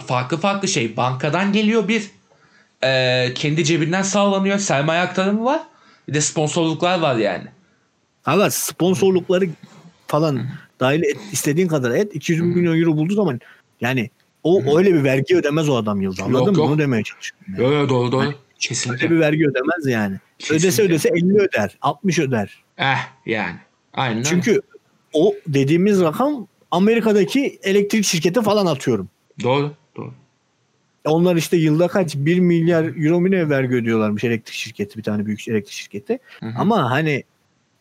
farklı 0.07 0.37
farklı 0.37 0.67
şey. 0.67 0.97
Bankadan 0.97 1.53
geliyor 1.53 1.87
bir. 1.87 2.11
Ee, 2.83 3.33
kendi 3.35 3.63
cebinden 3.65 4.01
sağlanıyor. 4.01 4.57
Sermaye 4.57 5.01
aktarımı 5.01 5.45
var. 5.45 5.61
Bir 6.07 6.13
de 6.13 6.21
sponsorluklar 6.21 6.99
var 6.99 7.15
yani. 7.15 7.45
Ama 8.25 8.49
sponsorlukları 8.49 9.49
falan 10.07 10.47
dahil 10.79 11.03
et, 11.03 11.17
istediğin 11.31 11.67
kadar 11.67 11.91
et 11.91 12.15
200 12.15 12.41
milyon 12.41 12.81
euro 12.81 12.97
bulduğu 12.97 13.13
zaman 13.13 13.39
yani 13.81 14.09
o 14.43 14.77
öyle 14.77 14.93
bir 14.93 15.03
vergi 15.03 15.35
ödemez 15.37 15.69
o 15.69 15.75
adam 15.75 16.01
yılda. 16.01 16.23
Anladın 16.23 16.45
Yok, 16.45 16.51
mı? 16.55 16.57
yok. 16.61 16.69
Onu 16.69 16.79
demeye 16.79 17.03
çalışıyorum. 17.03 17.45
Yani. 17.57 17.63
Yo, 17.63 17.71
yo, 17.81 17.89
doğru 17.89 18.11
doğru. 18.11 18.25
Öyle 18.25 18.35
Kesinlikle. 18.59 19.09
bir 19.09 19.19
vergi 19.19 19.47
ödemez 19.47 19.85
yani. 19.87 20.15
Ödese 20.49 20.65
Kesinlikle. 20.67 20.83
ödese 20.93 21.09
50 21.09 21.37
öder, 21.37 21.77
60 21.81 22.19
öder. 22.19 22.63
Eh 22.77 22.97
yani. 23.25 23.55
Aynen 23.93 24.17
öyle. 24.17 24.29
Çünkü 24.29 24.61
o 25.13 25.33
dediğimiz 25.47 26.01
rakam 26.01 26.47
Amerika'daki 26.71 27.59
elektrik 27.63 28.05
şirketi 28.05 28.41
falan 28.41 28.65
atıyorum. 28.65 29.09
Doğru. 29.43 29.71
Onlar 31.05 31.35
işte 31.35 31.57
yılda 31.57 31.87
kaç 31.87 32.15
1 32.15 32.39
milyar 32.39 33.05
euro 33.05 33.21
mu 33.21 33.31
ne 33.31 33.49
vergi 33.49 33.75
ödüyorlarmış 33.75 34.23
elektrik 34.23 34.55
şirketi 34.55 34.97
bir 34.97 35.03
tane 35.03 35.25
büyük 35.25 35.47
elektrik 35.47 35.73
şirketi. 35.73 36.19
Hı 36.39 36.45
hı. 36.45 36.53
Ama 36.57 36.91
hani 36.91 37.23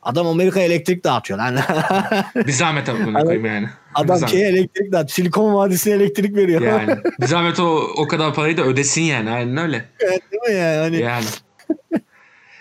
adam 0.03 0.27
Amerika 0.27 0.61
elektrik 0.61 1.05
dağıtıyor 1.05 1.39
lan. 1.39 1.57
Bir 2.47 2.53
zahmet 2.53 2.89
abi 2.89 3.07
bunu 3.07 3.21
koyayım 3.21 3.45
yani. 3.47 3.67
Bir 3.67 4.03
adam 4.05 4.29
şeye 4.29 4.49
elektrik 4.49 4.93
dağıtıyor. 4.93 5.09
Silikon 5.09 5.55
Vadisi'ne 5.55 5.95
elektrik 5.95 6.37
veriyor. 6.37 6.61
Yani. 6.63 6.97
Bir 7.21 7.27
zahmet 7.27 7.61
o, 7.61 7.81
o 7.97 8.09
kadar 8.09 8.35
parayı 8.35 8.57
da 8.57 8.63
ödesin 8.63 9.03
yani. 9.03 9.31
Aynen 9.31 9.57
öyle. 9.57 9.85
Değil 10.01 10.43
mi 10.49 10.55
yani? 10.55 10.79
Hani 10.79 10.97
Yani. 10.97 11.25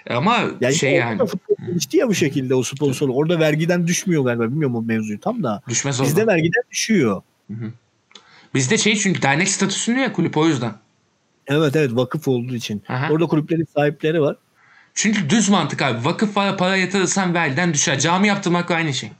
Ama 0.10 0.38
Yani 0.62 0.76
şey 0.76 0.94
yani. 0.94 1.22
gelişti 1.68 1.98
ya 1.98 2.08
bu 2.08 2.14
şekilde 2.16 2.56
o 2.56 2.64
sponsorluk. 2.64 3.18
Orada 3.18 3.40
vergiden 3.40 3.88
düşmüyor 3.88 4.24
galiba. 4.24 4.44
Bilmiyorum 4.44 4.76
o 4.76 4.82
mevzuyu 4.82 5.20
tam 5.20 5.44
da. 5.44 5.62
Düşmez. 5.70 6.02
Bizde 6.02 6.28
vergiden 6.28 6.64
düşüyor. 6.72 7.22
Bizde 8.54 8.78
şey 8.78 8.96
çünkü 8.96 9.22
dernek 9.22 9.48
statüsünde 9.48 10.00
ya 10.00 10.14
kulüp 10.14 10.38
o 10.38 10.48
yüzden. 10.48 10.74
Evet 11.48 11.76
evet 11.76 11.92
vakıf 11.94 12.28
olduğu 12.28 12.56
için. 12.56 12.84
Aha. 12.88 13.10
Orada 13.12 13.26
kulüplerin 13.26 13.68
sahipleri 13.76 14.22
var. 14.22 14.36
Çünkü 14.94 15.30
düz 15.30 15.50
mantık 15.50 15.82
abi. 15.82 16.06
Vakıf 16.06 16.36
para, 16.36 16.58
para 16.58 16.78
yatırırsan 16.78 17.34
vergiden 17.34 17.74
düşer. 17.74 18.00
Cami 18.00 18.28
yaptırmak 18.28 18.72
aynı 18.72 18.94
şey. 18.94 19.12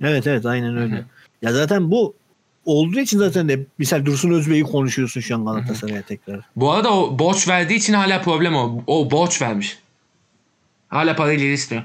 Evet 0.00 0.26
evet 0.26 0.46
aynen 0.46 0.76
öyle. 0.76 1.04
Ya 1.42 1.52
zaten 1.52 1.90
bu 1.90 2.14
olduğu 2.64 3.00
için 3.00 3.18
zaten 3.18 3.48
de 3.48 3.66
misal 3.78 4.04
Dursun 4.04 4.30
Özbey'i 4.30 4.62
konuşuyorsun 4.62 5.20
şu 5.20 5.34
an 5.34 5.44
Galatasaray'a 5.44 6.02
tekrar. 6.02 6.40
Bu 6.56 6.72
arada 6.72 6.94
o 6.94 7.18
borç 7.18 7.48
verdiği 7.48 7.74
için 7.74 7.92
hala 7.92 8.22
problem 8.22 8.54
o. 8.54 8.82
O 8.86 9.10
borç 9.10 9.42
vermiş. 9.42 9.78
Hala 10.88 11.16
parayı 11.16 11.38
ileri 11.38 11.52
istiyor. 11.52 11.82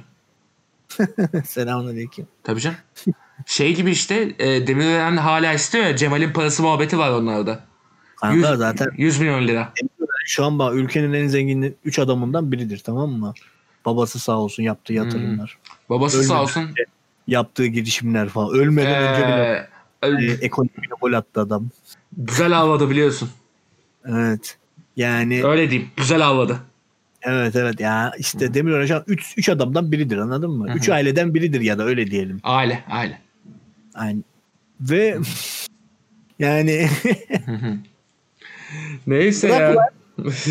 Selamünaleyküm. 1.45 2.27
Tabii 2.43 2.62
canım. 2.62 2.77
Şey 3.45 3.76
gibi 3.76 3.91
işte 3.91 4.36
e, 4.39 4.67
Demirören 4.67 5.17
hala 5.17 5.54
istiyor 5.54 5.86
ya 5.86 5.95
Cemal'in 5.95 6.34
parası 6.34 6.63
muhabbeti 6.63 6.97
var 6.97 7.12
onlarda. 7.12 7.60
Kanka 8.15 8.36
100, 8.50 8.58
zaten 8.60 8.88
100 8.97 9.19
milyon 9.19 9.47
lira. 9.47 9.73
şu 10.26 10.45
an 10.45 10.60
bak 10.60 10.76
ülkenin 10.76 11.13
en 11.13 11.28
zengin 11.28 11.78
3 11.86 12.00
adamından 12.00 12.52
biridir 12.52 12.78
tamam 12.86 13.10
mı? 13.10 13.34
Babası 13.86 14.19
sağ 14.19 14.38
olsun 14.38 14.63
yaptığı 14.63 14.93
yatırımlar. 14.93 15.58
Babası 15.89 16.17
Ölmedi. 16.17 16.28
sağ 16.28 16.41
olsun. 16.41 16.69
Yaptığı 17.28 17.65
girişimler 17.65 18.30
falan. 18.30 18.50
Ölmeden 18.60 19.04
önce 19.04 19.28
bile 19.28 19.69
Ee, 20.04 20.08
e, 20.08 20.38
ekonomiyle 20.45 20.93
gol 21.02 21.13
attı 21.13 21.41
adam. 21.41 21.67
güzel 22.17 22.58
avladı 22.60 22.89
biliyorsun. 22.89 23.30
Evet. 24.06 24.58
Yani 24.95 25.45
Öyle 25.45 25.69
diyeyim. 25.71 25.89
Güzel 25.97 26.28
avladı. 26.28 26.58
evet 27.21 27.56
evet 27.56 27.80
ya 27.80 28.12
işte 28.19 28.54
Demirören 28.54 28.86
şu 28.86 28.95
an 28.95 29.04
3 29.08 29.34
3 29.38 29.50
adamdan 29.50 29.91
biridir 29.91 30.17
anladın 30.17 30.52
mı? 30.52 30.67
3 30.76 30.89
aileden 30.89 31.34
biridir 31.34 31.62
ya 31.62 31.78
da 31.78 31.84
öyle 31.86 32.08
diyelim. 32.12 32.39
Aile, 32.43 32.84
aile. 32.89 33.21
Yani 34.06 34.22
ve 34.82 35.18
yani 36.40 36.88
Neyse 39.08 39.50
Bırak 39.50 39.76
ya. 39.76 39.90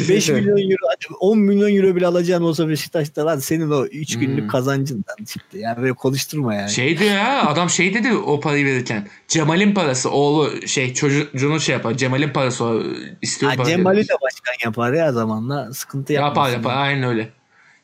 5 0.09 0.29
milyon 0.29 0.57
euro 0.59 0.87
hadi 0.89 1.15
10 1.21 1.39
milyon 1.39 1.77
euro 1.77 1.97
bile 1.97 2.07
alacağın 2.07 2.43
olsa 2.43 2.69
Beşiktaş'ta 2.69 3.27
lan 3.27 3.39
senin 3.39 3.71
o 3.71 3.87
3 3.87 4.19
günlük 4.19 4.43
Hmm. 4.43 4.49
kazancından 4.49 5.25
çıktı. 5.27 5.59
Yani 5.59 5.83
böyle 5.83 5.93
konuşturma 5.93 6.55
yani. 6.55 6.71
Şey 6.71 6.99
diyor 6.99 7.11
ya 7.15 7.47
adam 7.47 7.71
şey 7.71 7.95
dedi 7.95 8.13
o 8.13 8.41
parayı 8.41 8.65
verirken. 8.65 9.09
Cemal'in 9.29 9.75
parası 9.75 10.11
oğlu 10.11 10.67
şey 10.67 10.95
çocuğunu 10.95 11.61
şey 11.61 11.73
yapar. 11.73 11.95
Cemal'in 11.95 12.33
parası 12.33 12.65
o 12.65 12.83
istiyor 13.23 13.53
Ha, 13.53 13.57
parayı. 13.57 13.77
Cemal'i 13.77 14.09
de 14.09 14.13
başkan 14.23 14.55
yapar 14.65 14.93
ya 14.93 15.13
zamanla 15.13 15.73
sıkıntı 15.75 16.13
yapmaz. 16.13 16.29
Yapar 16.31 16.51
yapar 16.51 16.77
aynen 16.87 17.03
öyle. 17.09 17.29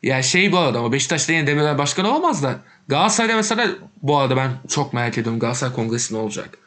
Ya 0.02 0.22
şey 0.22 0.52
bu 0.52 0.58
arada 0.58 0.78
ama 0.78 0.92
Beşiktaş'ta 0.92 1.32
yine 1.32 1.46
Demirel 1.46 1.78
başkan 1.78 2.04
olamaz 2.04 2.42
da 2.42 2.60
Galatasaray'da 2.88 3.36
mesela 3.36 3.68
bu 4.02 4.16
arada 4.16 4.36
ben 4.36 4.50
çok 4.68 4.92
merak 4.92 5.18
ediyorum 5.18 5.40
Galatasaray 5.40 5.74
kongresi 5.74 6.14
ne 6.14 6.18
olacak. 6.18 6.58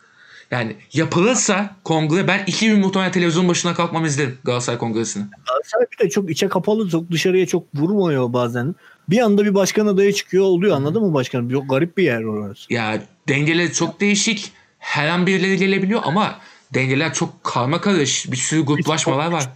Yani 0.52 0.76
yapılırsa 0.94 1.76
kongre 1.84 2.28
ben 2.28 2.44
iki 2.48 2.70
gün 2.70 2.80
muhtemelen 2.80 3.12
televizyon 3.12 3.48
başına 3.50 3.74
kalkmam 3.74 4.06
izlerim 4.06 4.38
Galatasaray 4.44 4.80
kongresini. 4.80 5.24
Galatasaray 5.48 5.86
bir 5.92 6.06
de 6.06 6.10
çok 6.10 6.30
içe 6.30 6.48
kapalı 6.48 6.90
çok 6.90 7.12
dışarıya 7.12 7.46
çok 7.46 7.76
vurmuyor 7.76 8.34
bazen. 8.34 8.76
Bir 9.10 9.20
anda 9.20 9.46
bir 9.46 9.56
başkan 9.56 9.88
adayı 9.88 10.14
çıkıyor 10.14 10.44
oluyor 10.44 10.76
anladın 10.76 11.04
mı 11.04 11.14
başkanım? 11.14 11.50
Çok 11.50 11.70
garip 11.70 11.98
bir 11.98 12.04
yer 12.04 12.24
orası. 12.24 12.74
Ya 12.74 13.02
dengeler 13.30 13.74
çok 13.74 14.02
değişik. 14.02 14.52
Her 14.80 15.08
an 15.08 15.28
birileri 15.28 15.58
gelebiliyor 15.58 16.02
ama 16.04 16.40
dengeler 16.74 17.14
çok 17.14 17.44
karma 17.44 17.82
karış. 17.82 18.32
Bir 18.32 18.38
sürü 18.38 18.66
gruplaşmalar 18.66 19.32
var. 19.32 19.50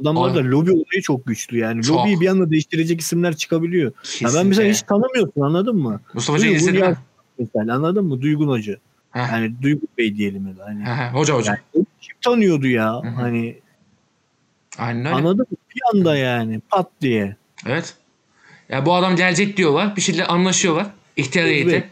Adamlar 0.00 0.34
da 0.34 0.38
lobi 0.38 0.72
olayı 0.72 1.02
çok 1.02 1.26
güçlü 1.26 1.58
yani. 1.58 1.82
Çok. 1.82 1.96
Lobiyi 2.00 2.20
bir 2.20 2.26
anda 2.28 2.50
değiştirecek 2.50 3.00
isimler 3.00 3.36
çıkabiliyor. 3.36 3.92
Ya 4.20 4.30
ben 4.34 4.46
mesela 4.46 4.70
hiç 4.70 4.82
tanımıyorsun 4.82 5.40
anladın 5.40 5.76
mı? 5.76 6.00
Mustafa 6.14 6.38
Duygun 6.38 6.54
izledin 6.56 6.80
mi? 6.88 6.96
Mesela 7.38 7.74
anladın 7.74 8.04
mı? 8.04 8.20
Duygun 8.22 8.48
Hoca. 8.48 8.76
Heh. 9.10 9.32
Yani 9.32 9.52
Duygun 9.62 9.88
Bey 9.98 10.16
diyelim 10.16 10.46
ya 10.48 10.56
da. 10.58 10.64
Hani, 10.64 10.84
Heh, 10.84 11.14
Hoca 11.14 11.34
hoca. 11.34 11.52
yani 11.74 11.86
kim 12.00 12.16
tanıyordu 12.24 12.66
ya? 12.66 12.94
hı. 12.94 13.08
Hani 13.08 13.56
Aynen 14.78 14.98
öyle. 15.06 15.08
anladın 15.14 15.46
mı? 15.50 15.56
Bir 15.76 15.80
anda 15.94 16.16
yani 16.16 16.60
pat 16.70 16.90
diye. 17.00 17.36
Evet. 17.66 17.94
Ya 18.68 18.86
bu 18.86 18.94
adam 18.94 19.16
gelecek 19.16 19.56
diyorlar. 19.56 19.96
Bir 19.96 20.00
şeyler 20.00 20.26
anlaşıyorlar. 20.28 20.86
İhtiyar 21.16 21.46
heyeti. 21.46 21.90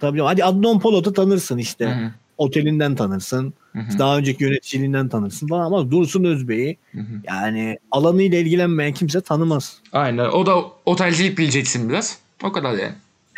Tabii 0.00 0.20
hadi 0.20 0.44
Adnan 0.44 0.80
Polat'ı 0.80 1.12
tanırsın 1.12 1.58
işte. 1.58 1.84
Hı 1.86 1.90
hı. 2.06 2.10
Otelinden 2.38 2.94
tanırsın. 2.94 3.54
Hı 3.74 3.78
hı. 3.78 3.98
Daha 3.98 4.18
önceki 4.18 4.44
yöneticiliğinden 4.44 5.08
tanırsın 5.08 5.46
falan 5.46 5.66
ama 5.66 5.90
Dursun 5.90 6.24
Özbey'i 6.24 6.76
Hı 6.92 7.00
hı. 7.00 7.20
yani 7.24 7.78
alanıyla 7.90 8.38
ilgilenmeyen 8.38 8.92
kimse 8.92 9.20
tanımaz. 9.20 9.76
Aynen. 9.92 10.24
O 10.24 10.46
da 10.46 10.64
otelcilik 10.86 11.38
bileceksin 11.38 11.88
biraz. 11.88 12.18
O 12.42 12.52
kadar 12.52 12.72
yani. 12.72 12.94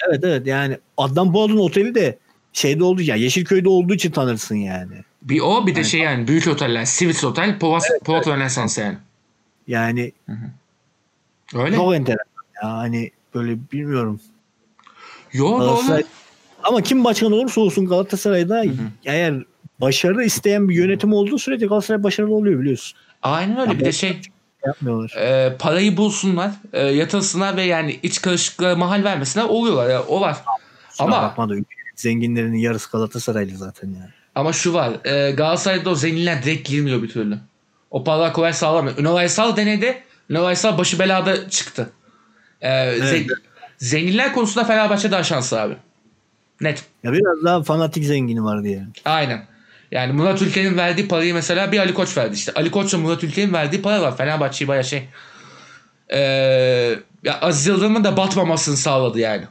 Evet 0.09 0.21
evet 0.25 0.47
yani 0.47 0.79
Adnan 0.97 1.33
Polat'ın 1.33 1.57
oteli 1.57 1.95
de 1.95 2.19
şeyde 2.53 2.85
oldu 2.85 3.03
ya 3.03 3.17
Yeşilköy'de 3.17 3.69
olduğu 3.69 3.95
için 3.95 4.11
tanırsın 4.11 4.57
yani. 4.57 4.95
Bir 5.23 5.41
o 5.41 5.67
bir 5.67 5.75
de 5.75 5.85
şey 5.85 6.01
yani 6.01 6.29
büyük 6.29 6.49
oteller. 6.49 6.85
Sivits 6.85 7.25
Otel, 7.25 7.59
Polat, 7.59 7.83
Polat 8.05 8.29
Rönesans 8.29 8.79
yani. 8.79 8.97
Yani 9.69 10.13
Öyle. 11.55 11.77
çok 11.77 11.95
enteresan 11.95 12.45
ya 12.63 12.71
hani 12.71 13.11
böyle 13.35 13.59
bilmiyorum. 13.73 14.21
Yo 15.33 15.61
doğru. 15.61 16.03
Ama 16.63 16.83
kim 16.83 17.05
başkan 17.05 17.33
olursa 17.33 17.61
olsun 17.61 17.87
Galatasaray'da 17.87 18.65
eğer 19.05 19.45
başarı 19.81 20.25
isteyen 20.25 20.69
bir 20.69 20.75
yönetim 20.75 21.13
olduğu 21.13 21.39
sürece 21.39 21.67
Galatasaray 21.67 22.03
başarılı 22.03 22.35
oluyor 22.35 22.61
biliyorsun. 22.61 22.99
Aynen 23.23 23.59
öyle. 23.61 23.73
Ya 23.73 23.79
Bir 23.79 23.85
de 23.85 23.93
şey 23.93 24.21
Yapmıyorlar. 24.67 25.11
e, 25.17 25.57
parayı 25.59 25.97
bulsunlar, 25.97 26.51
e, 26.73 26.83
yatırsınlar 26.87 27.57
ve 27.57 27.63
yani 27.63 28.01
iç 28.03 28.23
karışıklığa 28.23 28.77
mahal 28.77 29.05
vermesinler 29.05 29.45
oluyorlar 29.45 29.91
ya. 29.91 30.03
O 30.03 30.21
var. 30.21 30.37
Ama 30.99 31.17
Ama 31.17 31.27
bakma 31.29 31.49
da 31.49 31.53
ülkenin 31.55 31.93
zenginlerinin 31.97 32.59
yarısı 32.59 32.91
Galatasaraylı 32.93 33.57
zaten 33.57 33.89
yani. 33.89 34.11
ama 34.35 34.53
şu 34.53 34.75
var. 34.75 34.93
E, 35.05 35.31
Galatasaray'da 35.31 35.91
o 35.91 35.95
zenginler 35.95 36.43
direkt 36.43 36.69
girmiyor 36.69 37.03
bir 37.03 37.09
türlü. 37.09 37.39
O 37.91 38.05
paralar 38.05 38.33
kolay 38.33 38.53
sağlamıyor. 38.53 38.99
Ünal 38.99 39.17
Aysal 39.17 39.57
denedi. 39.57 40.03
Ünal 40.31 40.45
Aysal 40.45 40.79
başı 40.79 40.99
belada 40.99 41.49
çıktı. 41.51 41.91
E, 42.61 42.69
zen- 42.99 43.27
zenginler 43.79 44.33
konusunda 44.33 44.65
Fenerbahçe 44.65 45.11
daha 45.11 45.23
şanslı 45.23 45.61
abi. 45.61 45.77
Net. 46.61 46.85
Ya 47.03 47.13
biraz 47.13 47.45
daha 47.45 47.63
fanatik 47.63 48.05
zengini 48.05 48.45
var 48.45 48.65
diye. 48.65 48.85
Aynen. 49.05 49.45
Yani 49.97 50.13
Murat 50.13 50.43
Ülker'in 50.43 50.77
verdiği 50.77 51.09
parayı 51.09 51.35
mesela 51.35 51.73
bir 51.73 51.79
Ali 51.79 51.95
Koç 51.95 52.17
verdi 52.17 52.35
işte. 52.35 52.53
Ali 52.53 52.71
Koç'la 52.71 52.99
Murat 52.99 53.25
Ülker'in 53.25 53.53
verdiği 53.53 53.83
para 53.83 54.03
var. 54.03 54.17
Fenerbahçe'yi 54.17 54.69
baya 54.69 54.83
şey. 54.83 55.09
Ee, 56.09 56.19
ya 57.25 57.41
Aziz 57.41 57.67
Yıldırım'ın 57.67 58.05
da 58.05 58.17
batmamasını 58.17 58.77
sağladı 58.77 59.19
yani. 59.21 59.45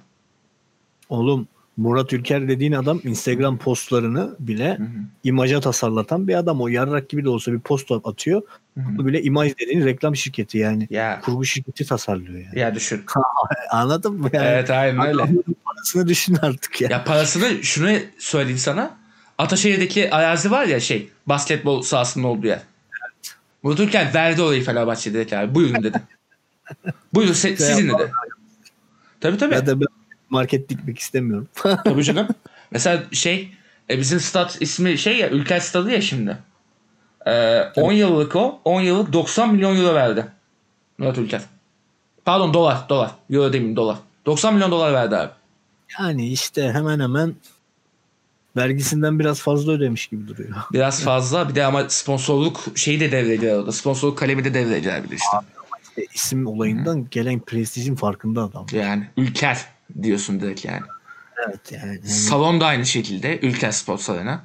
Oğlum 1.10 1.48
Murat 1.78 2.14
Ülker 2.14 2.48
dediğin 2.48 2.72
adam 2.72 3.02
Instagram 3.04 3.58
postlarını 3.58 4.36
bile 4.40 4.78
imaja 5.24 5.60
tasarlatan 5.60 6.28
bir 6.28 6.36
adam. 6.36 6.62
O 6.62 6.68
yarrak 6.68 7.10
gibi 7.10 7.24
de 7.24 7.30
olsa 7.30 7.52
bir 7.54 7.60
post 7.60 7.92
atıyor. 8.04 8.42
Bu 8.76 9.06
bile 9.06 9.24
imaj 9.24 9.52
dediğin 9.60 9.86
reklam 9.86 10.16
şirketi 10.16 10.58
yani. 10.58 10.88
Ya 10.90 11.22
Kurgu 11.24 11.46
şirketi 11.46 11.86
tasarlıyor 11.86 12.40
yani. 12.40 12.60
ya 12.60 12.76
düşün. 12.76 13.06
Anladın 13.72 14.14
mı? 14.14 14.30
Yani 14.34 14.48
Evet 14.48 14.70
aynen 14.70 15.08
öyle. 15.08 15.24
Parasını 15.66 16.08
düşün 16.08 16.38
artık 16.42 16.82
ya. 16.82 16.90
Ya 16.92 17.04
parasını 17.04 17.64
şunu 17.64 17.90
söyleyeyim 18.18 18.58
sana. 18.60 19.05
Ataşehir'deki 19.38 20.12
arazi 20.12 20.52
var 20.52 20.66
ya 20.66 20.80
şey 20.80 21.10
basketbol 21.28 21.82
sahasının 21.82 22.24
olduğu 22.24 22.48
yer. 22.48 22.60
Ülker 23.64 24.14
verdi 24.14 24.42
orayı 24.42 24.64
Fenerbahçe 24.64 25.14
dedi 25.14 25.38
abi. 25.38 25.56
Buyurun 25.56 25.84
dedi. 25.84 26.02
Buyurun 27.14 27.34
se- 27.34 27.58
sizin 27.58 27.90
dedi. 27.90 28.12
Tabii 29.22 29.38
tabii. 29.38 29.54
Ya 29.54 29.66
da 29.66 29.80
ben 29.80 29.88
market 30.30 30.70
dikmek 30.70 31.00
istemiyorum. 31.00 31.48
Tabii 31.84 32.04
canım. 32.04 32.28
Mesela 32.72 33.04
şey 33.12 33.52
e, 33.90 34.00
bizim 34.00 34.20
stat 34.20 34.58
ismi 34.62 34.98
şey 34.98 35.18
ya 35.18 35.30
Ülker 35.30 35.60
Stadı 35.60 35.92
ya 35.92 36.02
şimdi. 36.02 36.38
E, 37.28 37.62
10 37.76 37.92
yıllık 37.92 38.36
o. 38.36 38.62
10 38.66 38.82
yıllık 38.82 39.14
90 39.14 39.54
milyon 39.54 39.76
euro 39.78 39.96
verdi. 39.96 40.26
Murat 40.98 41.18
Ülker. 41.18 41.42
Pardon 42.26 42.54
dolar. 42.54 42.90
Dolar. 42.90 43.12
Euro 43.30 43.54
demeyeyim 43.54 43.76
dolar. 43.76 43.98
90 44.26 44.54
milyon 44.54 44.72
dolar 44.72 44.94
verdi 44.94 45.16
abi. 45.18 45.32
yani 46.00 46.30
işte 46.32 46.72
hemen 46.72 47.00
hemen 47.00 47.36
vergisinden 48.58 49.20
biraz 49.20 49.40
fazla 49.40 49.72
ödemiş 49.72 50.08
gibi 50.08 50.28
duruyor. 50.28 50.56
Biraz 50.74 51.04
fazla. 51.04 51.50
Bir 51.50 51.56
de 51.56 51.66
ama 51.66 51.90
sponsorluk 51.90 52.64
şeyi 52.76 53.00
de 53.00 53.12
devrediyor 53.12 53.60
orada. 53.60 53.72
Sponsorluk 53.72 54.18
kalemi 54.18 54.44
de 54.44 54.54
devrediyor 54.54 55.04
bir 55.04 55.10
de 55.10 55.16
işte. 55.16 55.38
İşte 55.84 56.06
isim 56.14 56.48
olayından 56.48 57.08
gelen 57.12 57.40
prestijin 57.40 57.96
farkında 57.96 58.44
adam. 58.44 58.66
Yani 58.72 59.08
Ülker 59.18 59.66
diyorsun 60.02 60.40
direkt 60.40 60.66
yani. 60.66 60.82
Evet 61.48 61.72
yani. 61.72 61.88
yani 61.88 62.08
Salon 62.08 62.60
da 62.60 62.66
aynı 62.66 62.86
şekilde. 62.86 63.40
Ülker 63.40 63.72
Spor 63.72 63.98
Salonu. 63.98 64.40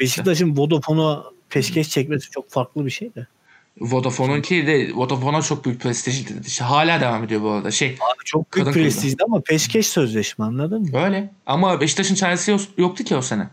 Beşiktaş'ın 0.00 0.56
Vodafone'a 0.56 1.24
peşkeş 1.50 1.88
çekmesi 1.88 2.30
çok 2.30 2.50
farklı 2.50 2.86
bir 2.86 2.90
şey 2.90 3.14
de. 3.14 3.26
Vodafone'un 3.80 4.42
ki 4.42 4.66
de 4.66 4.90
Vodafone'a 4.94 5.42
çok 5.42 5.64
büyük 5.64 5.80
prestij. 5.80 6.24
İşte 6.46 6.64
hala 6.64 7.00
devam 7.00 7.24
ediyor 7.24 7.42
bu 7.42 7.50
arada. 7.50 7.70
Şey 7.70 7.88
Abi 7.88 8.24
çok 8.24 8.54
büyük 8.54 8.66
Kadın 8.66 8.72
prestijdi 8.80 9.22
ama 9.24 9.40
peşkeş 9.40 9.86
sözleşme 9.88 10.44
anladın 10.44 10.82
mı? 10.82 10.98
Öyle. 10.98 11.30
Ama 11.46 11.80
Beşiktaş'ın 11.80 12.14
çaresi 12.14 12.50
yok- 12.50 12.60
yoktu 12.78 13.04
ki 13.04 13.16
o 13.16 13.22
sene. 13.22 13.48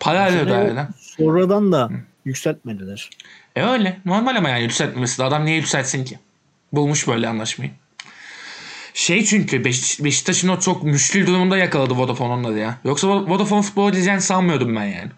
Para 0.00 0.20
arıyordu 0.20 0.50
sene 0.50 0.68
hala. 0.68 0.88
Sonradan 1.00 1.72
da 1.72 1.90
yükseltmediler. 2.24 3.10
E 3.56 3.62
öyle. 3.62 4.00
Normal 4.04 4.36
ama 4.36 4.48
yani 4.48 4.62
yükseltmemesi 4.62 5.18
de 5.18 5.24
adam 5.24 5.44
niye 5.44 5.56
yükseltsin 5.56 6.04
ki? 6.04 6.18
Bulmuş 6.72 7.08
böyle 7.08 7.28
anlaşmayı. 7.28 7.70
Şey 8.94 9.24
çünkü 9.24 9.64
Beş- 9.64 10.04
Beşiktaş'ın 10.04 10.48
o 10.48 10.60
çok 10.60 10.82
müşkül 10.82 11.26
durumunda 11.26 11.56
yakaladı 11.56 11.94
Vodafone 11.94 12.32
onları 12.32 12.58
ya. 12.58 12.78
Yoksa 12.84 13.06
Vo- 13.06 13.28
Vodafone 13.30 13.62
futbol 13.62 13.92
diyeceğini 13.92 14.20
sanmıyordum 14.20 14.76
ben 14.76 14.84
yani. 14.84 15.10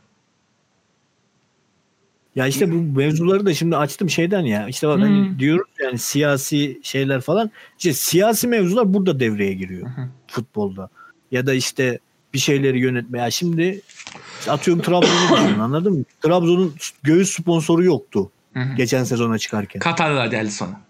Ya 2.36 2.46
işte 2.46 2.72
bu 2.72 2.98
mevzuları 2.98 3.46
da 3.46 3.54
şimdi 3.54 3.76
açtım 3.76 4.10
şeyden 4.10 4.40
ya. 4.40 4.68
İşte 4.68 4.88
bak 4.88 5.00
hani 5.00 5.38
diyoruz 5.38 5.68
yani 5.82 5.98
siyasi 5.98 6.80
şeyler 6.82 7.20
falan. 7.20 7.50
İşte 7.78 7.92
siyasi 7.92 8.48
mevzular 8.48 8.94
burada 8.94 9.20
devreye 9.20 9.52
giriyor 9.54 9.86
futbolda. 10.26 10.88
Ya 11.30 11.46
da 11.46 11.54
işte 11.54 11.98
bir 12.34 12.38
şeyleri 12.38 12.80
yönetme. 12.80 13.18
Ya 13.18 13.30
şimdi 13.30 13.80
işte 14.38 14.52
atıyorum 14.52 14.82
Trabzon'u 14.82 15.62
anladın 15.62 15.92
mı? 15.92 16.04
Trabzon'un 16.20 16.74
göğüs 17.02 17.30
sponsoru 17.30 17.84
yoktu 17.84 18.30
geçen 18.76 19.04
sezona 19.04 19.38
çıkarken. 19.38 19.80
Katarlılar 19.80 20.26
geldi 20.26 20.50
sonra. 20.50 20.80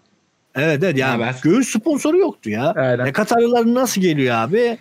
Evet 0.55 0.83
evet 0.83 0.97
yani 0.97 1.23
Haber. 1.23 1.35
göğüs 1.43 1.69
sponsoru 1.69 2.17
yoktu 2.17 2.49
ya. 2.49 2.71
Aynen. 2.71 3.05
E, 3.05 3.11
Katarlılar 3.11 3.73
nasıl 3.73 4.01
geliyor 4.01 4.35
abi? 4.35 4.77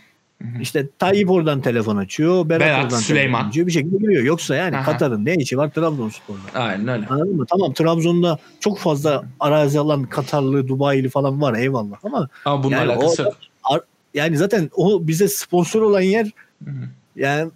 İşte 0.61 0.87
Tayyip 0.99 1.31
oradan 1.31 1.61
telefon 1.61 1.97
açıyor. 1.97 2.49
Berat, 2.49 2.61
Berat, 2.61 2.85
oradan 2.85 2.99
Süleyman. 2.99 3.39
telefon 3.41 3.49
açıyor. 3.51 3.67
Bir 3.67 3.73
şekilde 3.73 3.97
giriyor. 3.97 4.23
Yoksa 4.23 4.55
yani 4.57 4.77
Aha. 4.77 4.85
Katar'ın 4.85 5.25
ne 5.25 5.35
işi 5.35 5.59
var 5.59 5.71
Trabzonspor'da? 5.71 6.59
Aynen 6.61 6.89
öyle. 6.89 7.07
Anladın 7.07 7.37
mı? 7.37 7.47
Tamam 7.51 7.73
Trabzon'da 7.73 8.39
çok 8.61 8.79
fazla 8.79 9.25
arazi 9.41 9.79
alan 9.79 10.05
Katarlı, 10.05 10.69
Dubai'li 10.69 11.09
falan 11.09 11.41
var 11.41 11.55
eyvallah 11.59 11.97
ama 12.05 12.29
Ama 12.45 12.63
bununla 12.65 12.77
Yani 12.77 12.93
alakası 12.93 13.23
o- 13.71 13.75
yok. 13.75 13.85
yani 14.15 14.37
zaten 14.37 14.71
o 14.75 15.07
bize 15.09 15.29
sponsor 15.29 15.83
olan 15.83 16.01
yer 16.01 16.25
Hı 16.65 16.71
hı. 16.71 16.75
yani 17.17 17.51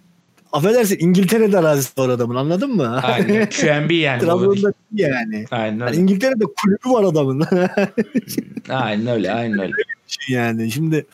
affedersin 0.53 0.97
İngiltere'de 0.99 1.57
arazisi 1.57 2.01
var 2.01 2.09
adamın 2.09 2.35
anladın 2.35 2.75
mı? 2.75 2.99
Aynen. 3.03 3.49
QNB 3.49 3.91
yani. 3.91 4.21
Trabzon'da 4.21 4.73
değil 4.91 5.09
yani. 5.09 5.45
Aynen 5.51 5.79
yani 5.79 5.83
öyle. 5.83 5.97
İngiltere'de 5.97 6.43
kulübü 6.61 6.89
var 6.89 7.03
adamın. 7.03 7.43
Aynen 8.69 9.07
öyle. 9.07 9.31
Aynen 9.33 9.59
öyle. 9.59 9.73
yani 10.29 10.71
şimdi 10.71 11.05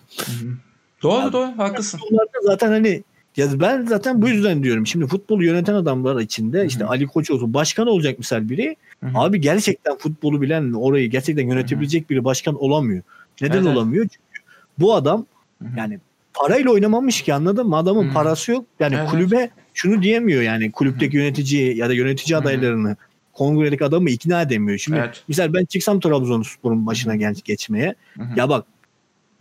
Doğru 1.03 1.33
doğru. 1.33 1.57
Haklısın. 1.57 1.99
Zaten 2.43 2.69
hani 2.69 3.03
ya 3.37 3.47
ben 3.59 3.85
zaten 3.85 4.21
bu 4.21 4.29
yüzden 4.29 4.63
diyorum. 4.63 4.87
Şimdi 4.87 5.07
futbolu 5.07 5.43
yöneten 5.43 5.73
adamlar 5.73 6.21
içinde 6.21 6.65
işte 6.65 6.79
Hı 6.79 6.85
hı. 6.87 6.89
Ali 6.89 7.07
Koç 7.07 7.31
olsun 7.31 7.53
başkan 7.53 7.87
olacak 7.87 8.19
misal 8.19 8.49
biri. 8.49 8.75
Hı 9.03 9.07
hı. 9.07 9.11
Abi 9.15 9.41
gerçekten 9.41 9.97
futbolu 9.97 10.41
bilen 10.41 10.73
orayı 10.73 11.09
gerçekten 11.09 11.47
yönetebilecek 11.47 12.09
biri 12.09 12.23
başkan 12.23 12.63
olamıyor. 12.63 13.03
Neden 13.41 13.57
Evet, 13.57 13.67
olamıyor? 13.67 14.03
Çünkü 14.03 14.41
bu 14.79 14.93
adam 14.93 15.25
Hı 15.61 15.67
hı. 15.67 15.79
yani 15.79 15.99
parayla 16.33 16.71
oynamamış 16.71 17.21
ki 17.21 17.33
anladın 17.33 17.67
mı? 17.67 17.75
Adamın 17.75 18.05
Hı 18.05 18.09
hı. 18.09 18.13
parası 18.13 18.51
yok. 18.51 18.65
Yani 18.79 18.95
Evet, 18.95 19.09
kulübe 19.09 19.49
şunu 19.73 20.01
diyemiyor 20.01 20.41
yani 20.41 20.71
kulüpteki 20.71 21.17
yönetici 21.17 21.77
ya 21.77 21.89
da 21.89 21.93
yönetici 21.93 22.35
Hı 22.35 22.39
hı. 22.39 22.43
adaylarını 22.43 22.95
kongredeki 23.33 23.85
adamı 23.85 24.09
ikna 24.09 24.41
edemiyor. 24.41 24.77
Şimdi 24.77 24.97
Evet. 24.97 25.23
misal 25.27 25.53
ben 25.53 25.65
çıksam 25.65 25.99
Trabzonspor'un 25.99 26.85
başına 26.85 27.15
gel 27.15 27.35
geçmeye. 27.45 27.95
Hı 28.13 28.23
hı. 28.23 28.39
Ya 28.39 28.49
bak 28.49 28.65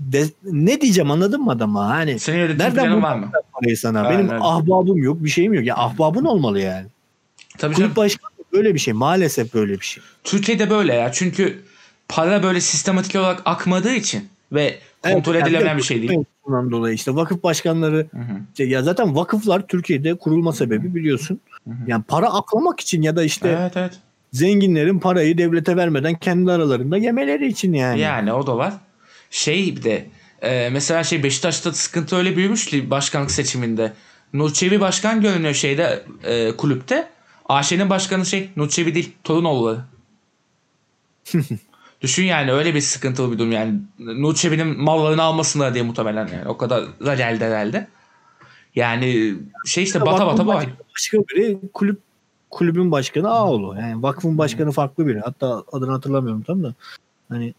de- 0.01 0.31
ne 0.45 0.81
diyeceğim 0.81 1.11
anladın 1.11 1.41
mı 1.43 1.51
adama? 1.51 1.89
Hani 1.89 2.19
Senin 2.19 2.39
yönetim 2.39 2.59
Nereden 2.59 3.03
var 3.03 3.17
mı? 3.17 3.31
parayı 3.53 3.77
sana. 3.77 4.01
Aynen 4.03 4.19
Benim 4.19 4.31
öyle. 4.31 4.45
ahbabım 4.45 4.97
yok, 5.03 5.25
bir 5.25 5.29
şeyim 5.31 5.55
yok. 5.55 5.65
Ya 5.65 5.77
ahbabın 5.77 6.25
olmalı 6.25 6.61
yani. 6.61 6.87
Tabii 7.59 7.75
canım. 7.75 7.87
Kulüp 7.89 7.97
başkanı 7.97 8.31
böyle 8.53 8.75
bir 8.75 8.79
şey. 8.79 8.95
Maalesef 8.95 9.55
böyle 9.55 9.73
bir 9.81 9.85
şey. 9.85 10.03
Türkiye'de 10.25 10.71
böyle 10.71 10.95
ya. 10.95 11.13
Çünkü 11.13 11.63
para 12.09 12.43
böyle 12.43 12.61
sistematik 12.61 13.17
olarak 13.17 13.43
akmadığı 13.45 13.95
için 13.95 14.29
ve 14.53 14.79
kontrol 15.03 15.35
Evet, 15.35 15.47
edilemeyen 15.47 15.69
yani 15.69 15.79
bir 15.79 15.83
şey 15.83 16.09
değil. 16.09 16.25
Bundan 16.47 16.71
dolayı 16.71 16.95
işte 16.95 17.15
vakıf 17.15 17.43
başkanları 17.43 17.97
Hı 17.97 18.19
hı. 18.19 18.41
işte 18.53 18.65
ya 18.65 18.83
zaten 18.83 19.17
vakıflar 19.17 19.67
Türkiye'de 19.67 20.15
kurulma 20.15 20.53
sebebi 20.53 20.95
biliyorsun. 20.95 21.41
Hı 21.65 21.71
hı. 21.71 21.75
Yani 21.87 22.03
para 22.09 22.33
aklamak 22.33 22.81
için 22.81 23.03
ya 23.03 23.17
da 23.17 23.23
işte 23.25 23.49
Evet 23.61 23.73
evet. 23.77 23.93
zenginlerin 24.33 24.99
parayı 24.99 25.39
devlete 25.39 25.77
vermeden 25.77 26.15
kendi 26.15 26.53
aralarında 26.53 26.97
yemeleri 26.97 27.47
için 27.49 27.73
yani. 27.73 28.01
Yani 28.01 28.33
o 28.33 28.47
da 28.47 28.57
var. 28.57 28.75
Şey 29.37 29.77
bir 29.77 29.83
de 29.83 30.07
e, 30.43 30.71
mesela 30.73 31.05
şey 31.05 31.23
Beşiktaş'ta 31.23 31.73
sıkıntı 31.73 32.17
öyle 32.17 32.37
büyümüş 32.37 32.67
ki 32.67 32.91
başkanlık 32.91 33.31
seçiminde. 33.31 33.93
Nurçevi 34.33 34.81
başkan 34.81 35.21
görünüyor 35.21 35.55
şeyde 35.55 36.05
e, 36.25 36.57
kulüpte. 36.57 37.09
AŞ'nin 37.49 37.91
başkanı 37.91 38.27
şey 38.27 38.51
Nurçevi 38.57 38.95
değil 38.95 39.13
Torunoğulları. 39.25 39.81
Düşün 42.01 42.25
yani 42.25 42.53
öyle 42.53 42.75
bir 42.75 42.81
sıkıntılı 42.81 43.33
bir 43.33 43.39
durum 43.39 43.53
yani. 43.53 43.81
Nurçevi'nin 43.99 44.81
mallarını 44.81 45.23
almasınlar 45.23 45.75
diye 45.75 45.85
muhtemelen 45.85 46.27
yani. 46.27 46.49
O 46.49 46.57
kadar 46.57 46.85
da 47.07 47.15
geldi 47.15 47.45
herhalde. 47.45 47.89
Yani 48.75 49.35
şey 49.67 49.85
işte 49.85 50.01
bata 50.01 50.27
bata 50.27 50.47
bu. 50.47 50.53
Başka 50.95 51.19
biri 51.19 51.59
kulüp 51.75 52.01
kulübün 52.51 52.91
başkanı 52.91 53.31
Ağoğlu. 53.31 53.77
Yani 53.81 54.03
vakfın 54.03 54.39
başkanı 54.39 54.73
farklı 54.73 55.07
biri. 55.07 55.21
Hatta 55.21 55.65
adını 55.73 55.91
hatırlamıyorum 55.91 56.43
tam 56.43 56.63
da. 56.63 56.75
Hani 57.29 57.55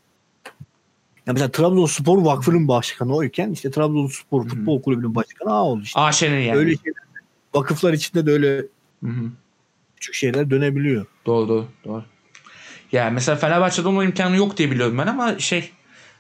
ya 1.28 1.34
mesela 1.34 1.52
Trabzonspor 1.52 2.26
Vakfı'nın 2.26 2.68
başkanı 2.68 3.16
oyken 3.16 3.52
işte 3.52 3.72
Trabzonspor 3.72 4.42
Hı 4.42 4.46
hı. 4.46 4.50
Futbol 4.50 4.82
Kulübü'nün 4.82 5.16
başkanı 5.16 5.54
Ağoğlu 5.54 5.82
işte. 5.82 6.00
AŞ'nin 6.00 6.40
yani. 6.40 6.58
Öyle 6.58 6.76
şeyler. 6.78 7.02
Vakıflar 7.54 7.94
içinde 7.94 8.26
de 8.26 8.32
öyle 8.32 8.58
Hı 9.04 9.10
hı. 9.10 9.32
küçük 9.96 10.16
şeyler 10.16 10.50
dönebiliyor. 10.50 11.06
Doğru 11.26 11.50
doğru 11.50 11.68
doğru. 11.86 12.04
Ya 12.92 13.10
mesela 13.10 13.36
Fenerbahçe'de 13.36 13.88
olma 13.88 14.04
imkanı 14.04 14.38
yok 14.38 14.58
diye 14.58 14.72
biliyorum 14.72 14.98
ben 14.98 15.08
ama 15.08 15.40
şey 15.40 15.72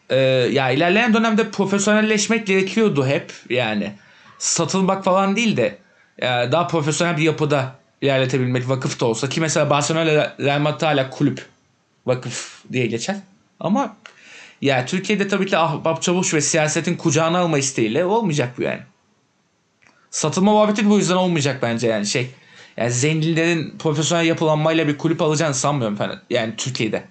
e, 0.09 0.17
ya 0.51 0.69
ilerleyen 0.71 1.13
dönemde 1.13 1.51
profesyonelleşmek 1.51 2.47
gerekiyordu 2.47 3.05
hep 3.05 3.33
yani 3.49 3.93
satılmak 4.37 5.03
falan 5.03 5.35
değil 5.35 5.57
de 5.57 5.77
e, 6.19 6.25
daha 6.25 6.67
profesyonel 6.67 7.17
bir 7.17 7.23
yapıda 7.23 7.75
ilerletebilmek 8.01 8.69
vakıf 8.69 8.99
da 8.99 9.05
olsa 9.05 9.29
ki 9.29 9.41
mesela 9.41 9.69
Barcelona 9.69 10.05
Real 10.39 10.59
Madrid 10.59 10.81
hala 10.81 11.09
kulüp 11.09 11.45
vakıf 12.05 12.63
diye 12.71 12.87
geçer 12.87 13.15
ama 13.59 13.95
ya 14.61 14.85
Türkiye'de 14.85 15.27
tabii 15.27 15.45
ki 15.45 15.57
ahbap 15.57 16.01
çavuş 16.01 16.33
ve 16.33 16.41
siyasetin 16.41 16.95
kucağına 16.95 17.39
alma 17.39 17.57
isteğiyle 17.57 18.05
olmayacak 18.05 18.57
bu 18.57 18.61
yani. 18.61 18.81
Satılma 20.09 20.51
muhabbeti 20.51 20.89
bu 20.89 20.97
yüzden 20.97 21.15
olmayacak 21.15 21.61
bence 21.61 21.87
yani 21.87 22.05
şey. 22.05 22.31
Yani 22.77 22.91
zenginlerin 22.91 23.77
profesyonel 23.79 24.25
yapılanmayla 24.25 24.87
bir 24.87 24.97
kulüp 24.97 25.21
alacağını 25.21 25.53
sanmıyorum 25.53 25.97
ben. 25.99 26.11
Yani 26.29 26.53
Türkiye'de. 26.57 27.07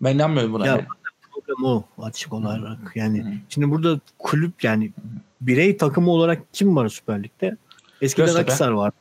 Ben 0.00 0.14
inanmıyorum 0.14 0.52
buna. 0.52 0.66
Ya 0.66 0.72
yani. 0.72 0.86
problem 1.32 1.64
o 1.64 1.84
açık 2.02 2.32
olarak. 2.32 2.92
Yani 2.94 3.24
Hı 3.24 3.28
hı. 3.28 3.32
şimdi 3.48 3.70
burada 3.70 4.00
kulüp 4.18 4.64
yani 4.64 4.92
birey 5.40 5.76
takımı 5.76 6.10
olarak 6.10 6.42
kim 6.52 6.76
var 6.76 6.88
Süper 6.88 7.22
Lig'de? 7.22 7.56
Eskiden 8.00 8.26
Göztepe. 8.26 8.50
Akhisar 8.50 8.68
vardı. 8.68 8.96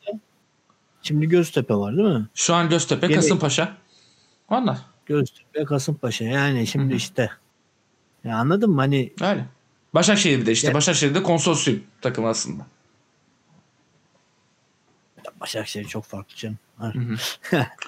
Şimdi 1.01 1.29
Göztepe 1.29 1.75
var 1.75 1.97
değil 1.97 2.07
mi? 2.07 2.27
Şu 2.33 2.55
an 2.55 2.69
Göztepe, 2.69 3.05
Yeni- 3.05 3.15
Kasımpaşa. 3.15 3.77
Onlar. 4.49 4.77
Göztepe, 5.07 5.65
Kasımpaşa. 5.65 6.25
Yani 6.25 6.67
şimdi 6.67 6.89
Hı 6.89 6.93
hı. 6.93 6.97
işte 6.97 7.29
ya 8.23 8.37
anladın 8.37 8.69
mı? 8.69 8.81
Hani 8.81 9.13
Öyle. 9.21 9.45
Başakşehir 9.93 10.41
bir 10.41 10.45
de 10.45 10.51
işte. 10.51 10.67
Ya- 10.67 10.73
Başakşehir'de 10.73 11.23
konsorsiyum 11.23 11.83
takımı 12.01 12.27
aslında. 12.27 12.65
Başakşehir 15.41 15.85
çok 15.85 16.05
farklı 16.05 16.35
canım. 16.35 16.57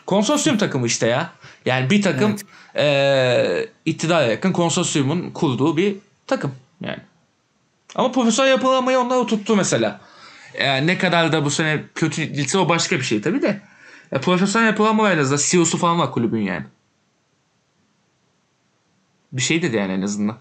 Konsorsiyum 0.06 0.58
takımı 0.58 0.88
işte 0.88 1.08
ya. 1.08 1.34
Yani 1.66 1.90
bir 1.90 2.02
takım 2.02 2.36
eee 2.76 3.70
iktidara 3.86 4.24
yakın 4.24 4.52
konsorsiyumun 4.52 5.32
kurduğu 5.32 5.78
bir 5.78 5.96
takım 6.28 6.56
yani. 6.82 7.00
Ama 7.96 8.12
profesyonel 8.12 8.50
yapılanmayı 8.50 9.00
onlar 9.00 9.28
tuttu 9.28 9.56
mesela. 9.56 10.02
Yani 10.60 10.88
ne 10.88 10.98
kadar 10.98 11.32
da 11.32 11.46
bu 11.46 11.50
sene 11.50 11.84
kötü 11.96 12.36
değilse 12.36 12.58
o 12.58 12.70
başka 12.70 12.96
bir 12.96 13.04
şey 13.04 13.22
tabii 13.22 13.42
de. 13.42 13.62
Ya 14.12 14.22
profesyonel 14.22 14.78
en 15.12 15.18
azından. 15.18 15.42
CEO'su 15.50 15.78
falan 15.78 16.00
var 16.00 16.12
kulübün 16.12 16.42
yani. 16.42 16.66
Bir 19.34 19.42
şey 19.42 19.62
dedi 19.62 19.76
yani 19.76 19.92
en 19.94 20.02
azından. 20.02 20.38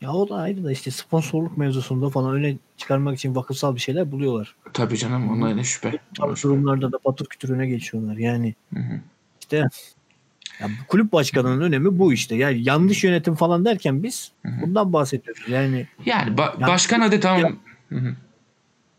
Ya 0.00 0.12
o 0.12 0.28
da 0.28 0.34
ayrı 0.34 0.64
da 0.64 0.72
işte 0.72 0.90
sponsorluk 0.90 1.58
mevzusunda 1.58 2.10
falan 2.10 2.34
öyle 2.34 2.56
çıkarmak 2.76 3.16
için 3.18 3.34
vakıfsal 3.34 3.74
bir 3.74 3.80
şeyler 3.80 4.12
buluyorlar. 4.12 4.54
Tabii 4.72 4.96
canım 4.98 5.30
ona 5.30 5.54
ne 5.54 5.64
şüphe. 5.64 5.98
Tarz 6.18 6.42
durumlarda 6.42 6.92
da 6.92 6.98
patır 6.98 7.26
kütürüne 7.26 7.66
geçiyorlar. 7.66 8.16
Yani 8.16 8.54
Hı 8.74 8.80
hı. 8.80 9.00
işte 9.40 9.56
ya 10.60 10.68
bu 10.68 10.86
kulüp 10.88 11.12
başkanının 11.12 11.60
önemi 11.60 11.98
bu 11.98 12.12
işte. 12.12 12.34
Yani 12.36 12.62
yanlış 12.68 13.04
yönetim 13.04 13.34
falan 13.34 13.64
derken 13.64 14.02
biz 14.02 14.32
bundan 14.44 14.92
bahsediyoruz. 14.92 15.42
Yani 15.48 15.86
Yani 16.06 16.30
ba- 16.36 16.60
başkan 16.66 17.00
hadi 17.00 17.20
tamam. 17.20 17.56
Hı 17.88 17.96
hı. 17.96 18.14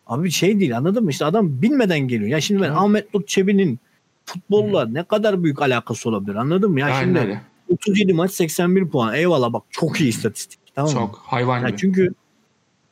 abi 0.08 0.31
şey 0.31 0.60
değil 0.60 0.77
anladın 0.77 1.03
mı? 1.03 1.10
İşte 1.10 1.25
adam 1.25 1.62
bilmeden 1.62 1.99
geliyor. 1.99 2.29
Ya 2.29 2.41
şimdi 2.41 2.62
ben 2.62 2.69
Hı. 2.69 2.75
Ahmet 2.75 3.13
Nur 3.13 3.25
Çebi'nin 3.25 3.79
futbolla 4.25 4.88
ne 4.88 5.03
kadar 5.03 5.43
büyük 5.43 5.61
alakası 5.61 6.09
olabilir 6.09 6.35
anladın 6.35 6.71
mı? 6.71 6.79
Ya 6.79 6.85
Aynen 6.85 7.01
şimdi 7.03 7.19
öyle. 7.19 7.41
37 7.69 8.13
maç 8.13 8.31
81 8.31 8.88
puan. 8.89 9.13
Eyvallah 9.15 9.53
bak 9.53 9.63
çok 9.69 10.01
iyi 10.01 10.09
istatistik. 10.09 10.59
Tamam 10.75 10.91
mı? 10.93 10.97
Çok 10.99 11.21
hayvan 11.25 11.59
Ya 11.61 11.69
gibi. 11.69 11.77
çünkü 11.77 12.13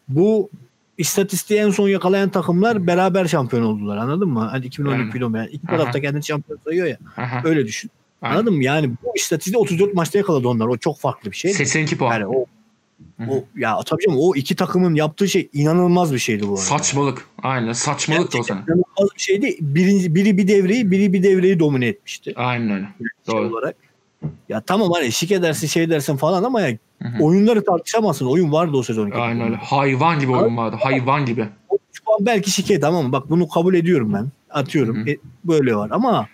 bu 0.07 0.49
istatistiği 0.97 1.59
en 1.59 1.69
son 1.69 1.89
yakalayan 1.89 2.29
takımlar 2.29 2.87
beraber 2.87 3.25
şampiyon 3.25 3.63
oldular 3.63 3.97
anladın 3.97 4.29
mı? 4.29 4.39
Hani 4.39 4.65
2012 4.65 4.99
Yani. 4.99 5.09
2011 5.09 5.37
yani 5.39 5.49
iki 5.49 5.67
Aha. 5.67 5.77
tarafta 5.77 6.01
kendini 6.01 6.23
şampiyon 6.23 6.59
sayıyor 6.63 6.87
ya. 6.87 6.97
Aha. 7.17 7.41
Öyle 7.43 7.65
düşün. 7.65 7.91
Aynen. 8.21 8.35
Anladın 8.35 8.53
mı? 8.53 8.63
Yani 8.63 8.91
bu 9.03 9.11
istatistiği 9.15 9.57
34 9.57 9.93
maçta 9.93 10.17
yakaladı 10.17 10.47
onlar. 10.47 10.67
O 10.67 10.77
çok 10.77 10.99
farklı 10.99 11.31
bir 11.31 11.35
şey. 11.35 11.53
82 11.53 11.97
puan. 11.97 12.13
Yani 12.13 12.27
o. 12.27 12.45
o 13.29 13.43
ya 13.55 13.79
tabii 13.85 14.03
canım 14.05 14.19
o 14.21 14.35
iki 14.35 14.55
takımın 14.55 14.95
yaptığı 14.95 15.27
şey 15.27 15.49
inanılmaz 15.53 16.13
bir 16.13 16.19
şeydi 16.19 16.43
bu 16.43 16.51
arada. 16.51 16.61
Saçmalık. 16.61 17.25
Aynen 17.43 17.73
saçmalık 17.73 18.33
da 18.33 18.37
o 18.37 18.43
sene. 18.43 18.59
İnanılmaz 18.67 19.09
bir 19.15 19.21
şeydi. 19.21 19.57
Biri, 19.59 20.15
biri 20.15 20.37
bir 20.37 20.47
devreyi, 20.47 20.91
biri 20.91 21.13
bir 21.13 21.23
devreyi 21.23 21.59
domine 21.59 21.87
etmişti. 21.87 22.33
Aynen 22.35 22.69
öyle. 22.71 22.87
Şey 22.99 23.35
Doğru. 23.35 23.47
olarak. 23.47 23.75
Ya 24.49 24.61
tamam 24.61 24.91
hani 24.91 25.11
şik 25.11 25.31
edersin 25.31 25.67
şey 25.67 25.89
dersin 25.89 26.17
falan 26.17 26.43
ama 26.43 26.61
ya 26.61 26.77
Hı 27.01 27.07
hı. 27.07 27.23
oyunları 27.23 27.65
tartışamazsın. 27.65 28.25
Oyun 28.25 28.51
vardı 28.51 28.77
o 28.77 28.83
sezon. 28.83 29.11
Aynen 29.11 29.45
öyle. 29.45 29.55
Hayvan 29.55 30.19
gibi 30.19 30.31
oyun 30.31 30.57
vardı. 30.57 30.75
Hayvan 30.79 31.25
gibi. 31.25 31.47
Belki 32.19 32.51
şike 32.51 32.79
tamam 32.79 33.05
mı? 33.05 33.11
Bak 33.11 33.29
bunu 33.29 33.49
kabul 33.49 33.73
ediyorum 33.73 34.13
ben. 34.13 34.27
Atıyorum. 34.49 34.97
Hı 34.97 35.01
hı. 35.01 35.09
E, 35.09 35.17
böyle 35.45 35.75
var 35.75 35.89
ama 35.91 36.27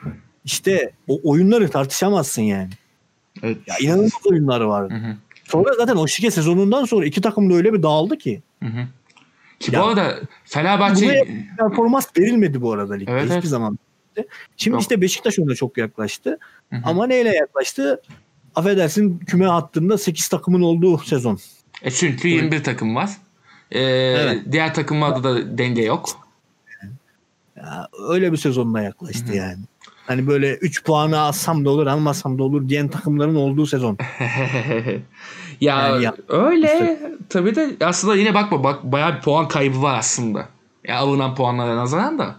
işte 0.45 0.91
o 1.07 1.19
oyunları 1.23 1.69
tartışamazsın 1.69 2.41
yani. 2.41 2.69
Evet. 3.43 3.57
Ya 3.67 3.75
inanılmaz 3.81 4.11
oyunları 4.31 4.69
var. 4.69 4.91
Hı 4.91 4.95
hı. 4.95 5.15
Sonra 5.49 5.73
zaten 5.77 5.95
o 5.95 6.07
şike 6.07 6.31
sezonundan 6.31 6.85
sonra 6.85 7.05
iki 7.05 7.21
takım 7.21 7.49
da 7.49 7.53
öyle 7.55 7.73
bir 7.73 7.83
dağıldı 7.83 8.17
ki. 8.17 8.41
Hı 8.63 8.69
hı. 8.69 8.87
Ki 9.59 9.75
Ya, 9.75 9.81
bu 9.81 9.85
arada 9.85 10.19
Fenerbahçe 10.45 11.27
performans 11.57 12.07
verilmedi 12.17 12.61
bu 12.61 12.73
arada 12.73 12.93
ligde 12.93 13.11
Evet, 13.11 13.23
hiçbir 13.23 13.33
evet. 13.35 13.45
zaman. 13.45 13.79
Şimdi 14.57 14.73
Yok. 14.73 14.81
işte 14.81 15.01
Beşiktaş 15.01 15.39
ona 15.39 15.55
çok 15.55 15.77
yaklaştı. 15.77 16.37
Hı 16.69 16.75
hı. 16.75 16.81
Ama 16.83 17.07
neyle 17.07 17.35
yaklaştı? 17.35 18.01
Affedersin 18.55 19.19
küme 19.19 19.45
hattında 19.45 19.97
8 19.97 20.27
takımın 20.27 20.61
olduğu 20.61 20.97
sezon. 20.97 21.39
E 21.81 21.91
çünkü 21.91 22.27
21 22.27 22.63
takım 22.63 22.95
var. 22.95 23.09
Ee, 23.75 24.39
Diğer 24.51 24.73
takımlarda 24.73 25.23
da 25.23 25.57
denge 25.57 25.81
yok. 25.81 26.09
Ya, 27.57 27.87
öyle 28.09 28.31
bir 28.31 28.37
sezonda 28.37 28.81
yaklaştı 28.81 29.27
Hı 29.27 29.31
hı. 29.31 29.35
yani. 29.35 29.59
Hani 30.09 30.27
böyle 30.27 30.55
3 30.55 30.83
puanı 30.83 31.19
alsam 31.19 31.65
da 31.65 31.69
olur 31.69 31.87
almasam 31.87 32.39
da 32.39 32.43
olur 32.43 32.69
diyen 32.69 32.87
takımların 32.87 33.35
olduğu 33.35 33.65
sezon. 33.65 33.97
ya 35.61 35.87
Yani 35.87 36.03
ya- 36.03 36.15
öyle 36.29 36.99
tabii 37.29 37.55
de 37.55 37.85
aslında 37.85 38.15
yine 38.15 38.33
bakma 38.33 38.63
bak 38.63 38.83
bayağı 38.83 39.15
bir 39.15 39.21
puan 39.21 39.47
kaybı 39.47 39.81
var 39.81 39.97
aslında. 39.99 40.49
Ya 40.87 40.97
alınan 40.97 41.35
puanlara 41.35 41.77
nazaran 41.77 42.19
da. 42.19 42.35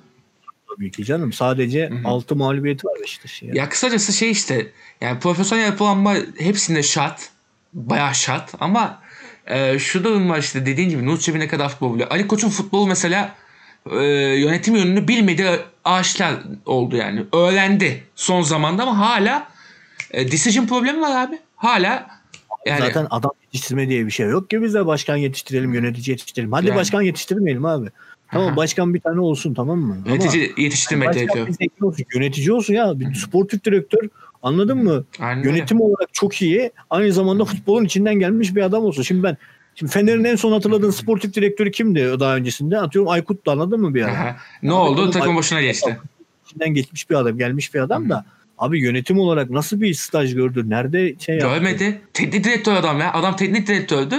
Tabii 0.68 0.90
ki 0.90 1.04
canım. 1.04 1.32
Sadece 1.32 1.90
Hı 1.90 1.94
hı. 1.94 2.08
6 2.08 2.36
mağlubiyeti 2.36 2.86
var 2.86 2.94
Beşiktaş'ın. 3.02 3.46
Ya. 3.46 3.52
Ya 3.54 3.68
kısacası 3.68 4.12
şey 4.12 4.30
işte 4.30 4.66
yani 5.00 5.18
profesyonel 5.20 5.64
yapılanma 5.64 6.14
hepsinde 6.38 6.82
şart. 6.82 7.28
Bayağı 7.72 8.14
şart 8.14 8.52
ama 8.60 9.02
e, 9.46 9.78
şu 9.78 10.04
durum 10.04 10.30
var 10.30 10.38
işte 10.38 10.66
dediğin 10.66 10.88
gibi 10.88 11.06
Nurçevi 11.06 11.38
ne 11.38 11.48
kadar 11.48 11.68
futbol 11.68 11.94
biliyor. 11.94 12.10
Ali 12.10 12.28
Koç'un 12.28 12.48
futbolu 12.48 12.86
mesela 12.86 13.34
e, 13.90 14.04
yönetim 14.38 14.76
yönünü 14.76 15.08
bilmediği 15.08 15.48
ağaçlar 15.84 16.34
oldu 16.66 16.96
yani. 16.96 17.24
Öğrendi 17.32 18.04
son 18.14 18.42
zamanda 18.42 18.82
ama 18.82 18.98
hala 18.98 19.48
e, 20.10 20.32
decision 20.32 20.66
problemi 20.66 21.00
var 21.00 21.26
abi. 21.26 21.38
Hala 21.56 22.06
yani 22.66 22.80
Zaten 22.80 23.06
adam 23.10 23.30
yetiştirme 23.42 23.88
diye 23.88 24.06
bir 24.06 24.10
şey 24.10 24.28
yok 24.28 24.50
ki 24.50 24.62
biz 24.62 24.74
de 24.74 24.86
başkan 24.86 25.16
yetiştirelim, 25.16 25.74
yönetici 25.74 26.10
yetiştirelim. 26.10 26.52
Hadi 26.52 26.68
Yani. 26.68 26.76
başkan 26.76 27.02
yetiştirmeyelim 27.02 27.64
abi. 27.64 27.88
Tamam 28.32 28.56
başkan 28.56 28.94
bir 28.94 29.00
tane 29.00 29.20
olsun 29.20 29.54
tamam 29.54 29.78
mı? 29.78 29.96
Ama 30.06 30.14
yönetici 30.14 30.52
yetiştirmek 30.56 31.08
başkan 31.08 31.26
gerekiyor. 31.26 31.48
olsun, 31.82 32.04
yönetici 32.14 32.52
olsun 32.52 32.74
ya. 32.74 33.00
Bir 33.00 33.14
sportif 33.14 33.64
direktör 33.64 34.08
anladın 34.42 34.78
mı? 34.78 35.04
Aynen. 35.20 35.42
Yönetim 35.42 35.80
olarak 35.80 36.08
çok 36.14 36.42
iyi. 36.42 36.70
Aynı 36.90 37.12
zamanda 37.12 37.44
futbolun 37.44 37.84
içinden 37.84 38.14
gelmiş 38.14 38.54
bir 38.54 38.62
adam 38.62 38.84
olsun. 38.84 39.02
Şimdi 39.02 39.22
ben 39.22 39.36
Şimdi 39.80 39.92
Fener'in 39.92 40.24
en 40.24 40.36
son 40.36 40.52
hatırladığın 40.52 40.90
sportif 40.90 41.34
direktörü 41.34 41.70
kimdi 41.70 42.20
daha 42.20 42.36
öncesinde? 42.36 42.78
Atıyorum 42.78 43.10
Aykut'tu 43.10 43.50
anladın 43.50 43.80
mı 43.80 43.94
bir 43.94 44.02
ara? 44.02 44.12
Aha. 44.12 44.36
Ne 44.62 44.70
Abi 44.70 44.76
oldu? 44.76 45.10
Takım 45.10 45.36
başına 45.36 45.60
geçti. 45.62 45.98
İçinden 46.46 46.68
geçmiş 46.68 47.10
bir 47.10 47.14
adam, 47.14 47.38
gelmiş 47.38 47.74
bir 47.74 47.80
adam 47.80 48.08
da. 48.10 48.24
Abi 48.58 48.80
yönetim 48.80 49.18
olarak 49.18 49.50
nasıl 49.50 49.80
bir 49.80 49.94
staj 49.94 50.34
gördü? 50.34 50.70
Nerede 50.70 51.14
şey 51.18 51.36
yaptı? 51.38 51.54
Görmedi. 51.54 52.00
Teknik 52.14 52.44
direktör 52.44 52.74
adam 52.74 53.00
ya. 53.00 53.12
Adam 53.12 53.36
teknik 53.36 53.66
direktördü. 53.68 54.14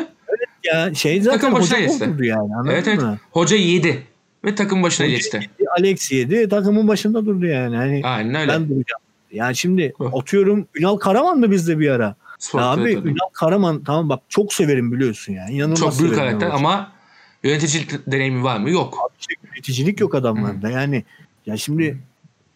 Ya 0.63 0.93
şey 0.93 1.21
zaten 1.21 1.39
Takım 1.39 1.55
başına 1.55 1.77
hoca 1.77 1.85
geçti. 1.87 2.09
yani 2.19 2.55
anladın 2.55 2.69
Evet 2.69 2.87
evet. 2.87 3.01
mı? 3.01 3.17
Hoca 3.31 3.55
yedi. 3.57 4.03
Ve 4.45 4.55
takım 4.55 4.83
başına 4.83 5.07
Hoca 5.07 5.15
geçti. 5.15 5.37
yedi, 5.59 5.69
Alex 5.79 6.11
yedi 6.11 6.49
takımın 6.49 6.87
başında 6.87 7.25
durdu 7.25 7.45
yani. 7.45 7.75
Hani 7.75 8.01
Aynen 8.03 8.35
öyle. 8.35 8.51
ben 8.51 8.59
duracağım. 8.63 9.01
Yani 9.31 9.55
şimdi 9.55 9.93
Hı. 9.97 10.05
atıyorum 10.05 10.67
Ünal 10.75 10.97
Karaman 10.97 11.41
da 11.43 11.51
bizde 11.51 11.79
bir 11.79 11.89
ara. 11.89 12.15
Spor 12.41 12.59
abi. 12.61 12.91
Ünal 12.93 13.29
Karaman 13.33 13.83
tamam 13.83 14.09
bak 14.09 14.19
çok 14.29 14.53
severim 14.53 14.91
biliyorsun 14.91 15.33
yani. 15.33 15.51
İnanılmaz 15.51 15.79
Çok 15.79 15.99
büyük 15.99 16.15
karakter 16.15 16.47
Ünal. 16.47 16.55
ama 16.55 16.91
yönetici 17.43 17.83
deneyimi 18.07 18.43
var 18.43 18.57
mı? 18.59 18.69
Yok. 18.69 18.97
İşte 19.19 19.33
yöneticilik 19.47 19.99
yok 19.99 20.15
adamlarda. 20.15 20.69
Yani 20.69 21.03
ya 21.45 21.57
şimdi 21.57 21.97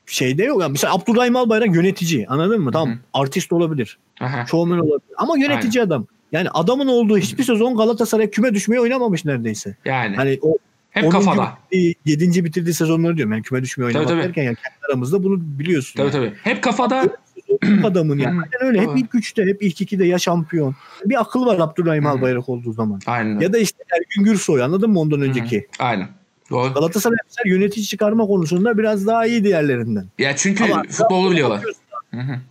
şeyde 0.06 0.44
yok. 0.44 0.62
Yani 0.62 0.72
mesela 0.72 0.94
Abdurrahim 0.94 1.36
Albayrak 1.36 1.76
yönetici. 1.76 2.28
Anladın 2.28 2.62
mı? 2.62 2.72
Tamam. 2.72 2.90
Hı 2.90 2.94
hı. 2.94 3.00
Artist 3.14 3.54
olabilir. 3.54 3.98
Aha. 4.22 4.46
Olabilir. 4.54 5.00
Ama 5.18 5.38
yönetici 5.38 5.84
adam. 5.84 6.08
Yani 6.32 6.50
adamın 6.50 6.88
olduğu 6.88 7.18
hiçbir 7.18 7.44
sezon 7.44 7.78
Galatasaray 7.78 8.30
küme 8.30 8.54
düşmeye 8.54 8.82
oynamamış 8.82 9.26
neredeyse. 9.26 9.76
Yani 9.86 10.16
Hani 10.16 10.40
o 10.42 10.58
hep 10.92 11.04
10. 11.06 11.10
kafada. 11.10 11.58
7. 12.06 12.46
bitirdiği 12.46 12.74
sezonları 12.74 13.18
diyorum. 13.18 13.32
Yani 13.34 13.44
küme 13.44 13.62
düşmeye 13.64 13.86
oynamak 13.88 14.08
Tabii, 14.08 14.18
tabii. 14.20 14.28
derken 14.28 14.44
yani 14.44 14.56
kendi 14.56 14.76
aramızda 14.90 15.24
bunu 15.24 15.38
biliyorsun. 15.42 15.98
Tabii 15.98 16.16
yani. 16.16 16.30
tabii. 16.30 16.40
Hep 16.44 16.64
kafada. 16.64 17.18
Adamın 17.84 18.18
yani. 18.18 18.42
Aynen 18.42 18.68
öyle. 18.68 18.82
Hep 18.82 18.98
ilk 18.98 19.16
üçte, 19.16 19.46
hep 19.46 19.64
ilk 19.64 19.82
ikide 19.82 20.06
ya 20.06 20.20
şampiyon. 20.20 20.76
Bir 21.06 21.22
akıl 21.22 21.46
var 21.46 21.60
Abdurrahim. 21.60 22.06
Albayrak 22.06 22.50
olduğu 22.50 22.74
zaman. 22.74 23.00
Aynen. 23.06 23.40
Ya 23.40 23.54
da 23.54 23.58
işte 23.58 23.84
Ergün 23.94 24.32
Gürsoy 24.32 24.64
anladın 24.64 24.90
mı 24.92 25.00
ondan 25.00 25.22
önceki? 25.22 25.68
Aynen. 25.80 26.08
Doğru. 26.50 26.74
Galatasaray 26.74 27.18
mesela 27.26 27.56
yönetici 27.56 27.86
çıkarma 27.86 28.26
konusunda 28.28 28.78
biraz 28.78 29.08
daha 29.08 29.26
iyi 29.26 29.44
diğerlerinden. 29.44 30.06
Ya 30.20 30.36
çünkü 30.36 30.64
Ama- 30.64 30.84
futbolu 30.90 31.32
biliyorlar. 31.32 31.62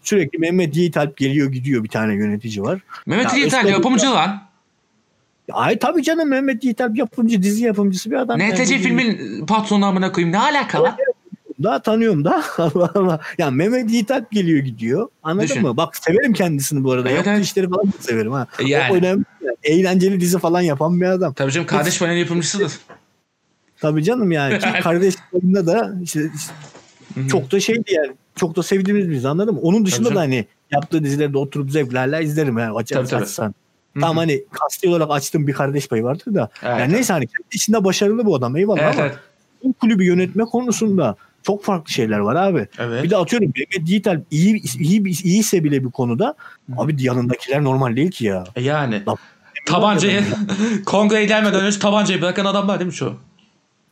Sürekli 0.02 0.38
Mehmet 0.38 0.76
Yiğit 0.76 0.96
Alp 0.96 1.16
geliyor 1.16 1.52
gidiyor 1.52 1.84
bir 1.84 1.88
tane 1.88 2.14
yönetici 2.14 2.62
var. 2.62 2.80
Mehmet 3.06 3.34
Yiğitel 3.34 3.60
Özkan- 3.60 3.70
yapımcı 3.70 4.06
lan. 4.06 4.42
Ay 5.52 5.78
tabii 5.78 6.02
canım 6.02 6.28
Mehmet 6.28 6.64
Yiğit 6.64 6.80
Alp 6.80 6.96
yapımcı, 6.98 7.42
dizi 7.42 7.64
yapımcısı 7.64 8.10
bir 8.10 8.16
adam. 8.16 8.38
NTC 8.38 8.74
Yani 8.74 8.82
filmin 8.82 9.46
patronu 9.46 9.86
amına 9.86 10.12
koyayım. 10.12 10.32
Ne 10.32 10.38
alaka 10.38 10.82
lan? 10.82 10.96
Daha 11.62 11.82
tanıyorum 11.82 12.24
da. 12.24 12.44
Allah 12.58 12.90
Allah. 12.94 13.20
Ya 13.38 13.50
Mehmet 13.50 13.90
Yiğit 13.90 14.10
Alp 14.10 14.30
geliyor 14.30 14.58
gidiyor. 14.58 15.08
Anladın 15.22 15.48
Düşün. 15.48 15.62
mı? 15.62 15.76
Bak 15.76 15.96
severim 15.96 16.32
kendisini 16.32 16.84
bu 16.84 16.92
arada. 16.92 17.08
Evet, 17.08 17.16
Yaptığı 17.16 17.30
evet. 17.30 17.44
işleri 17.44 17.68
falan 17.68 17.86
da 17.86 17.96
severim 18.00 18.32
ha. 18.32 18.46
Yani. 18.66 18.92
O 18.92 18.96
önemli. 18.96 19.24
Eğlenceli 19.62 20.20
dizi 20.20 20.38
falan 20.38 20.60
yapan 20.60 21.00
bir 21.00 21.06
adam. 21.06 21.34
Tabii 21.34 21.52
canım 21.52 21.66
kardeş 21.66 21.98
panel 21.98 22.16
yapımcısıdır. 22.16 22.72
Tabii 23.80 24.04
canım 24.04 24.32
yani. 24.32 24.58
Ki 24.58 24.68
kardeşlerinde 24.82 25.66
de 25.66 25.82
işte, 26.02 26.30
işte 26.34 26.52
çok 27.28 27.52
da 27.52 27.60
şeydi 27.60 27.92
yani. 27.92 28.12
Çok 28.36 28.56
da 28.56 28.62
sevdiğimiz 28.62 29.10
biz 29.10 29.24
anladın 29.24 29.54
mı? 29.54 29.60
Onun 29.60 29.86
dışında 29.86 30.08
Tabii 30.08 30.16
da 30.16 30.20
hani 30.20 30.46
yaptığı 30.70 31.04
dizilerde 31.04 31.38
oturup 31.38 31.70
zevklerle 31.70 32.24
izlerim 32.24 32.58
yani. 32.58 32.76
Aç, 32.76 32.88
Tabii, 32.88 33.08
tabii. 33.08 33.22
açsan. 33.22 33.54
Tamam 34.00 34.16
hani 34.16 34.44
kasti 34.50 34.88
olarak 34.88 35.10
açtığım 35.10 35.46
bir 35.46 35.52
kardeş 35.52 35.88
payı 35.88 36.04
vardır 36.04 36.34
da. 36.34 36.48
Evet, 36.62 36.80
yani 36.80 36.92
neyse 36.92 37.12
hani 37.12 37.26
kendi 37.26 37.48
içinde 37.52 37.84
başarılı 37.84 38.26
bu 38.26 38.36
adam 38.36 38.56
eyvallah 38.56 38.82
Evet 38.82 38.98
ama 38.98 39.06
evet. 39.06 39.74
kulübü 39.80 40.04
yönetme 40.04 40.44
konusunda 40.44 41.16
çok 41.44 41.64
farklı 41.64 41.92
şeyler 41.92 42.18
var 42.18 42.36
abi. 42.36 42.68
Evet. 42.78 43.04
Bir 43.04 43.10
de 43.10 43.16
atıyorum 43.16 43.52
Mehmet 43.56 43.88
Yiğitel 43.88 44.22
iyi, 44.30 44.62
iyi, 44.78 45.24
iyiyse 45.24 45.64
bile 45.64 45.84
bir 45.84 45.90
konuda 45.90 46.34
Hı. 46.70 46.82
abi 46.82 47.02
yanındakiler 47.02 47.64
normal 47.64 47.96
değil 47.96 48.10
ki 48.10 48.24
ya. 48.24 48.44
E 48.56 48.62
Yani. 48.62 49.02
Bak, 49.06 49.18
Tabancayı 49.66 50.22
kongreye 50.86 51.24
gelmeden 51.24 51.60
önce 51.60 51.78
tabancayı 51.78 52.22
bırakan 52.22 52.44
adamlar 52.44 52.78
değil 52.78 52.86
mi 52.86 52.94
şu? 52.94 53.14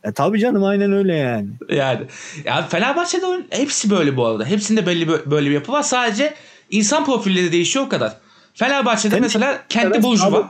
E, 0.03 0.11
tabii 0.11 0.39
canım 0.39 0.63
aynen 0.63 0.91
öyle 0.91 1.15
yani. 1.15 1.47
Yani. 1.69 2.01
Ya 2.45 2.67
Fenerbahçe'de 2.67 3.25
hepsi 3.49 3.89
böyle 3.89 4.17
bu 4.17 4.25
arada. 4.25 4.45
Hepsinde 4.45 4.87
belli 4.87 5.05
bö- 5.05 5.31
böyle 5.31 5.49
bir 5.49 5.53
yapı 5.53 5.71
var. 5.71 5.83
Sadece 5.83 6.33
insan 6.69 7.05
profilleri 7.05 7.51
değişiyor 7.51 7.85
o 7.85 7.89
kadar. 7.89 8.17
Fenerbahçe'de 8.53 9.15
Sen- 9.15 9.21
mesela 9.21 9.63
kendi 9.69 10.03
burjuva. 10.03 10.39
Var. 10.39 10.47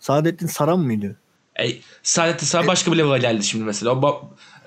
Saadettin 0.00 0.46
Saran 0.46 0.80
mıydı? 0.80 1.16
E, 1.60 1.76
Saadettin 2.02 2.46
Saran 2.46 2.66
başka 2.66 2.92
bir 2.92 2.98
level'a 2.98 3.18
geldi 3.18 3.44
şimdi 3.44 3.64
mesela. 3.64 3.92
O, 3.92 4.02
ba- 4.02 4.20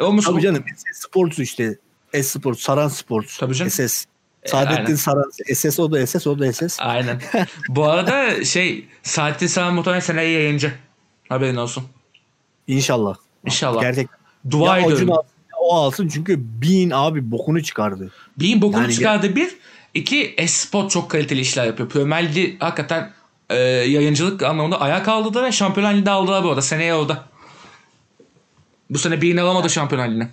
olmuş 0.04 0.26
Tabii 0.26 0.42
canım 0.42 0.64
SS 0.78 1.02
Sports 1.06 1.40
işte. 1.40 1.78
S 2.14 2.24
Sports, 2.24 2.62
Saran 2.62 2.88
Sports. 2.88 3.38
Tabii 3.38 3.56
canım. 3.56 3.72
SS. 3.72 4.06
E, 4.44 4.48
Saadettin 4.50 4.84
aynen. 4.84 4.96
Saran. 4.96 5.32
SS 5.54 5.80
o 5.80 5.92
da 5.92 6.08
SS 6.08 6.28
o 6.28 6.40
da 6.40 6.54
SS. 6.54 6.78
Aynen. 6.80 7.22
bu 7.70 7.86
arada 7.86 8.46
şey 8.46 8.86
Saadettin 9.04 9.48
Saran 9.48 9.74
muhtemelen 9.74 10.00
seneye 10.00 10.30
yayıncı. 10.30 10.74
Haberin 11.30 11.56
olsun. 11.56 11.84
İnşallah. 12.68 13.16
İnşallah. 13.46 13.82
Gerçekten. 13.82 14.20
Dua 14.52 14.78
ya 14.78 14.86
ediyorum. 14.86 15.12
alsın, 15.12 15.26
o 15.60 15.76
alsın 15.76 16.08
çünkü 16.08 16.40
Bean 16.40 16.90
abi 16.94 17.32
bokunu 17.32 17.64
çıkardı. 17.64 18.12
Beyin 18.40 18.62
bokunu 18.62 18.82
Yani- 18.82 18.94
çıkardı 18.94 19.36
bir. 19.36 19.56
İki 19.94 20.34
Esport 20.38 20.92
çok 20.92 21.10
kaliteli 21.12 21.42
işler 21.42 21.66
yapıyor. 21.66 21.90
Premier 21.90 22.30
Ligi 22.30 22.58
hakikaten 22.60 23.12
e, 23.54 23.60
yayıncılık 23.90 24.44
anlamında 24.44 24.82
ayağa 24.82 25.04
kaldırdı 25.04 25.44
ve 25.44 25.52
Şampiyonlar 25.52 25.94
Ligi'de 25.94 26.10
aldılar 26.10 26.44
bu 26.44 26.50
arada. 26.50 26.62
Seneye 26.62 26.96
orada. 26.96 27.26
Bu 28.90 28.98
sene 28.98 29.22
Beyin 29.22 29.38
alamadı 29.38 29.70
Şampiyonlar 29.70 30.10
Ligi'ni. 30.10 30.28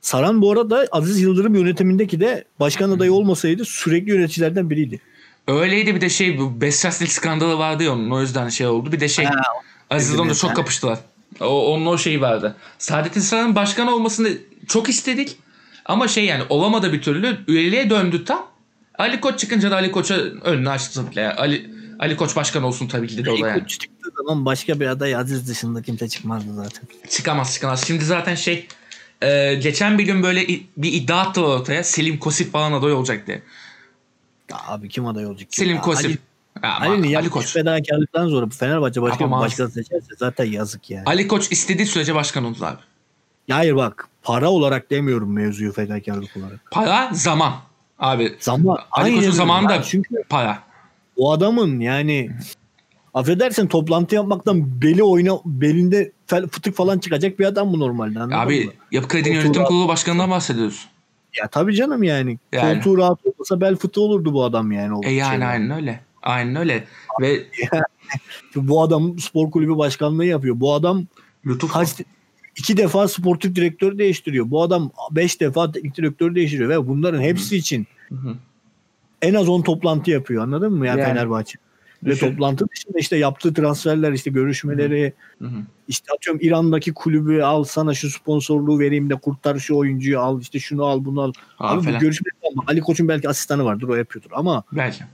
Saran 0.00 0.42
bu 0.42 0.52
arada 0.52 0.86
Aziz 0.92 1.20
Yıldırım 1.20 1.54
yönetimindeki 1.54 2.20
de 2.20 2.44
başkan 2.60 2.90
adayı 2.90 3.12
olmasaydı 3.12 3.64
sürekli 3.64 4.10
yöneticilerden 4.10 4.70
biriydi. 4.70 5.00
Öyleydi 5.48 5.94
bir 5.94 6.00
de 6.00 6.08
şey 6.08 6.38
bu 6.38 6.60
Besraslik 6.60 7.12
skandalı 7.12 7.58
vardı 7.58 7.82
ya 7.82 7.92
onun 7.92 8.10
o 8.10 8.20
yüzden 8.20 8.48
şey 8.48 8.66
oldu. 8.66 8.92
Bir 8.92 9.00
de 9.00 9.08
şey 9.08 9.24
Ha, 9.24 9.42
Aziz 9.90 10.10
Yıldırım'da 10.10 10.34
çok 10.34 10.56
kapıştılar. 10.56 10.98
O, 11.40 11.74
onun 11.74 11.86
o 11.86 11.98
şeyi 11.98 12.20
vardı. 12.20 12.56
Saadettin 12.78 13.20
Saran'ın 13.20 13.54
başkan 13.54 13.86
olmasını 13.86 14.32
çok 14.68 14.88
istedik. 14.88 15.36
Ama 15.84 16.08
şey 16.08 16.24
yani 16.24 16.42
olamadı 16.48 16.92
bir 16.92 17.02
türlü. 17.02 17.38
Üyeliğe 17.48 17.90
döndü 17.90 18.24
tam. 18.24 18.46
Ali 18.98 19.20
Koç 19.20 19.40
çıkınca 19.40 19.70
da 19.70 19.76
Ali 19.76 19.92
Koç'a 19.92 20.14
önünü 20.14 20.70
açtı. 20.70 21.04
Yani 21.14 21.32
Ali, 21.34 21.70
Ali 21.98 22.16
Koç 22.16 22.36
başkan 22.36 22.62
olsun 22.62 22.88
tabii 22.88 23.06
ki 23.08 23.24
de 23.24 23.30
o 23.30 23.40
da 23.42 23.48
yani. 23.48 23.60
İlk 23.60 23.68
çıktığı 23.68 24.10
zaman 24.18 24.44
başka 24.44 24.80
bir 24.80 24.86
aday 24.86 25.16
Aziz 25.16 25.48
dışında 25.48 25.82
kimse 25.82 26.08
çıkmazdı 26.08 26.54
zaten. 26.54 26.82
Çıkamaz 27.10 27.54
çıkamaz. 27.54 27.84
Şimdi 27.86 28.04
zaten 28.04 28.34
şey 28.34 28.66
e, 29.22 29.54
geçen 29.54 29.98
bir 29.98 30.04
gün 30.04 30.22
böyle 30.22 30.46
bir 30.76 30.92
iddia 30.92 31.20
attılar 31.20 31.48
ortaya. 31.60 31.84
Selim 31.84 32.18
Kosif 32.18 32.52
falan 32.52 32.72
aday 32.72 32.92
olacak 32.92 33.26
diye. 33.26 33.42
Ya 34.50 34.56
abi 34.66 34.88
kim 34.88 35.06
aday 35.06 35.26
olacak? 35.26 35.48
Selim 35.50 35.76
Ya 35.76 35.82
Kosif. 35.82 36.06
Ali- 36.06 36.18
Ama 36.62 36.92
Ali'nin 36.92 37.14
Ali 37.14 37.30
Koç. 37.30 37.46
fedakarlıktan 37.52 38.28
sonra 38.28 38.46
bu 38.46 38.54
Fenerbahçe 38.54 39.02
başka 39.02 39.18
bir 39.18 39.20
Yapamaz. 39.24 39.44
başkan 39.46 39.66
seçerse 39.66 40.14
zaten 40.18 40.44
yazık 40.44 40.90
yani. 40.90 41.02
Ali 41.06 41.28
Koç 41.28 41.52
istediği 41.52 41.86
sürece 41.86 42.14
başkan 42.14 42.44
olur 42.44 42.62
abi. 42.62 42.78
Ya 43.48 43.56
Hayır 43.56 43.76
bak 43.76 44.08
para 44.22 44.50
olarak 44.50 44.90
demiyorum 44.90 45.32
mevzuyu 45.32 45.72
fedakarlık 45.72 46.36
olarak. 46.36 46.60
Para, 46.70 47.10
zaman. 47.12 47.52
Abi 47.98 48.36
Zaman. 48.40 48.78
Ali 48.90 49.14
Koç'un 49.14 49.30
zamanında 49.30 49.74
Ya 49.74 49.82
Çünkü 49.82 50.22
para. 50.28 50.58
o 51.16 51.32
adamın 51.32 51.80
yani 51.80 52.30
affedersin 53.14 53.66
toplantı 53.66 54.14
yapmaktan 54.14 54.82
beli 54.82 55.02
oyna 55.02 55.38
belinde 55.44 56.12
fel- 56.26 56.48
fıtık 56.48 56.74
falan 56.76 56.98
çıkacak 56.98 57.38
bir 57.38 57.44
adam 57.44 57.72
bu 57.72 57.80
normalde 57.80 58.20
Abi 58.36 58.64
mı? 58.64 58.72
Yapı 58.92 59.08
Kredi'nin 59.08 59.34
yönetim 59.34 59.64
kurulu 59.64 59.88
başkanından 59.88 60.30
bahsediyoruz. 60.30 60.88
Ya 61.40 61.48
tabii 61.48 61.74
canım 61.74 62.02
yani. 62.02 62.38
Yani. 62.52 62.74
Koltuğu 62.74 62.98
rahat 62.98 63.18
olmasa 63.26 63.60
bel 63.60 63.76
fıtığı 63.76 64.00
olurdu 64.00 64.32
bu 64.32 64.44
adam 64.44 64.72
yani. 64.72 65.06
E 65.06 65.10
yani 65.10 65.30
şeyden. 65.30 65.46
aynen 65.46 65.70
öyle. 65.70 66.00
Aynen 66.22 66.56
öyle. 66.56 66.84
Ve 67.20 67.42
Bu 68.56 68.82
adam 68.82 69.18
spor 69.18 69.50
kulübü 69.50 69.76
başkanlığı 69.78 70.24
yapıyor. 70.24 70.60
Bu 70.60 70.74
adam 70.74 71.06
lütuf 71.46 71.72
kaç 71.72 71.88
iki 72.58 72.76
defa 72.76 73.08
sportif 73.08 73.54
direktör 73.54 73.98
değiştiriyor. 73.98 74.50
Bu 74.50 74.62
adam 74.62 74.90
beş 75.10 75.40
defa 75.40 75.72
teknik 75.72 75.96
direktör 75.96 76.34
değiştiriyor 76.34 76.70
ve 76.70 76.88
bunların 76.88 77.20
hepsi 77.20 77.56
için 77.56 77.86
Hı 78.08 78.14
hı. 78.14 78.34
en 79.22 79.34
az 79.34 79.48
10 79.48 79.62
toplantı 79.62 80.10
yapıyor 80.10 80.42
anladın 80.42 80.72
mı 80.72 80.86
yani, 80.86 81.00
Yani. 81.00 81.08
Fenerbahçe. 81.08 81.58
Ve 82.04 82.10
Düşün. 82.10 82.30
toplantı 82.30 82.68
dışında 82.68 82.98
işte 82.98 83.16
yaptığı 83.16 83.54
transferler 83.54 84.12
işte 84.12 84.30
görüşmeleri 84.30 85.12
Hı 85.38 85.44
hı. 85.44 85.58
işte 85.88 86.12
atıyorum 86.16 86.40
İran'daki 86.42 86.94
kulübü 86.94 87.42
al 87.42 87.64
sana 87.64 87.94
şu 87.94 88.10
sponsorluğu 88.10 88.78
vereyim 88.78 89.10
de 89.10 89.14
kurtar 89.14 89.58
şu 89.58 89.76
oyuncuyu 89.76 90.20
al 90.20 90.40
işte 90.40 90.58
şunu 90.58 90.84
al 90.84 91.04
bunu 91.04 91.20
al. 91.20 91.32
Abi 91.58 91.72
Abi 91.72 91.80
bu 91.80 91.84
falan. 91.84 92.00
görüşmeler 92.00 92.32
ama 92.52 92.64
Ali 92.66 92.80
Koç'un 92.80 93.08
belki 93.08 93.28
asistanı 93.28 93.64
vardır 93.64 93.88
o 93.88 93.94
yapıyordur 93.94 94.30
ama 94.32 94.64
Belki. 94.72 95.04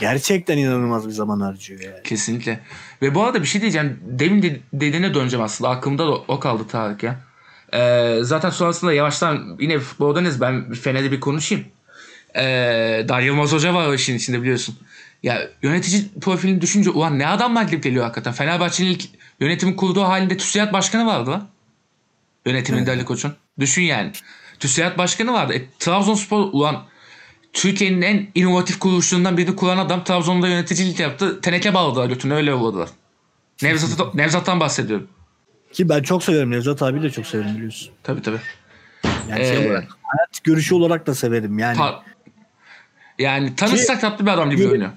Gerçekten 0.00 0.58
inanılmaz 0.58 1.06
bir 1.06 1.12
zaman 1.12 1.40
harcıyor 1.40 1.80
yani. 1.80 2.02
Kesinlikle. 2.04 2.60
Ve 3.02 3.14
bu 3.14 3.22
arada 3.22 3.42
bir 3.42 3.46
şey 3.46 3.60
diyeceğim. 3.60 4.00
Demin 4.02 4.42
de- 4.42 4.60
dediğine 4.72 5.14
döneceğim 5.14 5.44
aslında. 5.44 5.70
Aklımda 5.70 6.06
da 6.06 6.10
o 6.12 6.40
kaldı 6.40 6.62
Tarık 6.68 7.02
ya. 7.02 7.20
Ee, 7.74 8.18
zaten 8.22 8.50
sonrasında 8.50 8.92
yavaştan 8.92 9.56
yine 9.60 9.78
futboldanız. 9.78 10.40
Ben 10.40 10.72
Fener'de 10.72 11.12
bir 11.12 11.20
konuşayım. 11.20 11.64
Ee, 12.36 13.04
Dar 13.08 13.20
Yılmaz 13.20 13.52
Hoca 13.52 13.74
var 13.74 13.88
o 13.88 13.94
işin 13.94 14.16
içinde 14.16 14.42
biliyorsun. 14.42 14.78
Ya 15.22 15.48
yönetici 15.62 16.04
profilini 16.20 16.60
düşünce 16.60 16.90
ulan 16.90 17.18
ne 17.18 17.26
adamlar 17.26 17.62
gidip 17.62 17.82
geliyor 17.82 18.04
hakikaten. 18.04 18.32
Fenerbahçe'nin 18.32 18.90
ilk 18.90 19.04
yönetimin 19.40 19.74
kurduğu 19.76 20.02
halinde 20.02 20.36
TÜSİAD 20.36 20.72
Başkanı 20.72 21.06
vardı 21.06 21.30
lan. 21.30 21.48
Yönetiminde 22.46 22.90
Ali 22.90 23.04
Koç'un. 23.04 23.34
Düşün 23.60 23.82
yani. 23.82 24.12
TÜSİAD 24.60 24.98
Başkanı 24.98 25.32
vardı. 25.32 25.54
E, 25.54 25.62
Trabzonspor 25.78 26.48
ulan 26.52 26.84
Türkiye'nin 27.52 28.02
en 28.02 28.26
inovatif 28.34 28.78
kuruluşlarından 28.78 29.36
birini 29.36 29.56
kuran 29.56 29.78
adam 29.78 30.04
Trabzon'da 30.04 30.48
yöneticilik 30.48 31.00
yaptı. 31.00 31.40
Teneke 31.40 31.74
bağladılar 31.74 32.06
götünü 32.08 32.34
öyle 32.34 32.50
yolladılar. 32.50 32.88
Nevzat, 33.62 34.14
Nevzat'tan 34.14 34.60
bahsediyorum. 34.60 35.08
Ki 35.72 35.88
ben 35.88 36.02
çok 36.02 36.22
severim 36.24 36.50
Nevzat 36.50 36.82
abi 36.82 37.02
de 37.02 37.10
çok 37.10 37.26
severim 37.26 37.56
biliyorsun. 37.56 37.90
Tabii 38.02 38.22
tabii. 38.22 38.38
Yani 39.30 39.44
şey 39.44 39.64
Ee, 39.64 39.68
olarak 39.68 39.88
hayat 40.02 40.44
görüşü 40.44 40.74
olarak 40.74 41.06
da 41.06 41.14
severim 41.14 41.58
yani. 41.58 41.76
Ta- 41.76 42.02
yani 43.18 43.54
tanışsak 43.56 44.00
tatlı 44.00 44.26
bir 44.26 44.30
adam 44.30 44.50
gibi 44.50 44.62
görünüyor. 44.62 44.90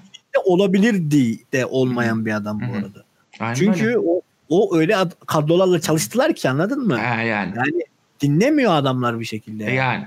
olabilirdi 0.44 1.38
de 1.52 1.66
olmayan 1.66 2.26
bir 2.26 2.32
adam 2.32 2.60
bu 2.60 2.76
arada. 2.76 3.04
Aynen 3.40 3.54
Çünkü 3.54 3.86
öyle. 3.86 3.98
o 3.98 4.20
o 4.48 4.76
öyle 4.76 4.96
ad- 4.96 5.26
kadrolarla 5.26 5.80
çalıştılar 5.80 6.34
ki 6.34 6.50
anladın 6.50 6.86
mı? 6.86 6.96
Ha, 6.96 7.22
yani. 7.22 7.52
Yani 7.56 7.82
dinlemiyor 8.20 8.74
adamlar 8.74 9.20
bir 9.20 9.24
şekilde. 9.24 9.64
E, 9.66 9.74
yani. 9.74 10.06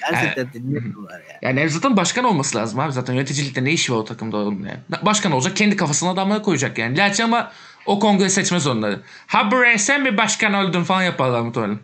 Gerçekten 0.00 0.52
dinlemiyorlar 0.52 1.20
yani. 1.20 1.38
Yani 1.42 1.56
Nevzat'ın 1.56 1.96
başkan 1.96 2.24
olması 2.24 2.58
lazım 2.58 2.80
abi. 2.80 2.92
Zaten 2.92 3.14
yöneticilikte 3.14 3.64
ne 3.64 3.72
işi 3.72 3.92
var 3.92 3.96
o 3.96 4.04
takımda 4.04 4.36
oğlum 4.36 4.66
yani. 4.66 4.78
Başkan 5.02 5.32
olacak 5.32 5.56
kendi 5.56 5.76
kafasına 5.76 6.10
adamları 6.10 6.42
koyacak 6.42 6.78
yani. 6.78 6.94
Gerçi 6.94 7.24
ama 7.24 7.52
o 7.86 7.98
kongre 7.98 8.28
seçmez 8.28 8.66
onları. 8.66 9.00
Ha 9.26 9.50
buraya 9.50 9.78
sen 9.78 10.02
mi 10.02 10.16
başkan 10.16 10.54
oldun 10.54 10.82
falan 10.84 11.02
yaparlar 11.02 11.40
muhtemelen. 11.40 11.78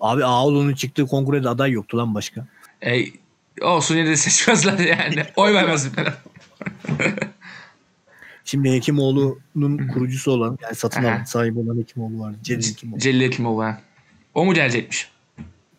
Abi 0.00 0.24
Ağoğlu'nun 0.24 0.74
çıktığı 0.74 1.06
kongrede 1.06 1.48
aday 1.48 1.70
yoktu 1.70 1.98
lan 1.98 2.14
başka. 2.14 2.46
E, 2.86 3.04
olsun 3.62 3.96
yine 3.96 4.08
de 4.08 4.16
seçmezler 4.16 4.78
yani. 4.78 5.24
Oy 5.36 5.54
vermezler. 5.54 6.14
Şimdi 8.44 8.72
Hekimoğlu'nun 8.72 9.88
kurucusu 9.88 10.30
olan 10.30 10.58
yani 10.62 10.74
satın 10.74 11.04
alan 11.04 11.24
sahibi 11.24 11.58
olan 11.58 11.78
Hekimoğlu 11.78 12.20
vardı. 12.20 12.38
Celil 12.42 12.70
Hekimoğlu. 12.70 13.00
Celil 13.00 13.20
Hekimoğlu 13.20 13.62
ha. 13.62 13.80
O 14.34 14.44
mu 14.44 14.54
gelecekmiş? 14.54 15.11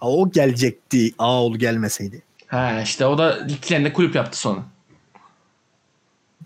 O 0.03 0.31
gelecekti 0.31 1.13
Ağoğlu 1.17 1.57
gelmeseydi. 1.57 2.21
Ha 2.47 2.81
işte 2.81 3.05
o 3.05 3.17
da 3.17 3.47
kendine 3.61 3.93
kulüp 3.93 4.15
yaptı 4.15 4.39
sonra. 4.39 4.63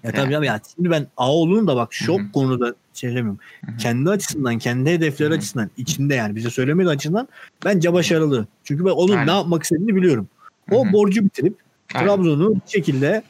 Ya 0.04 0.12
tabii 0.12 0.38
abi 0.38 0.46
ya 0.46 0.62
şimdi 0.76 0.92
ben 0.92 1.08
Ağoğlu'nun 1.18 1.68
da 1.68 1.76
bak 1.76 1.92
çok 1.92 2.20
Hı 2.20 2.24
hı. 2.24 2.32
konuda 2.32 2.76
şey 2.94 3.10
demiyorum. 3.10 3.40
Kendi 3.80 4.10
açısından, 4.10 4.58
kendi 4.58 4.90
hedefleri 4.90 5.34
açısından, 5.34 5.70
içinde 5.78 6.16
yani 6.16 6.36
bize 6.36 6.50
söylemediği 6.50 6.94
açısından 6.94 7.28
bence 7.66 7.94
başarılı. 7.94 8.48
Çünkü 8.64 8.86
ben 8.86 8.90
onun 8.90 9.14
Aynen. 9.14 9.28
ne 9.28 9.32
yapmak 9.32 9.64
istediğini 9.64 9.96
biliyorum. 9.96 10.28
O 10.72 10.86
Hı 10.86 10.90
hı. 10.90 10.94
borcu 10.94 11.26
bitirip. 11.26 11.56
Trabzon'u 11.88 12.56
bir 12.56 12.72
şekilde 12.72 13.24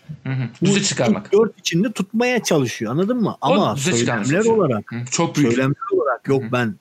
Düze 0.63 0.81
çıkarmak. 0.81 1.33
dört 1.33 1.59
içinde 1.59 1.91
tutmaya 1.91 2.43
çalışıyor 2.43 2.91
anladın 2.91 3.21
mı? 3.21 3.35
Ama 3.41 3.75
söylemler 3.75 4.45
olarak, 4.45 4.91
Hı, 4.91 5.05
Çok 5.11 5.35
büyük. 5.35 5.49
söylemler 5.53 5.75
olarak 5.93 6.27
yok 6.27 6.43
Hı 6.43 6.47
hı. 6.47 6.51
ben 6.51 6.75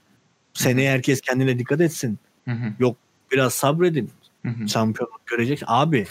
seneye 0.55 0.91
herkes 0.91 1.21
kendine 1.21 1.59
dikkat 1.59 1.81
etsin. 1.81 2.19
Hı 2.45 2.51
hı. 2.51 2.73
Yok 2.79 2.97
biraz 3.33 3.55
sabredin. 3.55 4.11
Hı 4.43 4.49
hı. 4.49 4.68
Şampiyonluk 4.68 5.27
görecek. 5.27 5.62
Abi 5.66 6.07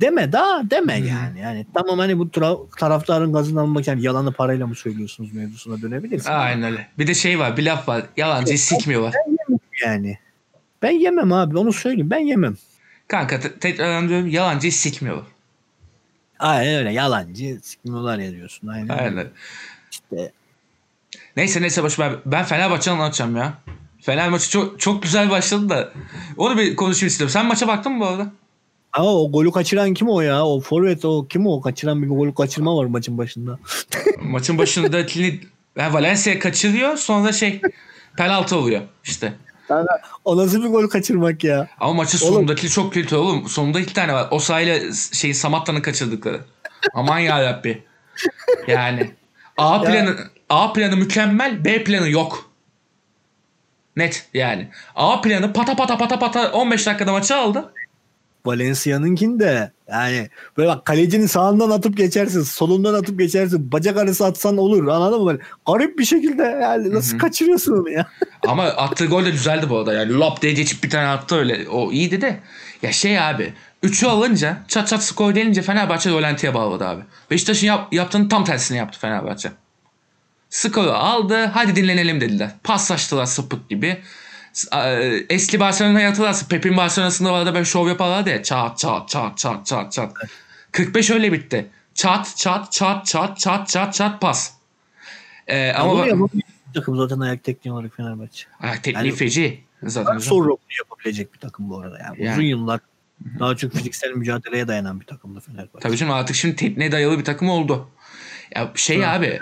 deme 0.00 0.32
daha 0.32 0.70
deme 0.70 1.00
Hı 1.00 1.04
hı. 1.04 1.06
yani. 1.08 1.40
Yani 1.40 1.66
tamam 1.74 1.98
hani 1.98 2.18
bu 2.18 2.24
tra- 2.26 2.78
taraftarın 2.78 3.32
gazını 3.32 3.60
almak 3.60 3.86
yani 3.86 4.02
yalanı 4.02 4.32
parayla 4.32 4.66
mı 4.66 4.74
söylüyorsunuz 4.74 5.32
mevzusuna 5.32 5.82
dönebilirsin. 5.82 6.30
Aynen 6.30 6.72
öyle. 6.72 6.88
Bir 6.98 7.06
de 7.06 7.14
şey 7.14 7.38
var 7.38 7.56
bir 7.56 7.62
laf 7.62 7.88
var. 7.88 8.02
Yalancıyı 8.16 8.58
sikmiyorlar. 8.58 9.14
Yani. 9.84 10.18
Ben 10.82 10.90
yemem 10.90 11.32
abi 11.32 11.58
onu 11.58 11.72
söyleyeyim 11.72 12.10
ben 12.10 12.18
yemem. 12.18 12.56
Kanka 13.08 13.40
te- 13.40 13.58
tekrar 13.58 14.08
diyorum 14.08 14.28
yalancıyı 14.28 14.72
sikmiyorlar. 14.72 15.26
Aynen 16.38 16.74
öyle 16.74 16.92
yalancı 16.92 17.58
sikmiyorlar 17.62 18.18
ya 18.18 18.30
diyorsun. 18.32 18.68
Aynen, 18.68 18.88
Aynen 18.88 19.18
öyle. 19.18 19.30
İşte 19.90 20.32
Neyse 21.36 21.62
neyse 21.62 21.82
boş 21.82 21.98
ver. 21.98 22.12
Ben 22.26 22.44
Fenerbahçe'yi 22.44 22.96
anlatacağım 22.96 23.36
ya. 23.36 23.54
Fener 24.06 24.28
maçı 24.28 24.50
çok 24.50 24.80
çok 24.80 25.02
güzel 25.02 25.30
başladı 25.30 25.68
da. 25.68 25.92
Onu 26.36 26.58
bir 26.58 26.76
konuşayım 26.76 27.08
istiyorum. 27.08 27.32
Sen 27.32 27.46
maça 27.46 27.68
baktın 27.68 27.92
mı 27.92 28.00
bu 28.00 28.06
arada? 28.06 28.32
Ama 28.92 29.14
o 29.14 29.32
golü 29.32 29.52
kaçıran 29.52 29.94
kim 29.94 30.08
o 30.08 30.20
ya? 30.20 30.46
O 30.46 30.60
forvet 30.60 31.04
o 31.04 31.26
kim 31.26 31.46
o? 31.46 31.60
Kaçıran 31.60 32.02
bir 32.02 32.08
golü 32.08 32.34
kaçırma 32.34 32.76
var 32.76 32.84
maçın 32.84 33.18
başında. 33.18 33.58
Maçın 34.22 34.58
başında 34.58 34.98
yani 35.76 35.94
Valencia 35.94 36.38
kaçırıyor 36.38 36.96
sonra 36.96 37.32
şey 37.32 37.60
penaltı 38.16 38.56
oluyor 38.56 38.82
işte. 39.04 39.34
O 40.24 40.36
nasıl 40.36 40.62
bir 40.62 40.68
gol 40.68 40.88
kaçırmak 40.88 41.44
ya? 41.44 41.68
Ama 41.80 41.92
maçın 41.92 42.18
sonundaki 42.18 42.70
çok 42.70 42.92
kötü 42.92 43.16
oğlum. 43.16 43.48
Sonunda 43.48 43.80
iki 43.80 43.94
tane 43.94 44.12
var. 44.12 44.28
O 44.30 44.38
sayıyla 44.38 44.92
şey 45.12 45.34
Samatta'nın 45.34 45.80
kaçırdıkları. 45.80 46.40
Aman 46.94 47.18
ya 47.18 47.62
Yani 48.66 49.10
A 49.56 49.82
planı 49.82 50.16
A 50.48 50.72
planı 50.72 50.96
mükemmel, 50.96 51.64
B 51.64 51.84
planı 51.84 52.08
yok. 52.08 52.45
Net 53.96 54.28
yani. 54.34 54.68
A 54.94 55.20
planı 55.20 55.52
pata 55.52 55.76
pata 55.76 55.98
pata 55.98 56.18
pata 56.18 56.52
15 56.52 56.86
dakikada 56.86 57.12
maçı 57.12 57.36
aldı. 57.36 57.72
Valencia'nınkini 58.46 59.40
de 59.40 59.72
yani 59.90 60.28
böyle 60.56 60.68
bak 60.68 60.84
kalecinin 60.84 61.26
sağından 61.26 61.70
atıp 61.70 61.96
geçersin, 61.96 62.42
solundan 62.42 62.94
atıp 62.94 63.18
geçersin, 63.18 63.72
bacak 63.72 63.96
arası 63.96 64.26
atsan 64.26 64.56
olur 64.56 64.86
anladın 64.88 65.20
mı? 65.22 65.26
Böyle 65.26 65.42
garip 65.66 65.98
bir 65.98 66.04
şekilde 66.04 66.42
yani 66.42 66.94
nasıl 66.94 67.12
Hı 67.12 67.14
hı. 67.14 67.18
kaçırıyorsun 67.18 67.72
onu 67.72 67.90
ya? 67.90 68.06
Ama 68.46 68.64
attığı 68.64 69.06
gol 69.06 69.24
de 69.24 69.30
güzeldi 69.30 69.66
bu 69.70 69.78
arada. 69.78 69.92
Yani 69.92 70.14
lop 70.14 70.42
diye 70.42 70.52
geçip 70.52 70.84
bir 70.84 70.90
tane 70.90 71.08
attı 71.08 71.36
öyle. 71.36 71.68
O 71.68 71.92
iyiydi 71.92 72.20
de. 72.20 72.40
Ya 72.82 72.92
şey 72.92 73.20
abi. 73.20 73.54
3'ü 73.82 74.06
alınca 74.06 74.56
çat 74.68 74.88
çat 74.88 75.02
skor 75.04 75.30
gelince 75.30 75.62
Fenerbahçe 75.62 76.10
Rolanti'ye 76.10 76.54
bağladı 76.54 76.86
abi. 76.86 77.02
Beşiktaş'ın 77.30 77.66
yap, 77.66 77.92
yaptığının 77.92 78.28
tam 78.28 78.44
tersini 78.44 78.78
yaptı 78.78 78.98
Fenerbahçe. 79.00 79.52
Skoru 80.50 80.90
aldı. 80.90 81.44
Hadi 81.44 81.76
dinlenelim 81.76 82.20
dediler. 82.20 82.50
Paslaştılar 82.64 83.26
sıpık 83.26 83.68
gibi. 83.68 84.00
E, 84.76 84.78
Eski 85.30 85.60
Barcelona'yı 85.60 86.06
hatırlarsın. 86.06 86.48
Pep'in 86.48 86.76
Barcelona'sında 86.76 87.32
var 87.32 87.46
da 87.46 87.54
böyle 87.54 87.64
şov 87.64 87.88
yaparlardı 87.88 88.30
ya. 88.30 88.42
Çat 88.42 88.78
çat 88.78 89.08
çat 89.08 89.38
çat 89.38 89.66
çat 89.66 89.92
çat. 89.92 90.16
45 90.72 91.10
öyle 91.10 91.32
bitti. 91.32 91.66
Çat 91.94 92.36
çat 92.36 92.72
çat 92.72 93.06
çat 93.06 93.38
çat 93.38 93.68
çat 93.68 93.94
çat 93.94 94.20
pas. 94.20 94.52
Ee, 95.46 95.72
Ama 95.72 96.06
bir 96.06 96.42
takım 96.74 96.96
zaten 96.96 97.20
ayak 97.20 97.44
tekniği 97.44 97.72
olarak 97.74 97.96
Fenerbahçe. 97.96 98.46
Ay, 98.60 98.82
tekniği 98.82 99.06
Yani- 99.06 99.16
feci. 99.16 99.64
Zaten. 99.82 100.18
Sonra 100.18 100.52
yapabilecek 100.78 101.34
bir 101.34 101.38
takım 101.38 101.70
bu 101.70 101.78
arada. 101.80 101.98
Yani, 101.98 102.22
Yani. 102.22 102.32
Uzun 102.32 102.42
yıllar 102.42 102.80
daha 103.40 103.56
çok 103.56 103.72
fiziksel 103.72 104.10
mücadeleye 104.10 104.68
dayanan 104.68 105.00
bir 105.00 105.04
takımdı 105.06 105.40
Fenerbahçe. 105.40 105.78
Tabii 105.80 105.96
canım 105.96 106.12
artık 106.12 106.36
şimdi 106.36 106.56
tekniğe 106.56 106.92
dayalı 106.92 107.18
bir 107.18 107.24
takım 107.24 107.48
oldu. 107.50 107.88
Ya 108.54 108.72
şey 108.74 108.96
Evet. 108.96 109.06
abi 109.08 109.40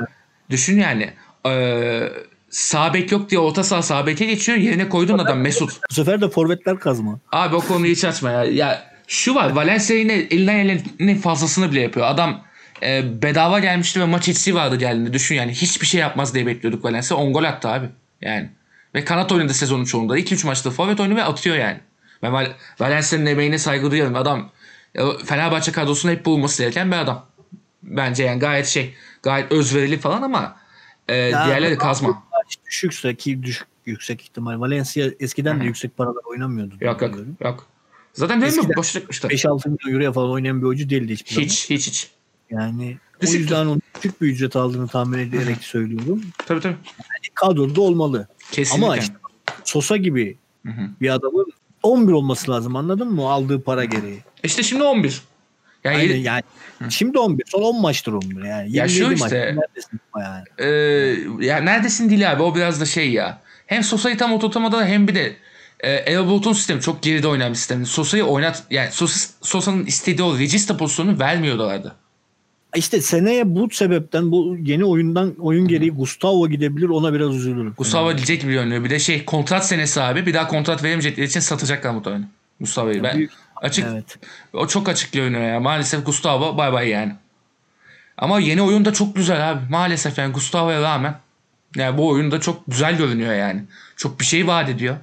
düşün 0.55 0.80
yani 0.80 1.11
eee 1.46 2.12
sağ 2.50 2.94
bek 2.94 3.12
yok 3.12 3.30
diye 3.30 3.40
orta 3.40 3.64
saha 3.64 3.82
sağ 3.82 4.07
beke 4.07 4.24
geçiyor 4.24 4.59
yerine 4.59 4.88
koyduğun 4.88 5.18
adam 5.18 5.38
Mesut. 5.38 5.70
Bu 5.90 5.94
sefer 5.94 6.20
de 6.20 6.28
forvetler 6.28 6.78
kazma. 6.78 7.18
Abi 7.32 7.57
o 7.57 7.61
konuyu 7.61 7.92
hiç 7.92 8.05
açma 8.05 8.30
ya. 8.30 8.44
Ya 8.44 8.90
şu 9.07 9.34
var 9.34 9.50
Valencia 9.50 9.96
yine 9.96 10.12
elinden 10.12 10.66
gelenin 10.66 11.18
fazlasını 11.18 11.72
bile 11.72 11.80
yapıyor. 11.80 12.07
Adam 12.07 12.44
e, 12.82 13.22
bedava 13.22 13.59
gelmişti 13.59 14.00
ve 14.00 14.05
maç 14.05 14.28
eksiği 14.28 14.57
vardı 14.57 14.76
geldiğinde. 14.76 15.12
Düşün 15.12 15.34
yani 15.34 15.52
hiçbir 15.52 15.86
şey 15.86 16.00
yapmaz 16.00 16.34
diye 16.34 16.46
bekliyorduk 16.46 16.84
Valencia. 16.84 17.16
10 17.16 17.32
gol 17.32 17.44
attı 17.44 17.68
abi. 17.68 17.86
Yani. 18.20 18.50
Ve 18.94 19.05
kanat 19.05 19.32
oynadı 19.32 19.55
sezonun 19.55 19.84
çoğunda. 19.84 20.18
2-3 20.18 20.46
maçta 20.46 20.70
forvet 20.70 21.00
oynuyor 21.00 21.18
ve 21.18 21.24
atıyor 21.24 21.57
yani. 21.57 21.78
Ben 22.22 22.32
Val- 22.32 22.52
Valencia'nın 22.80 23.26
emeğine 23.26 23.59
saygı 23.59 23.90
duyuyorum. 23.90 24.16
Adam 24.16 24.50
e, 24.94 25.02
Fenerbahçe 25.26 25.72
kadrosunda 25.72 26.12
hep 26.12 26.24
bulunması 26.24 26.62
gereken 26.62 26.92
bir 26.92 26.96
adam. 26.96 27.26
Bence 27.85 28.24
yani 28.24 28.39
gayet 28.39 28.66
şey 28.66 28.95
gayet 29.22 29.53
özverili 29.53 29.99
falan 29.99 30.22
ama 30.22 30.57
e, 31.09 31.16
Ya, 31.16 31.47
diğerleri 31.47 31.78
kazma. 31.78 32.09
Maç 32.09 32.57
düşükse 32.66 33.14
ki 33.14 33.43
düşük 33.43 33.66
yüksek 33.87 34.22
ihtimal. 34.22 34.61
Valencia 34.61 35.11
eskiden 35.20 35.61
de 35.61 35.64
yüksek 35.64 35.97
paralar 35.97 36.24
oynamıyordu. 36.24 36.74
Yok 36.80 37.03
yok 37.03 37.14
yok. 37.41 37.66
Zaten 38.12 38.41
değil 38.43 38.57
mi? 38.57 38.68
Boşa 38.76 38.93
çıkmıştı. 38.93 39.28
5-6 39.28 39.68
milyon 39.68 39.93
euroya 39.95 40.12
falan 40.12 40.30
oynayan 40.30 40.61
bir 40.62 40.66
oyuncu 40.66 40.91
değildi 40.91 41.12
hiçbir 41.12 41.30
zaman. 41.35 41.47
Hiç 41.47 41.70
hiç 41.70 41.87
hiç. 41.89 42.11
Yani 42.51 42.99
o 43.18 43.20
Düşüktür. 43.20 43.41
yüzden 43.41 43.66
onun 43.66 43.82
küçük 43.95 44.20
bir 44.22 44.26
ücret 44.28 44.57
aldığını 44.57 44.89
tahmin 44.89 45.18
ederek 45.18 45.57
söylüyorum. 45.61 46.22
Tabii 46.47 46.61
tabii. 46.61 46.76
Kadroda 47.35 47.80
olmalı. 47.80 48.28
Kesinlikle. 48.53 48.87
Ama 48.87 48.97
işte 48.97 49.14
Sosa 49.64 49.97
gibi 49.97 50.37
bir 51.01 51.09
adamın 51.14 51.47
11 51.82 52.12
olması 52.12 52.51
lazım 52.51 52.76
anladın 52.76 53.12
mı? 53.12 53.22
Aldığı 53.30 53.62
para 53.62 53.85
gereği. 53.85 54.18
İşte 54.43 54.62
şimdi 54.62 54.82
11. 54.82 55.22
Yani 55.85 55.97
Aynen 55.97 56.16
yani. 56.16 56.43
Şimdi 56.91 57.18
11. 57.18 57.45
Son 57.47 57.62
10 57.62 57.80
maçtır 57.80 58.12
11 58.12 58.45
yani. 58.45 58.76
Ya 58.76 58.89
şu 58.89 58.95
27 58.95 59.14
işte- 59.14 59.55
maç. 59.57 59.64
Neredesin 59.68 60.01
yani? 60.18 60.45
Ee, 60.59 61.47
ya 61.47 61.57
neredesin 61.57 62.11
değil 62.11 62.32
abi 62.32 62.43
o 62.43 62.55
biraz 62.55 62.80
da 62.80 62.87
şey 62.87 63.12
ya. 63.12 63.39
Hem 63.66 63.82
Sosa'yı 63.82 64.18
tam 64.18 64.32
oturtamadı 64.32 64.85
hem 64.85 65.09
bir 65.09 65.14
de 65.14 65.37
e, 65.80 65.91
Erol 65.91 66.26
Bulut'un 66.26 66.53
sistemi 66.53 66.80
çok 66.80 67.03
geride 67.03 67.28
oynayan 67.28 67.51
bir 67.51 67.57
sistem. 67.57 67.87
Sosa'yı 67.87 68.24
oynat 68.24 68.62
yani 68.70 68.91
Sosa, 68.91 69.30
Sosa'nın 69.43 69.87
istediği 69.87 70.22
o 70.22 70.39
regista 70.39 70.76
pozisyonunu 70.76 71.18
vermiyorlardı. 71.18 71.95
İşte 72.76 73.01
seneye 73.01 73.55
bu 73.55 73.70
sebepten 73.70 74.32
bu 74.32 74.57
yeni 74.64 74.85
oyundan 74.85 75.35
oyun 75.39 75.68
gereği 75.68 75.91
Gustavo 75.91 76.49
gidebilir 76.49 76.89
ona 76.89 77.14
biraz 77.14 77.35
üzülürüm. 77.37 77.74
Gustavo 77.76 78.12
gidecek 78.12 78.41
gibi 78.41 78.53
görünüyor. 78.53 78.85
Bir 78.85 78.91
de 78.91 78.99
şey 78.99 79.24
kontrat 79.24 79.66
senesi 79.66 80.01
abi 80.01 80.26
bir 80.26 80.35
daha 80.35 80.49
kontrat 80.49 80.85
veremeyecekleri 80.85 81.26
için 81.26 81.41
satacaklar 81.41 81.91
muhtemelen. 81.91 82.28
Gustavo'yu. 82.61 83.03
Ben, 83.03 83.16
Büyük- 83.18 83.32
açık, 83.65 83.87
Evet. 83.89 84.19
O 84.53 84.67
çok 84.67 84.89
açık 84.89 85.12
görünüyor 85.12 85.43
ya. 85.45 85.61
Maalesef 85.61 86.07
Gustavo 86.07 86.57
bay 86.57 86.73
bay 86.73 86.89
yani. 86.89 87.15
Ama 88.19 88.41
yeni 88.41 88.62
oyun 88.62 88.85
da 88.85 88.93
çok 88.93 89.17
güzel 89.17 89.51
abi. 89.51 89.61
Maalesef 89.71 90.19
yani 90.19 90.33
Gustavo'ya 90.33 90.83
rağmen 90.83 91.19
yani 91.77 91.99
bu 91.99 92.09
oyunda 92.09 92.41
çok 92.41 92.62
güzel 92.69 92.97
görünüyor 92.97 93.35
yani. 93.35 93.65
Çok 93.97 94.21
bir 94.21 94.25
şey 94.25 94.47
vaat 94.47 94.69
ediyor. 94.69 94.97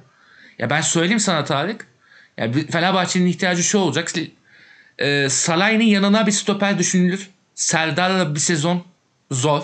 Ya 0.58 0.70
ben 0.70 0.80
söyleyeyim 0.80 1.20
sana 1.20 1.44
Tarık. 1.44 1.86
Ya 2.36 2.54
bir- 2.54 2.66
Fenerbahçe'nin 2.66 3.26
ihtiyacı 3.26 3.62
şu 3.62 3.78
olacak. 3.78 4.12
E, 4.98 5.28
Salah'ın 5.28 5.80
yanına 5.80 6.26
bir 6.26 6.32
stoper 6.32 6.78
düşünülür. 6.78 7.30
Serdar'la 7.54 8.34
bir 8.34 8.40
sezon 8.40 8.84
zor. 9.30 9.62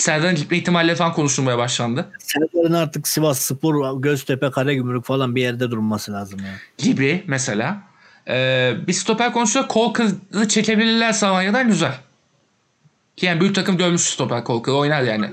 Serdar'ın 0.00 0.34
gitme 0.34 0.56
ihtimalleri 0.56 0.96
falan 0.96 1.12
konuşulmaya 1.12 1.58
başlandı. 1.58 2.10
Serdar'ın 2.18 2.72
artık 2.72 3.08
Sivas 3.08 3.38
Spor, 3.38 4.02
Göztepe, 4.02 4.50
Karagümrük 4.50 5.04
falan 5.04 5.34
bir 5.36 5.42
yerde 5.42 5.70
durması 5.70 6.12
lazım 6.12 6.38
ya. 6.38 6.52
gibi 6.78 7.24
mesela. 7.26 7.82
Ee, 8.28 8.74
bir 8.86 8.92
stoper 8.92 9.32
konuşuyor. 9.32 9.66
Colker'ı 9.70 10.48
çekebilirlerse 10.48 11.26
Alanya'dan 11.26 11.68
güzel. 11.68 11.94
Ki 13.16 13.26
yani 13.26 13.40
büyük 13.40 13.54
takım 13.54 13.78
dövmüş 13.78 14.00
stoper 14.02 14.44
Colker 14.44 14.72
oynar 14.72 15.02
yani. 15.02 15.30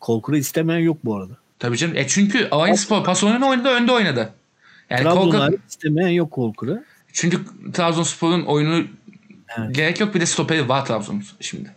Kolkır'ı 0.00 0.38
istemeyen 0.38 0.80
yok 0.80 0.98
bu 1.04 1.16
arada. 1.16 1.32
Tabii 1.58 1.76
canım. 1.76 1.96
E 1.96 2.06
çünkü 2.08 2.48
Alanya 2.50 2.76
Spor 2.76 3.04
pas 3.04 3.24
oyunu 3.24 3.48
oynadı 3.48 3.68
önde 3.68 3.92
oynadı. 3.92 4.32
Yani 4.90 5.02
Colker, 5.02 5.38
hariç 5.38 5.60
istemeyen 5.68 6.08
yok 6.08 6.30
Kolkır'ı. 6.30 6.84
çünkü 7.12 7.40
Trabzonspor'un 7.72 8.42
oyunu 8.42 8.84
Evet. 9.58 9.74
gerek 9.74 10.00
yok 10.00 10.14
bir 10.14 10.20
de 10.20 10.26
stoperi 10.26 10.68
var 10.68 10.86
Trabzon 10.86 11.22
şimdi. 11.40 11.70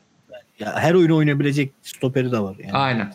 Ya 0.59 0.79
her 0.79 0.93
oyunu 0.93 1.15
oynayabilecek 1.15 1.71
stoperi 1.83 2.31
de 2.31 2.39
var. 2.39 2.55
Yani. 2.59 2.73
Aynen. 2.73 3.13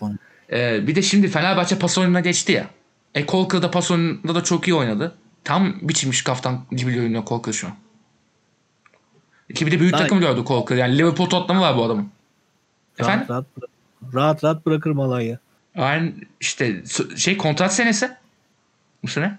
Ee, 0.53 0.87
bir 0.87 0.95
de 0.95 1.03
şimdi 1.03 1.29
Fenerbahçe 1.29 1.79
pas 1.79 1.99
oyununa 1.99 2.21
geçti 2.21 2.53
ya. 2.53 2.67
E 3.15 3.27
Colker 3.27 3.63
da 3.63 3.71
pas 3.71 3.91
oyununda 3.91 4.35
da 4.35 4.45
çok 4.45 4.69
iyi 4.69 4.75
oynadı. 4.75 5.15
Tam 5.45 5.75
biçilmiş 5.83 6.23
kaftan 6.23 6.65
gibi 6.71 6.93
görünüyor 6.95 7.25
Colker 7.27 7.53
şu 7.53 7.67
an. 7.67 7.73
Ki 9.55 9.67
bir 9.67 9.73
de 9.73 9.81
büyük 9.81 9.95
Aynen. 9.95 10.07
takım 10.07 10.21
gördü 10.21 10.45
Colker. 10.47 10.77
Yani 10.77 10.99
Liverpool 10.99 11.29
Tottenham'ı 11.29 11.67
var 11.67 11.77
bu 11.77 11.85
adamın. 11.85 12.09
Efendim? 12.99 13.27
Rahat 13.29 13.45
rahat, 13.57 13.71
rahat 14.15 14.45
rahat 14.45 14.67
bırakır 14.67 14.91
Malaya. 14.91 15.39
Aynen 15.77 16.15
işte 16.41 16.83
şey 17.17 17.37
kontrat 17.37 17.75
senesi. 17.75 18.11
Bu 19.03 19.09
sene. 19.09 19.39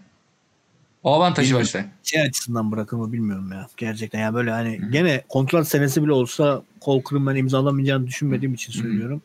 O 1.05 1.13
avantajı 1.13 1.55
var 1.55 1.61
işte. 1.61 1.85
Şey 2.03 2.21
açısından 2.21 2.71
bırakır 2.71 2.97
mı 2.97 3.13
bilmiyorum 3.13 3.51
ya. 3.51 3.67
Gerçekten 3.77 4.19
ya 4.19 4.33
böyle 4.33 4.51
hani 4.51 4.81
gene 4.91 5.23
kontrat 5.29 5.67
senesi 5.67 6.03
bile 6.03 6.11
olsa 6.11 6.61
Kolkır'ın 6.81 7.27
ben 7.27 7.35
imzalamayacağını 7.35 8.07
düşünmediğim 8.07 8.53
için 8.53 8.73
söylüyorum. 8.73 9.21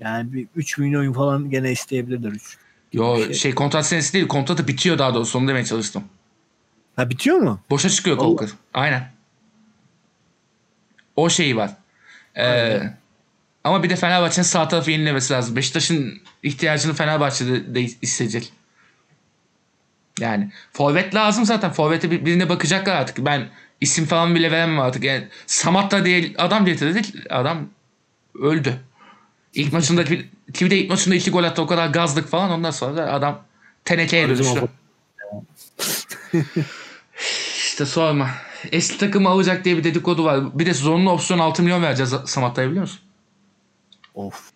Yani 0.00 0.32
bir 0.32 0.46
3 0.56 0.78
milyon 0.78 1.12
falan 1.12 1.50
gene 1.50 1.72
isteyebilirler 1.72 2.30
3. 2.30 2.56
Yo 2.92 3.24
şey. 3.24 3.34
şey. 3.34 3.54
kontrat 3.54 3.86
senesi 3.86 4.12
değil 4.12 4.28
kontratı 4.28 4.68
bitiyor 4.68 4.98
daha 4.98 5.14
doğrusu 5.14 5.38
onu 5.38 5.48
demeye 5.48 5.64
çalıştım. 5.64 6.04
Ha 6.96 7.10
bitiyor 7.10 7.38
mu? 7.38 7.60
Boşa 7.70 7.88
çıkıyor. 7.88 8.18
Colker. 8.18 8.48
Aynen. 8.74 9.12
O 11.16 11.30
şeyi 11.30 11.56
var. 11.56 11.70
Ee, 12.34 12.46
Aynen. 12.46 12.96
ama 13.64 13.82
bir 13.82 13.90
de 13.90 13.96
Fenerbahçe'nin 13.96 14.46
sağ 14.46 14.68
tarafı 14.68 14.90
yenilemesi 14.90 15.32
lazım. 15.32 15.56
Beşiktaş'ın 15.56 16.22
ihtiyacını 16.42 16.94
Fenerbahçe'de 16.94 17.74
de 17.74 17.82
hissedecek. 17.82 18.52
Yani 20.20 20.50
forvet 20.72 21.14
lazım 21.14 21.44
zaten. 21.44 21.72
Forvete 21.72 22.10
bir- 22.10 22.24
birine 22.24 22.48
bakacaklar 22.48 22.96
artık. 22.96 23.18
Ben 23.18 23.48
isim 23.80 24.06
falan 24.06 24.34
bile 24.34 24.50
veremem 24.50 24.80
artık. 24.80 25.04
Yani 25.04 25.28
Samatta 25.46 26.04
diye 26.04 26.32
adam 26.38 26.64
getirdik. 26.64 27.14
Adam 27.30 27.68
öldü. 28.42 28.80
İlk 29.54 29.72
maçında 29.72 30.06
bir 30.06 30.70
de 30.70 30.78
ilk 30.78 30.90
maçında 30.90 31.14
iki 31.14 31.30
gol 31.30 31.44
attı 31.44 31.62
o 31.62 31.66
kadar 31.66 31.86
gazlık 31.88 32.28
falan 32.28 32.50
ondan 32.50 32.70
sonra 32.70 32.96
da 32.96 33.12
adam 33.12 33.42
tenekeye 33.84 34.28
dönüştü. 34.28 34.68
İşte 37.56 37.86
sorma. 37.86 38.30
Eski 38.72 38.98
takımı 38.98 39.28
alacak 39.28 39.64
diye 39.64 39.76
bir 39.76 39.84
dedikodu 39.84 40.24
var. 40.24 40.58
Bir 40.58 40.66
de 40.66 40.74
zorunlu 40.74 41.10
opsiyon 41.10 41.38
6 41.40 41.62
milyon 41.62 41.82
vereceğiz 41.82 42.14
Samatta'ya 42.26 42.68
biliyor 42.68 42.82
musun? 42.82 43.00
Of. 44.14 44.50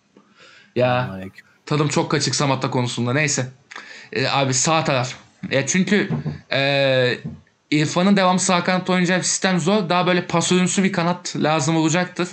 Ya 0.75 1.09
Aleyküm. 1.11 1.45
tadım 1.65 1.87
çok 1.87 2.11
kaçık 2.11 2.35
Samatta 2.35 2.69
konusunda. 2.71 3.13
Neyse. 3.13 3.47
Ee, 4.13 4.27
abi 4.27 4.53
sağ 4.53 4.83
taraf. 4.83 5.13
E, 5.51 5.65
çünkü 5.67 6.09
e, 6.51 7.17
İrfan'ın 7.71 8.17
devamlı 8.17 8.39
sağ 8.39 8.63
kanatta 8.63 8.93
oynayacağı 8.93 9.17
bir 9.17 9.23
sistem 9.23 9.59
zor. 9.59 9.89
Daha 9.89 10.07
böyle 10.07 10.27
pas 10.27 10.51
oyuncusu 10.51 10.83
bir 10.83 10.91
kanat 10.93 11.35
lazım 11.35 11.75
olacaktır. 11.77 12.29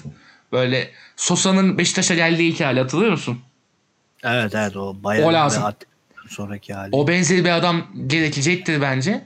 Böyle 0.52 0.90
Sosa'nın 1.16 1.78
Beşiktaş'a 1.78 2.14
geldiği 2.14 2.52
ilk 2.52 2.60
hali 2.60 2.80
hatırlıyor 2.80 3.10
musun? 3.10 3.38
Evet 4.24 4.54
evet 4.54 4.76
o 4.76 4.96
bayağı 5.04 5.26
O 5.28 5.32
lazım. 5.32 5.62
sonraki 6.28 6.74
hali. 6.74 6.88
O 6.92 7.08
benzeri 7.08 7.44
bir 7.44 7.50
adam 7.50 7.86
gerekecektir 8.06 8.80
bence. 8.80 9.24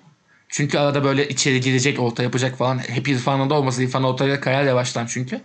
Çünkü 0.48 0.78
arada 0.78 1.04
böyle 1.04 1.28
içeri 1.28 1.60
girecek, 1.60 2.00
orta 2.00 2.22
yapacak 2.22 2.58
falan. 2.58 2.78
Hep 2.78 3.08
İrfan'ın 3.08 3.50
da 3.50 3.54
olmasa 3.54 3.82
İrfan 3.82 4.04
ortaya 4.04 4.40
kayar 4.40 4.64
yavaştan 4.64 5.06
çünkü. 5.06 5.40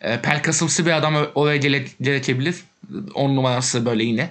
E, 0.00 0.20
Pelkasımsı 0.20 0.86
bir 0.86 0.92
adam 0.92 1.14
oraya 1.34 1.56
gele- 1.56 1.84
gerekebilir. 2.00 2.56
10 3.14 3.36
numarası 3.36 3.86
böyle 3.86 4.04
yine. 4.04 4.30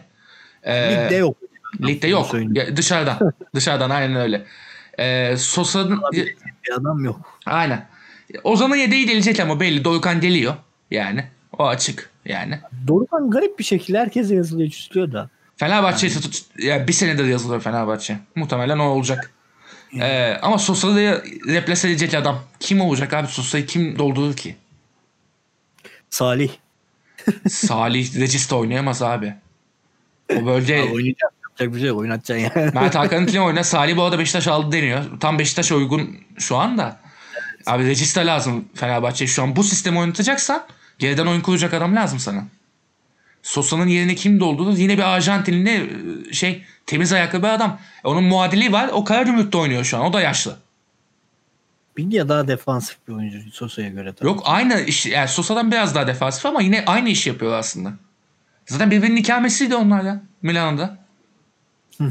E, 0.64 0.74
Ligde 1.06 1.16
yok. 1.16 1.38
Ligde 1.82 2.08
yok. 2.08 2.34
Ya, 2.54 2.78
dışarıdan. 2.78 3.34
dışarıdan 3.56 3.90
aynen 3.90 4.16
öyle. 4.16 4.46
E, 5.00 5.38
Sosa'nın... 5.38 6.02
Bir 6.14 6.74
adam 6.76 7.06
yok. 7.06 7.40
Aynen. 7.46 7.88
Ozan'ın 8.44 8.76
yedeği 8.76 9.06
gelecek 9.06 9.40
ama 9.40 9.60
belli. 9.60 9.84
Dorukan 9.84 10.22
geliyor. 10.22 10.54
Yani. 10.92 11.26
O 11.58 11.68
açık. 11.68 12.10
Yani. 12.26 12.60
Dorukan 12.88 13.30
garip 13.30 13.60
bir 13.60 13.64
şekilde 13.64 14.00
herkese 14.00 14.36
yazılıyor 14.36 14.70
çiziliyor 14.70 15.12
da. 15.12 15.30
Fenerbahçe 15.58 16.10
tut- 16.10 16.46
ya 16.58 16.88
bir 16.88 16.94
senedir 16.94 17.26
yazılıyor 17.26 17.62
Fenerbahçe. 17.62 18.18
Muhtemelen 18.36 18.80
o 18.80 18.84
olacak. 18.84 19.32
Ee, 20.02 20.38
ama 20.42 20.58
Sosa'yı 20.58 21.24
replase 21.48 21.90
edecek 21.90 22.14
adam. 22.14 22.44
Kim 22.60 22.82
olacak 22.82 23.14
abi 23.14 23.28
Sosa'yı 23.28 23.66
kim 23.66 24.00
doldurur 24.00 24.36
ki? 24.36 24.56
Salih. 26.10 26.50
Salih 27.50 28.16
Regista 28.20 28.56
oynayamaz 28.56 29.02
abi. 29.02 29.34
O 30.36 30.46
bölge 30.46 30.82
Abi 30.82 30.92
oynayacak. 30.92 31.34
Yapacak 31.60 31.74
bir 31.74 31.80
şey 31.80 31.88
yok. 31.90 32.00
Oynatacaksın 32.00 32.60
yani. 32.62 32.72
Mert 32.74 32.96
Hakan'ın 33.00 33.26
kim 33.26 33.44
oynar? 33.44 33.64
Salih 33.64 33.98
bu 33.98 34.04
arada 34.04 34.20
Beşiktaş 34.20 34.48
aldı 34.48 34.72
deniyor. 34.72 35.04
Tam 35.20 35.40
Beşiktaş 35.40 35.72
uygun 35.72 36.18
şu 36.38 36.58
anda. 36.58 37.00
Abi 37.66 37.86
Regista 37.86 38.22
lazım 38.22 38.66
Fenerbahçe. 38.76 39.28
Şu 39.28 39.44
an 39.44 39.56
bu 39.56 39.64
sistemi 39.64 40.00
oynatacaksan 40.00 40.64
geriden 41.00 41.26
oyun 41.26 41.42
kuracak 41.42 41.74
adam 41.74 41.96
lazım 41.96 42.20
sana. 42.20 42.44
Sosa'nın 43.44 43.88
yerine 43.88 44.16
kim 44.16 44.40
doldurur? 44.40 44.78
Yine 44.78 44.98
bir 44.98 45.04
Arjantinli 45.04 45.90
e, 46.30 46.34
şey 46.34 46.64
temiz 46.86 47.14
ayaklı 47.14 47.44
bir 47.44 47.48
adam. 47.48 47.80
E, 48.06 48.08
Onun 48.08 48.24
muadili 48.24 48.72
var. 48.72 48.90
O 48.94 49.04
Karagümrük'te 49.04 49.58
oynuyor 49.58 49.84
şu 49.84 49.98
an. 49.98 50.04
O 50.06 50.14
da 50.14 50.22
yaşlı. 50.22 50.58
Bilgi 51.98 52.30
daha 52.30 52.48
defansif 52.48 52.98
bir 53.08 53.14
oyuncu 53.14 53.52
Sosa'ya 53.52 53.90
göre 53.90 54.14
tabii. 54.14 54.28
Yok 54.28 54.42
aynı 54.46 54.82
iş. 54.82 55.06
Yani 55.06 55.28
Sosa'dan 55.28 55.72
biraz 55.72 55.96
daha 55.96 56.08
defansif 56.08 56.46
ama 56.46 56.62
yine 56.62 56.84
aynı 56.86 57.10
işi 57.10 57.30
yapıyor 57.30 57.54
aslında. 57.54 57.94
Zaten 58.66 58.92
birbirinin 58.92 59.16
ikamesiydi 59.16 59.76
onlar 59.76 60.04
ya 60.04 60.22
Milano'da. 60.42 61.03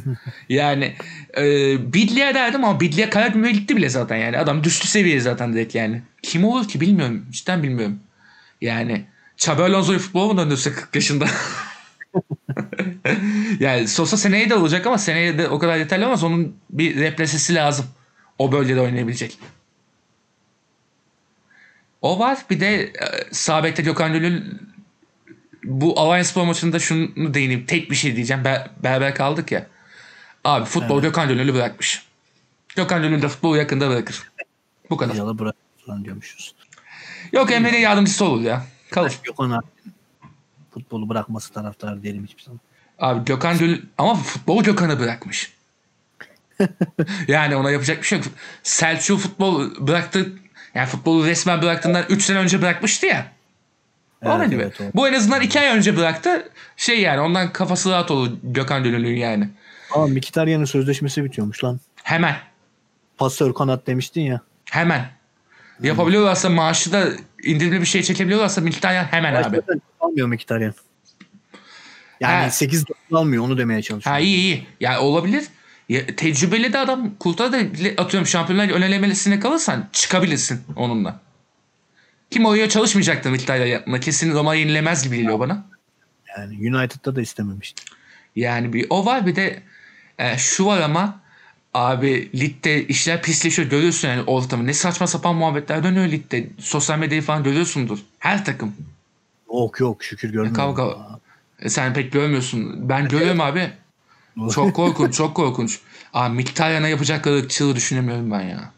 yani 0.48 0.94
e, 1.36 1.42
Bidli'ye 1.92 2.34
derdim 2.34 2.64
ama 2.64 2.80
Bidli'ye 2.80 3.10
Karagümrük'e 3.10 3.52
gitti 3.52 3.76
bile 3.76 3.88
zaten 3.88 4.16
yani. 4.16 4.38
Adam 4.38 4.64
düştü 4.64 4.88
seviye 4.88 5.20
zaten 5.20 5.52
direkt 5.52 5.74
yani. 5.74 6.02
Kim 6.22 6.44
olur 6.44 6.68
ki 6.68 6.80
bilmiyorum. 6.80 7.26
Cidden 7.30 7.62
bilmiyorum. 7.62 8.00
Yani 8.60 9.04
Xabi 9.36 9.62
Alonso'yu 9.62 9.98
futbol 9.98 10.32
mu 10.32 10.38
döndürse 10.38 10.72
40 10.72 10.94
yaşında? 10.94 11.26
yani 13.60 13.88
Sosa 13.88 14.16
seneye 14.16 14.50
de 14.50 14.54
olacak 14.54 14.86
ama 14.86 14.98
seneye 14.98 15.38
de 15.38 15.48
o 15.48 15.58
kadar 15.58 15.76
yeterli 15.76 16.04
olmaz. 16.04 16.24
Onun 16.24 16.56
bir 16.70 16.96
represesi 16.96 17.54
lazım. 17.54 17.86
O 18.38 18.52
bölgede 18.52 18.80
oynayabilecek. 18.80 19.38
O 22.02 22.18
var. 22.18 22.38
Bir 22.50 22.60
de 22.60 22.82
e, 22.82 22.92
sağ 23.32 23.64
bekte 23.64 23.82
Gökhan 23.82 24.12
Gönül 24.12 24.42
bu 25.64 26.00
Alliance 26.00 26.28
Spor 26.28 26.44
maçında 26.44 26.78
şunu 26.78 27.34
değineyim. 27.34 27.66
Tek 27.66 27.90
bir 27.90 27.96
şey 27.96 28.16
diyeceğim. 28.16 28.42
Ber- 28.42 28.68
beraber 28.82 29.14
kaldık 29.14 29.52
ya. 29.52 29.66
Abi 30.44 30.64
futbol 30.64 30.94
Evet. 30.94 31.04
Gökhan 31.04 31.28
Gönül'ü 31.28 31.54
bırakmış. 31.54 32.06
Gökhan 32.76 33.02
Gönül 33.02 33.22
de 33.22 33.28
futbolu 33.28 33.56
yakında 33.56 33.90
bırakır. 33.90 34.22
Bu 34.90 34.96
kadar. 34.96 35.14
Yalı 35.14 35.38
bırak 35.38 35.56
diyormuşuz. 36.04 36.54
Yok 37.32 37.52
Emre'nin 37.52 37.78
yardımcısı 37.78 38.24
olur 38.24 38.42
ya. 38.42 38.66
Kalır. 38.90 39.18
Yok 39.26 39.40
ona 39.40 39.60
futbolu 40.74 41.08
bırakması 41.08 41.52
taraftarı 41.52 42.02
değilim 42.02 42.24
hiçbir 42.24 42.42
zaman. 42.42 42.60
Abi 42.98 43.24
Gökhan 43.24 43.58
Gönül 43.58 43.82
ama 43.98 44.14
futbolu 44.14 44.62
Gökhan'a 44.62 45.00
bırakmış. 45.00 45.52
yani 47.28 47.56
ona 47.56 47.70
yapacak 47.70 48.02
bir 48.02 48.06
şey 48.06 48.18
yok. 48.18 48.26
Selçuk 48.62 49.20
futbol 49.20 49.86
bıraktı. 49.86 50.32
Yani 50.74 50.86
futbolu 50.86 51.26
resmen 51.26 51.62
bıraktığından 51.62 52.04
3 52.08 52.22
sene 52.22 52.38
önce 52.38 52.62
bırakmıştı 52.62 53.06
ya. 53.06 53.32
Onun 54.24 54.40
Evet, 54.40 54.50
gibi. 54.50 54.62
evet, 54.62 54.80
o. 54.80 54.84
Bu 54.94 55.08
en 55.08 55.12
azından 55.12 55.40
2 55.40 55.60
ay 55.60 55.76
önce 55.76 55.96
bıraktı. 55.96 56.48
Şey 56.76 57.00
yani 57.00 57.20
ondan 57.20 57.52
kafası 57.52 57.90
rahat 57.90 58.10
olur 58.10 58.30
Gökhan 58.42 58.84
Gönül'ün 58.84 59.16
yani. 59.16 59.48
Aa 59.94 60.06
Mkhitaryan'ın 60.06 60.64
sözleşmesi 60.64 61.24
bitiyormuş 61.24 61.64
lan. 61.64 61.80
Hemen. 62.02 62.36
Pasör 63.18 63.54
kanat 63.54 63.86
demiştin 63.86 64.20
ya. 64.20 64.40
Hemen. 64.70 65.06
Yapabiliyorlarsa 65.82 66.50
maaşı 66.50 66.92
da 66.92 67.08
indirimli 67.42 67.80
bir 67.80 67.86
şey 67.86 68.02
çekebiliyorlarsa 68.02 68.60
Mkhitaryan 68.60 69.04
hemen 69.04 69.34
abi. 69.34 69.56
Başka 69.56 69.74
almıyor 70.00 70.26
Mkhitaryan. 70.28 70.74
Yani 72.20 72.44
Ha. 72.44 72.50
8 72.50 72.84
almıyor 73.12 73.44
onu 73.44 73.58
demeye 73.58 73.82
çalışıyorum. 73.82 74.12
Ha 74.12 74.18
iyi 74.18 74.36
iyi. 74.36 74.66
Ya 74.80 75.00
olabilir. 75.00 75.44
Ya, 75.88 76.06
tecrübeli 76.06 76.72
de 76.72 76.78
adam 76.78 77.10
Kult'a 77.20 77.52
da 77.52 77.56
atıyorum 77.98 78.26
Şampiyonlar 78.26 78.64
Ligi 78.64 78.74
ön 78.74 78.82
elemelisine 78.82 79.40
kalırsan 79.40 79.88
çıkabilirsin 79.92 80.60
onunla. 80.76 81.20
Kim 82.32 82.46
oraya 82.46 82.68
çalışmayacaktır 82.68 83.30
Mkhitaryan 83.30 83.66
yapma. 83.66 84.00
Kesin 84.00 84.32
Roma 84.32 84.54
yenilemez 84.54 85.04
gibi 85.04 85.16
geliyor 85.16 85.40
bana. 85.40 85.64
Yani 86.38 86.76
United'da 86.76 87.16
da 87.16 87.20
istememişti. 87.20 87.84
Yani 88.36 88.72
bir 88.72 88.86
o 88.90 89.06
var 89.06 89.26
bir 89.26 89.36
de 89.36 89.62
e, 90.18 90.38
şu 90.38 90.66
var 90.66 90.80
ama 90.80 91.20
abi 91.74 92.30
ligde 92.40 92.86
işler 92.86 93.22
pisleşiyor 93.22 93.68
görüyorsun 93.68 94.08
yani 94.08 94.22
ortamı. 94.22 94.66
Ne 94.66 94.74
saçma 94.74 95.06
sapan 95.06 95.34
muhabbetler 95.34 95.84
dönüyor 95.84 96.06
ligde. 96.06 96.48
Sosyal 96.58 96.98
medyayı 96.98 97.22
falan 97.22 97.44
görüyorsundur. 97.44 97.98
Her 98.18 98.44
takım. 98.44 98.76
Yok 99.52 99.80
yok 99.80 100.04
şükür 100.04 100.28
görmüyorum. 100.28 100.74
Kavga. 100.74 100.96
E, 101.60 101.68
sen 101.68 101.94
pek 101.94 102.12
görmüyorsun. 102.12 102.88
Ben 102.88 103.08
görüyorum 103.08 103.40
abi. 103.40 103.70
Çok 104.54 104.74
korkunç, 104.74 105.14
çok 105.14 105.34
korkunç. 105.34 105.80
Abi 106.12 106.34
Mkhitaryan'a 106.34 106.88
yapacakları 106.88 107.36
ırkçılığı 107.36 107.76
düşünemiyorum 107.76 108.30
ben 108.30 108.40
ya. 108.40 108.72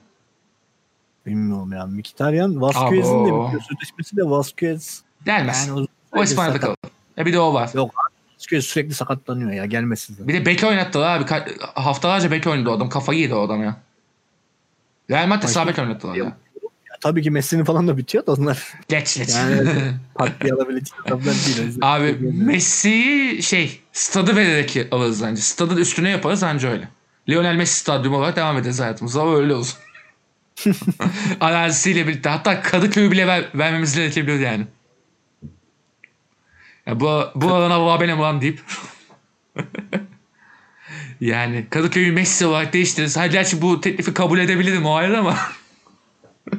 Bilmiyorum 1.26 1.72
ya. 1.72 1.86
Mkhitaryan 1.86 2.60
Vasquez'in 2.60 3.20
de 3.20 3.32
bitiyor. 3.32 3.62
Sözleşmesi 3.62 4.16
de 4.16 4.22
Vasquez. 4.24 5.02
Gelmez. 5.24 5.68
Yani 5.68 5.86
o 6.12 6.22
İspanya'da 6.22 6.60
kalır. 6.60 6.76
E 7.18 7.26
bir 7.26 7.32
de 7.32 7.40
o 7.40 7.54
var. 7.54 7.70
Yok 7.74 7.94
Vasquez 8.38 8.64
sürekli 8.64 8.94
sakatlanıyor 8.94 9.50
ya. 9.50 9.66
Gelmesin 9.66 10.14
zaten. 10.14 10.28
Bir 10.28 10.34
de 10.34 10.46
bek 10.46 10.64
oynattılar 10.64 11.16
abi. 11.16 11.24
Ka- 11.24 11.72
haftalarca 11.74 12.30
bek 12.30 12.46
oynadı 12.46 12.70
o 12.70 12.72
adam. 12.72 12.88
Kafayı 12.88 13.20
yedi 13.20 13.34
o 13.34 13.40
adam 13.40 13.62
ya. 13.62 13.76
Real 15.10 15.26
Madrid 15.26 15.48
sağ 15.48 15.66
bek 15.66 15.78
oynattılar 15.78 16.14
ya. 16.14 16.24
Ya, 16.24 16.36
tabii 17.00 17.22
ki 17.22 17.30
Messi'nin 17.30 17.64
falan 17.64 17.88
da 17.88 17.96
bitiyor 17.96 18.26
da 18.26 18.32
onlar. 18.32 18.72
Geç 18.88 19.16
geç. 19.16 19.34
Yani 19.34 19.70
takviye 20.18 20.54
alabilecek 20.54 21.06
adamlar 21.06 21.24
değil. 21.24 21.78
O 21.82 21.86
Abi 21.86 22.00
söyleyemiyorum. 22.04 22.46
Messi'yi 22.46 23.42
şey 23.42 23.80
stadı 23.92 24.36
vererek 24.36 24.88
alırız 24.90 25.22
bence. 25.22 25.42
Stadın 25.42 25.76
üstüne 25.76 26.10
yaparız 26.10 26.42
anca 26.42 26.68
öyle. 26.68 26.88
Lionel 27.28 27.54
Messi 27.56 27.76
stadyumu 27.78 28.16
olarak 28.16 28.36
devam 28.36 28.56
ederiz 28.58 28.80
hayatımıza 28.80 29.34
öyle 29.36 29.54
olsun. 29.54 29.78
Arazisiyle 31.40 32.06
birlikte. 32.06 32.28
Hatta 32.28 32.62
Kadıköy'ü 32.62 33.10
bile 33.10 33.26
ver, 33.26 33.48
vermemiz 33.54 33.96
gerekebilir 33.96 34.40
yani. 34.40 34.66
Ya 36.86 37.00
bu, 37.00 37.24
bu 37.34 37.54
alana 37.54 37.74
Allah 37.74 38.00
benim 38.00 38.20
lan 38.20 38.40
deyip. 38.40 38.62
yani 41.20 41.66
Kadıköy'ü 41.70 42.12
Messi 42.12 42.46
olarak 42.46 42.72
değiştiririz. 42.72 43.16
Hadi 43.16 43.32
gerçi 43.32 43.62
bu 43.62 43.80
teklifi 43.80 44.14
kabul 44.14 44.38
edebilirim 44.38 44.86
o 44.86 44.94
ayrı 44.94 45.18
ama. 45.18 45.38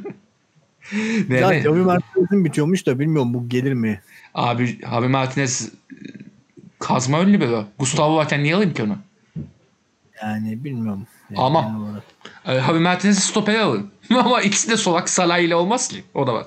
ne, 1.30 1.38
Ya? 1.38 1.62
Javi 1.62 1.82
Martinez'in 1.82 2.46
bitiyormuş 2.46 2.88
da 2.88 3.00
bilmiyorum 3.00 3.34
bu 3.34 3.50
gelir 3.50 3.74
mi? 3.74 4.02
Abi 4.34 4.80
Javi 4.82 5.08
Martinez 5.08 5.72
kazma 6.80 7.22
ünlü 7.22 7.56
o. 7.56 7.66
Gustavo 7.80 8.16
varken 8.16 8.44
niye 8.44 8.56
alayım 8.56 8.74
ki 8.74 8.84
onu? 8.84 8.98
Yani 10.24 10.64
bilmiyorum. 10.64 11.08
Yani 11.30 11.40
Ama- 11.40 12.02
Javi 12.46 12.80
Martinez'i 12.80 13.22
stopere 13.22 13.62
alın. 13.62 13.92
Ama 14.10 14.42
ikisi 14.42 14.70
de 14.70 14.78
solak 14.78 15.10
Salah 15.10 15.38
ile 15.38 15.56
olmaz 15.56 15.88
ki. 15.88 16.04
O 16.14 16.28
da 16.28 16.34
var. 16.34 16.46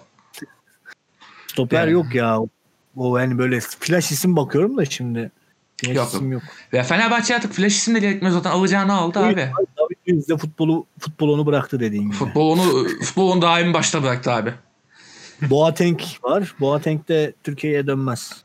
Stoper 1.46 1.80
Yani. 1.80 1.92
yok 1.92 2.14
ya. 2.14 2.38
O 2.96 3.18
yani 3.18 3.38
böyle 3.38 3.60
flash 3.60 4.12
isim 4.12 4.36
bakıyorum 4.36 4.76
da 4.76 4.84
şimdi. 4.84 5.30
Flash 5.76 5.96
Yok, 5.96 6.08
isim 6.08 6.32
yok. 6.32 6.42
Ve 6.72 6.82
Fenerbahçe 6.82 7.36
artık 7.36 7.52
flash 7.52 7.76
isim 7.76 7.94
de 7.94 7.98
gerekmiyor 7.98 8.34
zaten. 8.34 8.50
Alacağını 8.50 8.94
aldı 8.94 9.18
abi. 9.18 9.36
David 9.36 10.14
Luiz 10.14 10.28
de 10.28 10.36
futbolu 10.36 10.86
futbol 10.98 11.28
onu 11.28 11.46
bıraktı 11.46 11.80
dediğin 11.80 12.02
gibi. 12.02 12.14
Futbol 12.14 12.50
onu, 12.50 12.88
futbol 13.02 13.30
onu 13.30 13.42
daimi 13.42 13.74
başta 13.74 14.02
bıraktı 14.02 14.32
abi. 14.32 14.54
Boateng 15.42 16.00
var. 16.22 16.54
Boateng 16.60 17.08
de 17.08 17.32
Türkiye'ye 17.44 17.86
dönmez. 17.86 18.44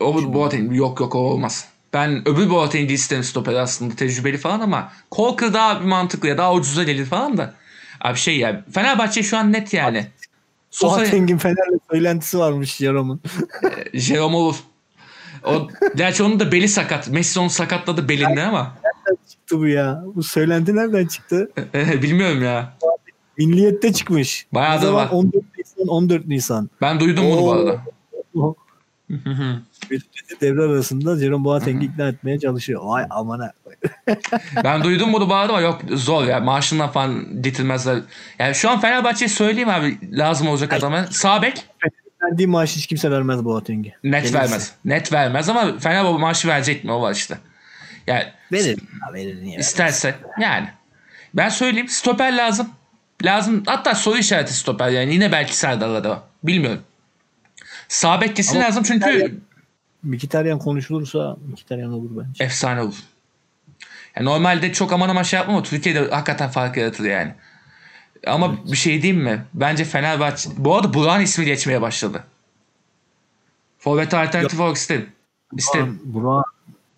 O 0.00 0.34
Boateng 0.34 0.76
yok 0.76 1.00
yok 1.00 1.14
o 1.14 1.18
olmaz. 1.18 1.68
Ben 1.92 2.28
öbür 2.28 2.50
Boateng'i 2.50 2.92
isterim 2.92 3.24
stoper 3.24 3.54
aslında 3.54 3.94
tecrübeli 3.94 4.38
falan 4.38 4.60
ama 4.60 4.92
Colker 5.12 5.54
daha 5.54 5.80
bir 5.80 5.86
mantıklı 5.86 6.28
ya 6.28 6.38
daha 6.38 6.54
ucuza 6.54 6.84
gelir 6.84 7.06
falan 7.06 7.36
da. 7.36 7.54
Abi 8.00 8.18
şey 8.18 8.38
ya 8.38 8.64
Fenerbahçe 8.74 9.22
şu 9.22 9.36
an 9.38 9.52
net 9.52 9.74
yani. 9.74 10.06
Sosa, 10.70 10.96
Boateng'in 11.00 11.38
Fener'le 11.38 11.78
söylentisi 11.90 12.38
varmış 12.38 12.76
Jerome'un. 12.76 13.20
Jerome 13.94 14.36
olur. 14.36 14.56
O, 15.44 15.68
gerçi 15.96 16.22
onun 16.22 16.40
da 16.40 16.52
beli 16.52 16.68
sakat. 16.68 17.08
Messi 17.08 17.40
onu 17.40 17.50
sakatladı 17.50 18.08
belinde 18.08 18.42
ama. 18.42 18.76
çıktı 19.30 19.58
bu 19.58 19.66
ya. 19.66 20.02
Bu 20.14 20.22
söylenti 20.22 20.76
nereden 20.76 21.06
çıktı? 21.06 21.50
Bilmiyorum 21.74 22.42
ya. 22.42 22.76
Milliyette 23.38 23.92
çıkmış. 23.92 24.46
Bayağıdır 24.52 24.86
O 24.86 24.86
zaman 24.86 25.06
var. 25.06 25.10
14 25.12 25.34
Nisan 25.58 25.88
14 25.88 26.26
Nisan. 26.26 26.70
Ben 26.80 27.00
duydum 27.00 27.24
bunu 27.24 27.40
bu 27.40 27.48
Oo. 27.48 27.52
arada. 27.52 27.84
Devre 30.40 30.62
arasında 30.62 31.18
Jerome 31.18 31.44
Boateng'i 31.44 31.86
ikna 31.86 32.08
etmeye 32.08 32.38
çalışıyor. 32.38 32.80
Vay 32.84 33.06
amana. 33.10 33.52
ben 34.64 34.84
duydum 34.84 35.12
bunu 35.12 35.28
bu 35.28 35.34
arada 35.34 35.52
ama 35.52 35.60
yok 35.60 35.80
zor 35.90 36.24
ya. 36.24 36.40
Maaşından 36.40 36.90
falan 36.90 37.42
getirmezler. 37.42 37.98
Yani 38.38 38.54
şu 38.54 38.70
an 38.70 38.80
Fenerbahçe'ye 38.80 39.28
söyleyeyim 39.28 39.68
abi 39.68 39.98
lazım 40.18 40.48
olacak 40.48 40.72
adama. 40.72 41.06
Sağ 41.06 41.42
bek 41.42 41.64
Verdiği 42.22 42.46
maaşı 42.46 42.76
hiç 42.76 42.86
kimse 42.86 43.10
vermez 43.10 43.44
Boateng'e. 43.44 43.92
net 44.04 44.22
Gelirse. 44.22 44.34
vermez. 44.38 44.72
Net 44.84 45.12
vermez 45.12 45.48
ama 45.48 45.78
Fenerbahçe 45.78 46.18
maaşı 46.18 46.48
verecek 46.48 46.84
mi 46.84 46.92
o 46.92 47.02
var 47.02 47.12
işte. 47.14 47.38
Yani 48.06 48.24
Verir. 48.52 48.78
Verir 49.12 49.42
niye 49.42 49.58
isterse 49.58 50.14
yani. 50.40 50.68
Ben 51.34 51.48
söyleyeyim 51.48 51.88
stoper 51.88 52.36
lazım. 52.36 52.68
Lazım 53.24 53.62
hatta 53.66 53.94
soru 53.94 54.18
işareti 54.18 54.54
stoper 54.54 54.88
yani 54.88 55.14
yine 55.14 55.32
belki 55.32 55.56
Serdar'la 55.56 56.04
da. 56.04 56.22
Bilmiyorum. 56.42 56.82
Sağ 57.88 58.20
bek 58.20 58.36
kesin 58.36 58.60
lazım 58.60 58.82
çünkü 58.82 59.38
Mkhitaryan- 60.06 60.58
konuşulursa 60.58 61.36
Mkhitaryan 61.52 61.92
olur 61.92 62.10
bence. 62.10 62.44
efsane 62.44 62.80
olur. 62.82 62.96
Yani 64.16 64.24
normalde 64.26 64.72
çok 64.72 64.92
aman 64.92 65.08
aman 65.08 65.22
şey 65.22 65.36
yapmam 65.38 65.56
ama 65.56 65.64
Türkiye'de 65.64 66.10
hakikaten 66.10 66.48
fark 66.50 66.76
yaratır 66.76 67.04
yani. 67.04 67.34
Ama 68.26 68.64
bir 68.72 68.76
şey 68.76 69.02
diyeyim 69.02 69.22
mi? 69.24 69.44
Bence 69.54 69.84
Fenerbahçe... 69.84 70.50
Bu 70.56 70.76
arada 70.76 70.94
Burak'ın 70.94 71.22
ismi 71.22 71.44
geçmeye 71.44 71.82
başladı. 71.82 72.24
Forvet 73.78 74.14
alternatif 74.14 74.60
olarak 74.60 74.76
isterim. 74.76 75.08
İsterim. 75.56 76.00
Burak 76.04 76.44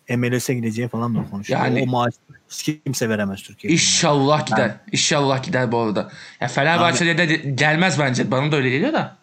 MLS'e 0.09 0.53
gideceği 0.53 0.87
falan 0.87 1.15
da 1.15 1.29
konuşuyor. 1.31 1.59
Yani- 1.59 1.81
o 1.81 1.85
maaş 1.85 2.13
hiç 2.49 2.77
kimse 2.83 3.09
veremez 3.09 3.41
Türkiye'de. 3.41 3.73
İnşallah 3.73 4.45
gider. 4.45 4.75
İnşallah 4.91 5.43
gider 5.43 5.71
bu 5.71 5.79
arada. 5.79 6.11
Ya 6.41 6.47
Fenerbahçe'de 6.47 7.17
de 7.29 7.35
gelmez 7.35 7.99
bence. 7.99 8.31
Bana 8.31 8.51
da 8.51 8.55
öyle 8.55 8.69
geliyor 8.69 8.93
da. 8.93 9.17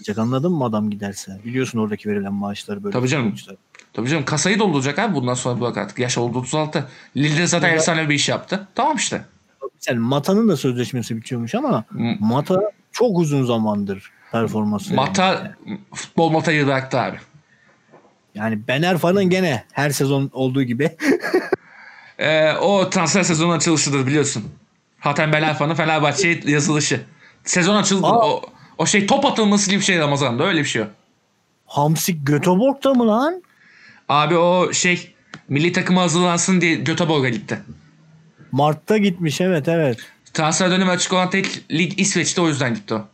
Olacak, 0.00 0.18
Anladın 0.18 0.52
mı 0.52 0.64
adam 0.64 0.90
giderse? 0.90 1.40
Biliyorsun 1.44 1.78
oradaki 1.78 2.08
verilen 2.08 2.32
maaşları 2.32 2.84
böyle. 2.84 2.92
Tabii 2.92 3.08
canım. 3.08 3.24
futbolcular. 3.26 3.56
Tabii 3.92 4.08
canım 4.08 4.24
kasayı 4.24 4.58
dolduracak 4.58 4.98
abi 4.98 5.14
bundan 5.14 5.34
sonra 5.34 5.60
Burak 5.60 5.76
artık. 5.76 5.98
Yaş 5.98 6.18
oldu 6.18 6.38
36. 6.38 6.88
Lille'de 7.16 7.46
zaten 7.46 7.68
Evet. 7.68 7.78
efsane 7.78 8.08
bir 8.08 8.14
iş 8.14 8.28
yaptı. 8.28 8.68
Tamam 8.74 8.96
işte. 8.96 9.24
Yani 9.88 9.98
Mata'nın 9.98 10.48
da 10.48 10.56
sözleşmesi 10.56 11.16
bitiyormuş 11.16 11.54
ama 11.54 11.84
Mata 12.20 12.60
çok 12.92 13.18
uzun 13.18 13.44
zamandır 13.44 14.10
performansı. 14.32 14.94
Mata 14.94 15.54
futbol 15.94 16.30
Mata'yı 16.30 16.66
bıraktı 16.66 17.00
abi. 17.00 17.16
Yani 18.34 18.68
Bener 18.68 18.98
falan 18.98 19.24
gene 19.30 19.64
her 19.72 19.90
sezon 19.90 20.30
olduğu 20.32 20.62
gibi 20.62 20.96
Ee, 22.18 22.52
o 22.52 22.90
transfer 22.90 23.22
sezonu 23.22 23.52
açılışıdır 23.52 24.06
biliyorsun. 24.06 24.44
Hatem 24.98 25.32
Belalfa'nın 25.32 25.74
Fenerbahçe'ye 25.74 26.40
yazılışı. 26.46 27.00
Sezon 27.44 27.76
açıldı. 27.76 28.06
Aa. 28.06 28.28
O, 28.28 28.42
o 28.80 28.86
şey 28.86 29.06
top 29.06 29.24
atılması 29.24 29.70
gibi 29.70 29.80
bir 29.80 29.84
şey 29.84 29.98
Ramazan'da 29.98 30.44
öyle 30.44 30.60
bir 30.60 30.64
şey 30.64 30.82
o. 30.82 30.84
Hamsik 31.66 32.26
Göteborg'da 32.26 32.94
mı 32.94 33.06
lan? 33.08 33.42
Abi 34.08 34.36
o 34.36 34.72
şey 34.72 35.14
milli 35.48 35.72
takıma 35.72 36.02
hazırlansın 36.02 36.60
diye 36.60 36.74
Göteborg'a 36.74 37.28
gitti. 37.28 37.62
Mart'ta 38.52 38.98
gitmiş 38.98 39.40
evet 39.40 39.68
evet. 39.68 39.98
Transfer 40.34 40.70
dönemi 40.70 40.90
açık 40.90 41.12
olan 41.12 41.30
tek 41.30 41.64
lig 41.70 42.00
İsveç'te 42.00 42.40
o 42.40 42.48
yüzden 42.48 42.74
gitti 42.74 42.94
o. 42.94 43.04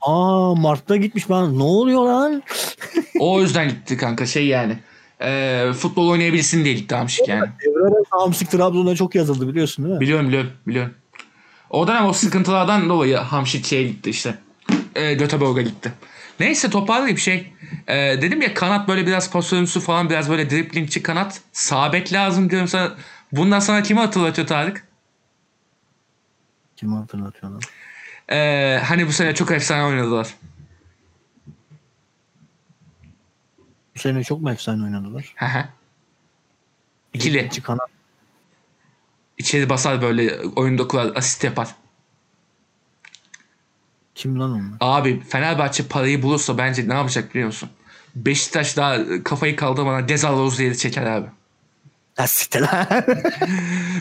Aa 0.00 0.54
Mart'ta 0.54 0.96
gitmiş 0.96 1.30
ben. 1.30 1.58
Ne 1.58 1.62
oluyor 1.62 2.02
lan? 2.02 2.42
O 3.20 3.40
yüzden 3.40 3.68
gitti 3.68 3.96
kanka 3.96 4.26
şey 4.26 4.46
yani. 4.46 4.78
Ee, 5.22 5.70
futbol 5.76 6.08
oynayabilsin 6.08 6.64
diye 6.64 6.74
gitti 6.74 6.94
Hamşik 6.94 7.28
yani. 7.28 7.48
Devre 7.66 7.82
arası 7.82 8.06
Hamsik 8.10 8.50
Trabzon'a 8.50 8.94
çok 8.96 9.14
yazıldı 9.14 9.48
biliyorsun 9.48 9.84
değil 9.84 9.94
mi? 9.94 10.00
Biliyorum 10.00 10.28
biliyorum 10.28 10.50
biliyorum. 10.66 10.94
O 11.70 11.88
dönem 11.88 12.06
o 12.06 12.12
sıkıntılardan 12.12 12.88
dolayı 12.88 13.16
Hamşik 13.16 13.66
şeye 13.66 13.82
gitti 13.82 14.10
işte. 14.10 14.38
Ee, 14.96 15.14
Göteborg'a 15.14 15.62
gitti. 15.62 15.92
Neyse 16.40 16.70
toparlayayım 16.70 17.18
şey. 17.18 17.52
Ee, 17.88 17.94
dedim 18.22 18.42
ya 18.42 18.54
kanat 18.54 18.88
böyle 18.88 19.06
biraz 19.06 19.30
pozisyoncusu 19.30 19.80
falan 19.80 20.10
biraz 20.10 20.30
böyle 20.30 20.50
driplingçi 20.50 21.02
kanat. 21.02 21.40
Sabek 21.52 22.12
lazım 22.12 22.50
diyorum 22.50 22.68
sana. 22.68 22.94
Bundan 23.32 23.60
sana 23.60 23.82
kimi 23.82 24.00
hatırlatıyor 24.00 24.46
Tarık? 24.46 24.86
Kim 26.76 26.92
hatırlatıyor 26.92 27.52
lan? 27.52 27.60
Ee, 28.30 28.80
hani 28.84 29.06
bu 29.06 29.12
sene 29.12 29.34
çok 29.34 29.50
efsane 29.50 29.84
oynadılar. 29.84 30.34
Bu 33.96 34.00
sene 34.00 34.24
çok 34.24 34.40
mu 34.40 34.50
efsane 34.50 34.84
oynadılar? 34.84 35.32
Hı 35.36 35.46
hı. 35.46 35.64
İkili. 37.14 37.44
İki 37.44 37.62
kanat. 37.62 37.90
İçeri 39.38 39.68
basar 39.68 40.02
böyle 40.02 40.40
oyunda 40.40 40.88
kurar 40.88 41.16
asist 41.16 41.44
yapar. 41.44 41.68
Kim 44.16 44.40
lan 44.40 44.50
onlar? 44.50 44.76
Abi 44.80 45.20
Fenerbahçe 45.20 45.84
parayı 45.88 46.22
bulursa 46.22 46.58
bence 46.58 46.88
ne 46.88 46.94
yapacak 46.94 47.30
biliyor 47.30 47.46
musun? 47.46 47.68
Beşiktaş 48.14 48.76
daha 48.76 48.98
kafayı 49.24 49.56
kaldırmadan 49.56 50.06
Gezal 50.06 50.38
Rozier'i 50.38 50.78
çeker 50.78 51.06
abi. 51.06 51.26
Siktir. 52.26 52.64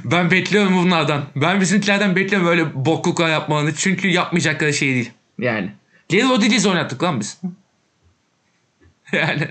Ben 0.03 0.31
bekliyorum 0.31 0.77
bunlardan. 0.77 1.23
Ben 1.35 1.61
bizimkilerden 1.61 2.15
bekliyorum 2.15 2.47
böyle 2.47 2.85
bokluklar 2.85 3.29
yapmalarını. 3.29 3.75
Çünkü 3.75 4.07
yapmayacakları 4.07 4.73
şey 4.73 4.93
değil. 4.95 5.11
Yani. 5.39 5.71
Geri 6.09 6.29
Rodriguez 6.29 6.65
oynattık 6.65 7.03
lan 7.03 7.19
biz. 7.19 7.41
yani. 9.11 9.47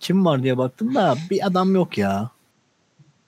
Kim 0.00 0.24
var 0.24 0.42
diye 0.42 0.58
baktım 0.58 0.94
da 0.94 1.16
bir 1.30 1.46
adam 1.46 1.74
yok 1.74 1.98
ya. 1.98 2.30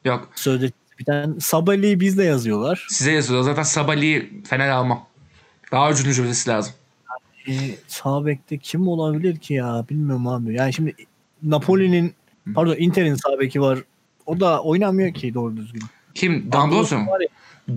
Yok. 0.05 0.29
Sözleşmesi 0.35 0.99
biten 0.99 1.37
Sabali'yi 1.41 2.01
bizde 2.01 2.25
yazıyorlar. 2.25 2.87
Size 2.91 3.13
yazıyor. 3.13 3.43
Zaten 3.43 3.63
Sabali'yi 3.63 4.43
Fener 4.49 4.69
almam. 4.69 5.07
Daha 5.77 5.91
ucuz 5.91 6.23
birisi 6.25 6.51
lazım. 6.51 6.73
E, 7.49 7.53
sağ 7.89 8.27
bekte 8.27 8.59
kim 8.59 8.89
olabilir 8.89 9.37
ki 9.39 9.55
ya 9.55 9.85
bilmiyorum 9.91 10.29
abi. 10.29 10.55
Yani 10.55 10.73
şimdi 10.73 10.95
Napoli'nin 11.43 12.15
pardon 12.55 12.77
Inter'in 12.79 13.15
sağ 13.15 13.41
beki 13.41 13.61
var. 13.61 13.79
O 14.27 14.41
da 14.41 14.63
oynamıyor 14.63 15.15
ki 15.15 15.35
doğru 15.35 15.57
düzgün. 15.57 15.83
Kim? 16.15 16.53
D'Ambrosio 16.53 16.99
mu? 16.99 17.07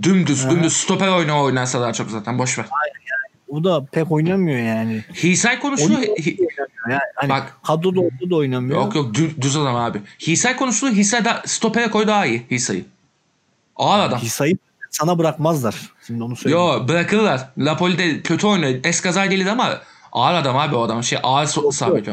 Dümdüz. 0.04 0.46
Aha. 0.46 0.52
Dümdüz. 0.52 0.74
Stoper 0.74 1.08
oyunu 1.08 1.42
oynarsa 1.44 1.82
daha 1.82 1.94
çok 1.94 2.12
zaten. 2.12 2.40
Boş 2.40 2.60
ver. 2.60 2.66
O 3.48 3.64
da 3.64 3.86
pek 3.86 4.12
oynamıyor 4.12 4.60
yani. 4.60 5.04
Hisay. 5.14 5.60
Oynuyor, 5.64 6.02
Hi- 6.02 6.38
Yani 6.90 7.00
hani 7.16 7.30
Bak. 7.30 7.58
kadroda 7.64 8.00
orada 8.00 8.30
da 8.30 8.36
oynamıyor. 8.36 8.82
Yok 8.82 8.96
yok 8.96 9.16
dü- 9.16 9.42
düz 9.42 9.58
adam 9.58 9.76
abi. 9.76 10.02
Hisay 10.20 10.56
konusunda 10.56 10.94
Hisay 10.94 11.26
da 11.26 11.44
stopere 11.46 11.90
koy 11.92 12.08
daha 12.08 12.26
iyi 12.26 12.46
Hisay'ı. 12.52 12.86
Ağır 13.76 14.00
adam. 14.00 14.20
Hisa'yı 14.20 14.58
sana 14.90 15.18
bırakmazlar. 15.18 15.76
Şimdi 16.08 16.24
onu 16.24 16.36
söyleyeyim. 16.36 16.66
Yo 16.66 16.88
bırakırlar. 16.88 17.50
Napoli'de 17.58 18.22
kötü 18.22 18.48
oynuyor. 18.48 18.80
Eskaza 18.84 19.26
gelir 19.26 19.46
ama 19.46 19.82
ağır 20.12 20.34
adam 20.34 20.58
abi 20.58 20.76
o 20.76 20.82
adam. 20.82 21.04
Şey 21.04 21.20
ağır 21.24 21.46
so- 21.46 21.72
sabit 21.72 22.08
o. 22.08 22.12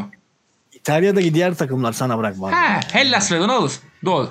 İtalya'daki 0.72 1.35
diğer 1.35 1.55
takımlar 1.55 1.93
sana 1.93 2.18
bırakmazlar. 2.18 2.64
He, 2.64 2.81
Hellas 2.99 3.33
verin 3.33 3.49
olur. 3.49 3.72
Doğru. 4.05 4.29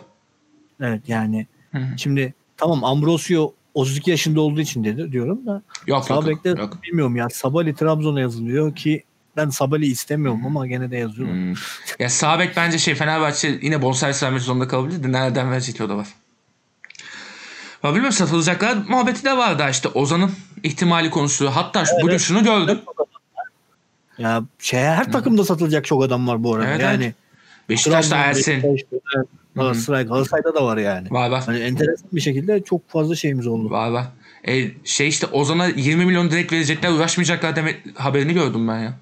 Evet 0.82 1.02
yani 1.08 1.48
Hı 1.72 1.78
hı. 1.78 1.98
şimdi 1.98 2.34
tamam 2.58 2.84
Ambrosio 2.84 3.54
32 3.74 4.12
yaşında 4.12 4.42
olduğu 4.42 4.62
için 4.62 4.84
dedi 4.84 5.12
diyorum 5.12 5.46
da 5.46 5.62
Yok 5.88 6.10
yok, 6.10 6.46
yok. 6.46 6.84
bilmiyorum 6.84 7.16
ya 7.16 7.30
Sabali 7.30 7.76
Trabzon'a 7.76 8.20
yazılıyor 8.20 8.76
ki 8.76 9.04
ben 9.38 9.50
Sabali 9.50 9.86
istemiyorum 9.86 10.42
ama 10.46 10.68
gene 10.68 10.92
de 10.92 10.98
yazıyorlar. 10.98 11.36
Hmm. 11.38 11.54
Ya 12.00 12.10
sağ 12.10 12.40
bek 12.40 12.58
bence 12.58 12.78
şey 12.78 12.96
Fenerbahçe 12.96 13.60
yine 13.62 13.82
bonservis 13.82 14.24
vermek 14.24 14.42
zorunda 14.42 14.68
kalabilir 14.68 15.04
de 15.04 15.12
nereden 15.12 15.52
verecek 15.52 15.82
o 15.82 15.90
da 15.90 15.98
var. 15.98 16.08
Bilmiyorum 17.90 18.12
satılacaklar 18.12 18.78
muhabbeti 18.90 19.24
de 19.24 19.38
var 19.38 19.60
da 19.60 19.70
işte 19.70 19.90
Ozan'ın 19.90 20.32
ihtimali 20.64 21.10
konuşuluyor. 21.10 21.54
Hatta 21.54 21.86
şu- 21.86 21.92
bugün 22.02 22.18
şunu 22.18 22.44
gördüm. 22.44 22.80
Ya 24.18 24.44
şey 24.60 24.80
her 24.80 25.12
takımda 25.12 25.44
satılacak 25.46 25.86
çok 25.86 26.04
adam 26.04 26.28
var 26.28 26.44
bu 26.44 26.56
arada. 26.56 26.68
Evet, 26.68 26.82
yani 26.82 27.04
evet. 27.04 27.16
Beşiktaş'ta 27.70 28.18
Ersin. 28.18 28.78
Galatasaray, 29.56 30.06
Galatasaray'da 30.06 30.56
da 30.56 30.66
var 30.66 30.78
yani. 30.78 31.12
Var 31.12 31.30
var. 31.30 31.44
Hani 31.46 31.60
enteresan 31.60 32.10
bir 32.14 32.22
şekilde 32.22 32.64
çok 32.64 32.90
fazla 32.90 33.16
şeyimiz 33.16 33.48
oldu. 33.48 33.70
Var 33.70 33.90
var. 33.90 34.06
E, 34.48 34.72
şey 34.84 35.08
işte 35.08 35.28
Ozan'a 35.28 35.66
20 35.68 36.06
milyon 36.06 36.32
direkt 36.32 36.54
verecekler 36.54 36.92
uğraşmayacaklar 36.92 37.56
demek 37.56 37.82
haberini 37.96 38.34
gördüm 38.34 38.68
ben 38.68 38.80
ya. 38.80 38.94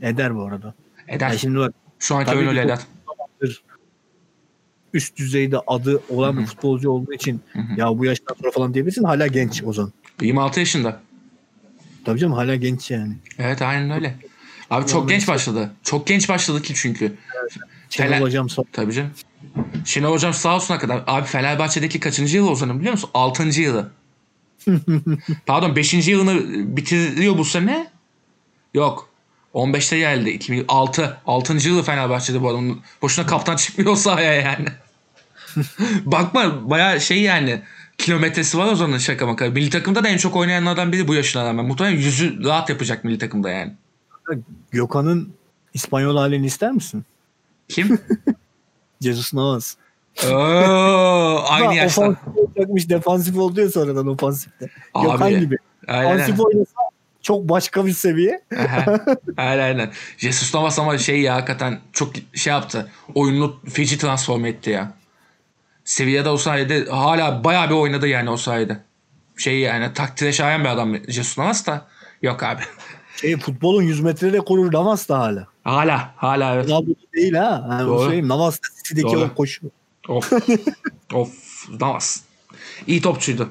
Eder 0.00 0.36
bu 0.36 0.46
arada. 0.46 0.74
Eder. 1.08 1.28
Yani 1.28 1.38
şimdi 1.38 1.58
bak 1.58 1.74
Şu 1.98 2.14
anki 2.14 2.36
oyun 2.36 2.48
öyle 2.48 2.62
eder. 2.62 2.78
Üst 4.94 5.16
düzeyde 5.16 5.58
adı 5.66 6.02
olan 6.08 6.38
bir 6.38 6.46
futbolcu 6.46 6.90
olduğu 6.90 7.12
için 7.12 7.40
ya 7.76 7.98
bu 7.98 8.04
yaştan 8.04 8.34
sonra 8.40 8.50
falan 8.50 8.74
diyebilirsin 8.74 9.04
hala 9.04 9.26
genç 9.26 9.62
Ozan. 9.62 9.92
26 10.22 10.60
yaşında. 10.60 11.00
Tabii 12.04 12.18
canım 12.18 12.32
hala 12.34 12.56
genç 12.56 12.90
yani. 12.90 13.16
Evet 13.38 13.62
aynen 13.62 13.90
öyle. 13.90 14.14
Abi 14.70 14.86
çok 14.86 15.08
genç 15.08 15.28
başladı. 15.28 15.72
Çok 15.82 16.06
genç 16.06 16.28
başladı 16.28 16.62
ki 16.62 16.74
çünkü. 16.76 17.12
Şenol 17.90 18.12
Fener- 18.12 18.20
hocam 18.20 18.48
sağ 18.48 18.62
Tabii 18.72 18.92
canım. 18.92 19.10
Şenol 19.84 20.12
Hocam 20.12 20.34
sağ 20.34 20.56
olsuna 20.56 20.78
kadar. 20.78 21.02
Abi 21.06 21.26
Fenerbahçe'deki 21.26 22.00
kaçıncı 22.00 22.36
yılı 22.36 22.50
Ozan'ın 22.50 22.78
biliyor 22.78 22.92
musun? 22.92 23.10
Altıncı 23.14 23.62
yılı. 23.62 23.90
Pardon 25.46 25.76
beşinci 25.76 26.10
yılını 26.10 26.42
bitiriyor 26.76 27.38
bu 27.38 27.44
sene. 27.44 27.86
Yok. 28.74 29.08
15'te 29.54 29.98
geldi. 29.98 30.30
2006. 30.30 31.16
6. 31.26 31.68
yılı 31.68 31.82
Fenerbahçe'de 31.82 32.42
bu 32.42 32.48
adam. 32.48 32.78
Boşuna 33.02 33.26
kaptan 33.26 33.56
çıkmıyor 33.56 33.96
sahaya 33.96 34.34
yani. 34.34 34.66
Bakma 36.04 36.70
baya 36.70 37.00
şey 37.00 37.22
yani 37.22 37.62
kilometresi 37.98 38.58
var 38.58 38.72
Ozan'ın 38.72 38.98
şaka 38.98 39.26
maka. 39.26 39.46
Milli 39.46 39.70
takımda 39.70 40.04
da 40.04 40.08
en 40.08 40.16
çok 40.16 40.36
oynayanlardan 40.36 40.92
biri 40.92 41.08
bu 41.08 41.14
yaşına 41.14 41.44
rağmen. 41.44 41.64
Muhtemelen 41.64 41.96
yüzü 41.96 42.44
rahat 42.44 42.70
yapacak 42.70 43.04
milli 43.04 43.18
takımda 43.18 43.50
yani. 43.50 43.72
Gökhan'ın 44.70 45.34
İspanyol 45.74 46.16
halini 46.16 46.46
ister 46.46 46.72
misin? 46.72 47.04
Kim? 47.68 47.98
Jesus 49.00 49.34
Navas. 49.34 49.76
Oo, 50.24 51.44
aynı 51.48 51.74
yaşta. 51.74 52.02
Ofansif 52.02 52.36
olacakmış 52.36 52.88
defansif 52.88 53.38
oldu 53.38 53.60
ya 53.60 53.68
sonradan 53.68 54.06
ofansifte. 54.06 54.70
Abi, 54.94 55.06
Gökhan 55.06 55.40
gibi. 55.40 55.56
Aynen. 55.88 56.14
Ofansif 56.14 56.40
oynasa 56.40 56.80
çok 57.22 57.48
başka 57.48 57.86
bir 57.86 57.92
seviye. 57.92 58.42
Aynen 59.36 59.62
aynen. 59.62 59.90
Jesus 60.18 60.54
Navas 60.54 60.78
ama 60.78 60.98
şey 60.98 61.20
ya 61.20 61.34
hakikaten 61.34 61.80
çok 61.92 62.12
şey 62.34 62.52
yaptı. 62.52 62.90
Oyununu 63.14 63.56
feci 63.70 63.98
transform 63.98 64.44
etti 64.44 64.70
ya. 64.70 64.92
Sevilla'da 65.84 66.32
o 66.32 66.36
sayede 66.36 66.84
hala 66.84 67.44
bayağı 67.44 67.70
bir 67.70 67.74
oynadı 67.74 68.08
yani 68.08 68.30
o 68.30 68.36
sayede. 68.36 68.78
Şey 69.36 69.58
yani 69.58 69.92
takdire 69.94 70.32
şayan 70.32 70.60
bir 70.60 70.68
adam 70.68 70.96
Jesus 71.08 71.38
Navas 71.38 71.66
da 71.66 71.86
yok 72.22 72.42
abi. 72.42 72.62
Şey, 73.20 73.36
futbolun 73.36 73.82
100 73.82 74.00
metre 74.00 74.32
rekoru 74.32 74.72
Navas 74.72 75.08
da 75.08 75.18
hala. 75.18 75.46
Hala 75.64 76.14
hala 76.16 76.54
evet. 76.54 76.68
Ronaldo 76.68 76.90
değil 77.14 77.34
ha. 77.34 77.66
Yani 77.70 77.86
Doğru. 77.86 78.00
söyleyeyim. 78.00 78.28
Navas 78.28 78.58
City'deki 78.84 79.16
o 79.16 79.34
koşu. 79.34 79.70
Of. 80.08 80.32
of. 81.12 81.30
Navas. 81.80 82.20
İyi 82.86 83.02
topçuydu. 83.02 83.50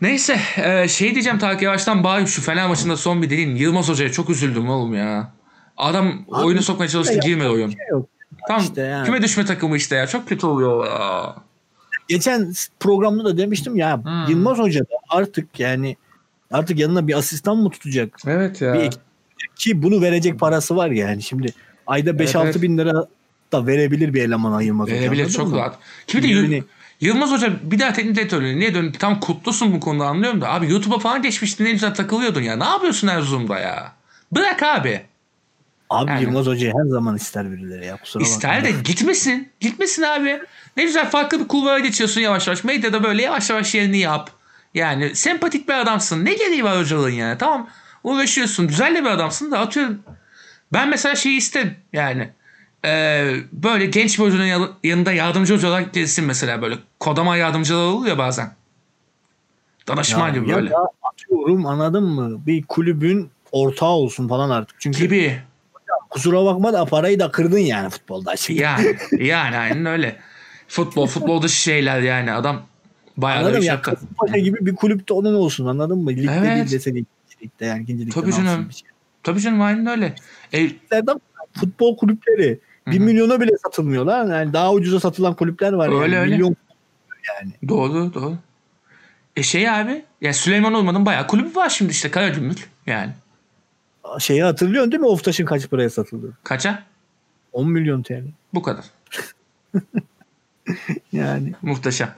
Neyse 0.00 0.40
e, 0.56 0.88
şey 0.88 1.14
diyeceğim 1.14 1.38
Tarık 1.38 1.62
Yavaş'tan 1.62 2.04
bari 2.04 2.26
şu 2.26 2.42
Fener 2.42 2.68
maçında 2.68 2.96
son 2.96 3.22
bir 3.22 3.30
dilin. 3.30 3.56
Yılmaz 3.56 3.88
Hoca'ya 3.88 4.12
çok 4.12 4.30
üzüldüm 4.30 4.68
oğlum 4.68 4.94
ya. 4.94 5.32
Adam 5.76 6.24
Abi, 6.32 6.44
oyunu 6.44 6.62
sokmaya 6.62 6.88
çalıştı 6.88 7.14
yapacak 7.14 7.28
girmedi 7.28 7.48
oyun. 7.48 7.70
Şey 7.70 7.86
yok. 7.90 8.08
Tam 8.48 8.60
işte 8.60 8.82
yani. 8.82 9.06
küme 9.06 9.22
düşme 9.22 9.44
takımı 9.44 9.76
işte 9.76 9.96
ya. 9.96 10.06
Çok 10.06 10.28
kötü 10.28 10.46
oluyor. 10.46 10.86
ya. 10.86 11.34
Geçen 12.08 12.52
programda 12.80 13.24
da 13.24 13.38
demiştim 13.38 13.76
ya 13.76 13.96
Hmm. 14.04 14.26
Yılmaz 14.28 14.58
Hoca 14.58 14.80
da 14.80 14.94
artık 15.08 15.60
yani 15.60 15.96
artık 16.50 16.78
yanına 16.78 17.08
bir 17.08 17.18
asistan 17.18 17.56
mı 17.56 17.70
tutacak? 17.70 18.18
Evet 18.26 18.60
ya. 18.60 18.74
Bir 18.74 18.90
ki 19.56 19.82
bunu 19.82 20.02
verecek 20.02 20.40
parası 20.40 20.76
var 20.76 20.90
yani. 20.90 21.22
Şimdi 21.22 21.54
ayda 21.86 22.10
5-6 22.10 22.44
evet. 22.44 22.62
bin 22.62 22.78
lira 22.78 23.06
da 23.52 23.66
verebilir 23.66 24.14
bir 24.14 24.22
elemana 24.22 24.62
Yılmaz 24.62 24.86
Hoca. 24.88 24.96
Verebilir 24.96 25.30
çok 25.30 25.48
mı? 25.48 25.56
rahat. 25.56 25.78
Yıl- 26.12 26.22
Birbirini- 26.22 26.64
Yılmaz 27.00 27.30
Hoca 27.30 27.52
bir 27.62 27.78
daha 27.78 27.92
teknik 27.92 28.16
direktörlüğüne 28.16 28.58
niye 28.58 28.74
döndü? 28.74 28.98
Tam 28.98 29.20
kutlusun 29.20 29.72
bu 29.72 29.80
konuda 29.80 30.06
anlıyorum 30.06 30.40
da. 30.40 30.48
Abi 30.52 30.70
YouTube'a 30.70 30.98
falan 30.98 31.22
geçmiştin 31.22 31.64
ne 31.64 31.70
güzel 31.72 31.94
takılıyordun 31.94 32.40
ya. 32.42 32.56
Ne 32.56 32.64
yapıyorsun 32.64 33.08
Erzurum'da 33.08 33.58
ya? 33.58 33.92
Bırak 34.32 34.62
abi. 34.62 35.00
Abi 35.90 36.10
Yani. 36.10 36.22
Yılmaz 36.22 36.46
Hoca'yı 36.46 36.72
her 36.74 36.90
zaman 36.90 37.16
ister 37.16 37.50
birileri 37.52 37.86
ya 37.86 37.96
kusura 37.96 38.24
bakma. 38.24 38.34
İster 38.34 38.64
de 38.64 38.70
gitmesin. 38.70 39.52
Gitmesin 39.60 40.02
abi. 40.02 40.40
Ne 40.76 40.84
güzel 40.84 41.10
farklı 41.10 41.40
bir 41.40 41.48
kulvara 41.48 41.78
geçiyorsun 41.78 42.20
yavaş 42.20 42.46
yavaş. 42.46 42.64
Medyada 42.64 43.02
böyle 43.02 43.22
yavaş 43.22 43.50
yavaş 43.50 43.74
yerini 43.74 43.98
yap. 43.98 44.30
Yani 44.74 45.14
sempatik 45.14 45.68
bir 45.68 45.74
adamsın. 45.74 46.24
Ne 46.24 46.34
gereği 46.34 46.64
var 46.64 46.78
hocalığın 46.78 47.10
yani? 47.10 47.38
Tamam 47.38 47.68
uğraşıyorsun. 48.04 48.68
Güzel 48.68 48.94
de 48.94 49.04
bir 49.04 49.10
adamsın 49.10 49.50
da 49.50 49.58
atıyorum. 49.58 49.98
Ben 50.72 50.88
mesela 50.88 51.14
şeyi 51.14 51.36
isterim 51.36 51.76
yani. 51.92 52.30
Ee, 52.84 53.34
böyle 53.52 53.86
genç 53.86 54.18
bir 54.18 54.24
hocanın 54.24 54.76
yanında 54.84 55.12
yardımcı 55.12 55.54
hoca 55.54 55.68
olarak 55.68 55.94
gelsin 55.94 56.24
mesela 56.24 56.62
böyle. 56.62 56.74
Kodama 57.00 57.36
yardımcılar 57.36 57.86
oluyor 57.86 58.16
ya 58.16 58.18
bazen. 58.18 58.52
Danışman 59.88 60.34
gibi 60.34 60.50
ya 60.50 60.56
böyle. 60.56 60.70
da 60.70 60.90
atıyorum 61.02 61.66
anladın 61.66 62.04
mı? 62.04 62.46
Bir 62.46 62.62
kulübün 62.62 63.30
ortağı 63.52 63.88
olsun 63.88 64.28
falan 64.28 64.50
artık. 64.50 64.80
Çünkü 64.80 64.98
Gibi. 64.98 65.40
Kusura 66.10 66.44
bakma 66.44 66.72
da 66.72 66.84
parayı 66.84 67.18
da 67.18 67.30
kırdın 67.30 67.58
yani 67.58 67.90
futbolda. 67.90 68.36
Şimdi. 68.36 68.60
Yani, 68.60 68.96
yani 69.18 69.56
aynen 69.56 69.86
öyle. 69.86 70.16
Futbol, 70.68 71.06
futbolda 71.06 71.48
şeyler 71.48 72.00
yani 72.00 72.32
adam 72.32 72.62
bayağı 73.16 73.40
da 73.40 73.46
Anladın 73.46 73.60
bir 73.60 73.66
yaptı. 73.66 73.90
Kasımpaşa 73.90 74.38
gibi 74.38 74.66
bir 74.66 74.74
kulüpte 74.76 75.14
onun 75.14 75.34
olsun 75.34 75.66
anladın 75.66 75.98
mı? 75.98 76.10
Ligde 76.10 76.32
Evet. 76.38 76.56
değil 76.56 76.70
de 76.70 76.80
senin 76.80 77.06
ligde 77.42 77.66
yani 77.66 77.82
ikinci 77.82 78.06
ligden 78.06 78.20
Tabii 78.20 78.32
canım. 78.32 78.72
şey. 78.72 78.88
Tabii 79.22 79.40
canım 79.40 79.62
aynen 79.62 79.86
öyle. 79.86 80.14
E, 80.54 80.70
futbol 81.52 81.96
kulüpleri 81.96 82.58
bir 82.86 82.98
milyona 82.98 83.40
bile 83.40 83.50
satılmıyorlar. 83.62 84.38
Yani 84.38 84.52
daha 84.52 84.72
ucuza 84.72 85.00
satılan 85.00 85.34
kulüpler 85.34 85.72
var 85.72 85.88
Öyle, 86.02 86.14
yani. 86.14 86.24
öyle. 86.24 86.34
Milyon 86.34 86.56
doğru 87.68 88.14
doğru. 88.14 88.36
E 89.36 89.42
şey 89.42 89.70
abi 89.70 90.04
ya 90.20 90.32
Süleyman 90.34 90.74
Olman'ın 90.74 91.06
bayağı 91.06 91.26
kulübü 91.26 91.56
var 91.56 91.68
şimdi 91.68 91.90
işte 91.92 92.10
Karagümrük 92.10 92.70
yani. 92.86 93.12
Şeyi 94.18 94.42
hatırlıyorsun 94.42 94.92
değil 94.92 95.00
mi? 95.00 95.06
Oftaş'ın 95.06 95.44
kaç 95.44 95.70
paraya 95.70 95.90
satıldı? 95.90 96.38
Kaça? 96.44 96.82
10 97.52 97.70
milyon 97.70 98.02
TL. 98.02 98.24
Bu 98.54 98.62
kadar. 98.62 98.84
Yani 101.12 101.52
Muhteşem. 101.62 102.14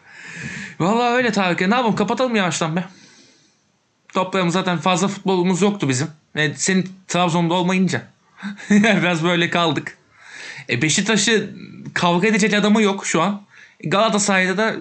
Vallahi 0.81 1.15
öyle 1.15 1.33
Tarık. 1.33 1.61
ya. 1.61 1.69
Ne 1.69 1.75
yapalım 1.75 1.97
kapatalım 1.97 2.37
yavaştan 2.37 2.77
be. 2.77 2.85
Toplayalım 4.09 4.51
zaten 4.51 4.79
fazla 4.79 5.09
futbolumuz 5.09 5.63
yoktu 5.63 5.89
bizim. 5.89 6.09
E, 6.35 6.55
senin 6.55 6.91
Trabzon'da 7.09 7.55
olmayınca. 7.55 8.03
Biraz 8.71 9.25
böyle 9.25 9.51
kaldık. 9.51 9.97
E, 10.71 10.83
Beşiktaş'ı 10.83 11.51
kavga 11.95 12.29
edecek 12.29 12.55
adamı 12.55 12.83
yok 12.83 13.07
şu 13.07 13.23
an. 13.23 13.43
Galatasaray'da 13.85 14.57
da 14.57 14.77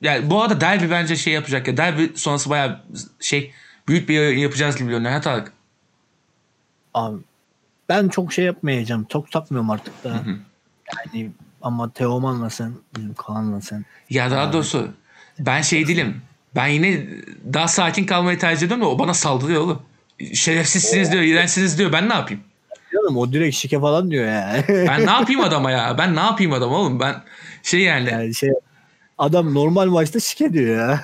yani 0.00 0.30
bu 0.30 0.42
arada 0.42 0.60
derbi 0.60 0.90
bence 0.90 1.16
şey 1.16 1.32
yapacak 1.32 1.68
ya. 1.68 1.76
Derbi 1.76 2.12
sonrası 2.14 2.50
bayağı 2.50 2.80
şey 3.20 3.52
büyük 3.88 4.08
bir 4.08 4.36
yapacağız 4.36 4.76
gibi 4.76 4.88
görünüyor. 4.88 5.12
Ha 5.12 5.20
Tarık? 5.20 5.52
Abi 6.96 7.18
ben 7.88 8.08
çok 8.08 8.32
şey 8.32 8.44
yapmayacağım. 8.44 9.06
Çok 9.08 9.32
takmıyorum 9.32 9.70
artık 9.70 10.04
da. 10.04 10.22
Yani 10.96 11.30
ama 11.62 11.90
Teoman'la 11.92 12.50
sen, 12.50 12.72
bizim 12.96 13.14
Kaan'la 13.14 13.60
sen. 13.60 13.84
Ya 14.10 14.30
daha 14.30 14.52
doğrusu 14.52 14.88
ben 15.38 15.62
şey 15.62 15.88
değilim. 15.88 16.22
Ben 16.54 16.66
yine 16.66 17.06
daha 17.52 17.68
sakin 17.68 18.06
kalmayı 18.06 18.38
tercih 18.38 18.66
ediyorum 18.66 18.84
da 18.84 18.90
o 18.90 18.98
bana 18.98 19.14
saldırıyor 19.14 19.62
oğlum. 19.62 19.82
Şerefsizsiniz 20.34 21.12
diyor, 21.12 21.22
iğrençsiniz 21.22 21.78
diyor. 21.78 21.92
Ben 21.92 22.08
ne 22.08 22.14
yapayım? 22.14 22.42
Canım 22.92 23.16
o 23.16 23.32
direkt 23.32 23.56
şike 23.56 23.80
falan 23.80 24.10
diyor 24.10 24.26
yani. 24.26 24.64
Ben 24.68 25.06
ne 25.06 25.10
yapayım 25.18 25.40
adama 25.40 25.70
ya? 25.70 25.98
Ben 25.98 26.16
ne 26.16 26.20
yapayım 26.20 26.52
adama 26.52 26.76
oğlum? 26.76 27.00
Ben 27.00 27.22
şey 27.62 27.80
yani. 27.80 28.10
yani 28.10 28.34
şey 28.34 28.50
adam 29.18 29.54
normal 29.54 29.86
maçta 29.86 30.20
şike 30.20 30.52
diyor 30.52 30.76
ya. 30.76 31.02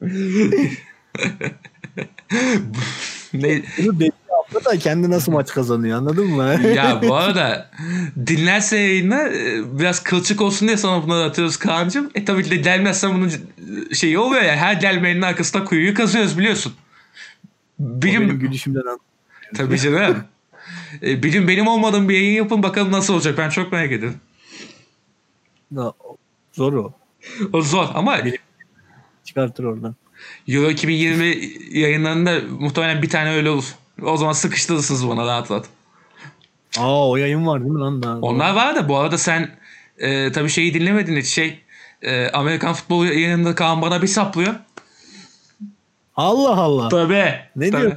Ne, 3.34 3.62
Bunu 3.78 4.00
hafta 4.54 4.70
da 4.70 4.78
kendi 4.78 5.10
nasıl 5.10 5.32
maç 5.32 5.50
kazanıyor 5.50 5.98
anladın 5.98 6.26
mı? 6.26 6.60
ya 6.74 7.02
bu 7.02 7.14
arada 7.16 7.70
dinlerse 8.26 8.76
yayını 8.78 9.14
e, 9.14 9.78
biraz 9.78 10.02
kılçık 10.02 10.40
olsun 10.40 10.68
diye 10.68 10.76
sana 10.76 11.02
bunları 11.02 11.24
atıyoruz 11.24 11.56
Kaan'cığım. 11.56 12.10
E 12.14 12.24
tabii 12.24 12.44
ki 12.44 12.50
de 12.50 12.56
gelmezsen 12.56 13.14
bunun 13.14 13.32
şeyi 13.92 14.18
oluyor 14.18 14.42
ya. 14.42 14.56
Her 14.56 14.74
gelmeyenin 14.74 15.22
arkasında 15.22 15.64
kuyuyu 15.64 15.94
kazıyoruz 15.94 16.38
biliyorsun. 16.38 16.74
O 17.80 18.02
Bilim, 18.02 18.22
benim 18.22 18.38
gülüşümden 18.38 18.80
an- 18.80 19.00
Tabii 19.54 19.78
canım. 19.78 20.24
E, 21.02 21.22
gün 21.28 21.48
benim 21.48 21.66
olmadığım 21.66 22.08
bir 22.08 22.14
yayın 22.14 22.36
yapın 22.36 22.62
bakalım 22.62 22.92
nasıl 22.92 23.14
olacak. 23.14 23.38
Ben 23.38 23.50
çok 23.50 23.72
merak 23.72 23.92
ediyorum. 23.92 24.16
zor 26.52 26.72
o. 26.72 26.92
O 27.52 27.62
zor 27.62 27.86
ama 27.94 28.18
Çıkartır 29.24 29.64
oradan. 29.64 29.96
Euro 30.48 30.70
2020 30.70 31.38
yayınlarında 31.78 32.40
muhtemelen 32.58 33.02
bir 33.02 33.08
tane 33.08 33.30
öyle 33.30 33.50
olur. 33.50 33.74
O 34.04 34.16
zaman 34.16 34.32
sıkıştırırsınız 34.32 35.08
bana 35.08 35.26
rahat 35.26 35.50
rahat. 35.50 35.66
Aa 36.78 37.08
o 37.08 37.16
yayın 37.16 37.46
var 37.46 37.60
değil 37.60 37.72
mi 37.72 37.80
lan 37.80 38.02
daha? 38.02 38.18
Onlar 38.18 38.54
var 38.54 38.76
da 38.76 38.88
bu 38.88 38.96
arada 38.96 39.18
sen 39.18 39.50
e, 39.98 40.32
tabii 40.32 40.50
şeyi 40.50 40.74
dinlemedin 40.74 41.16
hiç 41.16 41.26
şey 41.26 41.60
e, 42.02 42.30
Amerikan 42.30 42.72
futbolu 42.72 43.04
yayınında 43.06 43.54
Kaan 43.54 43.82
bana 43.82 44.02
bir 44.02 44.06
saplıyor. 44.06 44.54
Allah 46.16 46.56
Allah. 46.56 46.88
Tabii. 46.88 47.34
Ne 47.56 47.70
tabii. 47.70 47.82
diyor? 47.82 47.96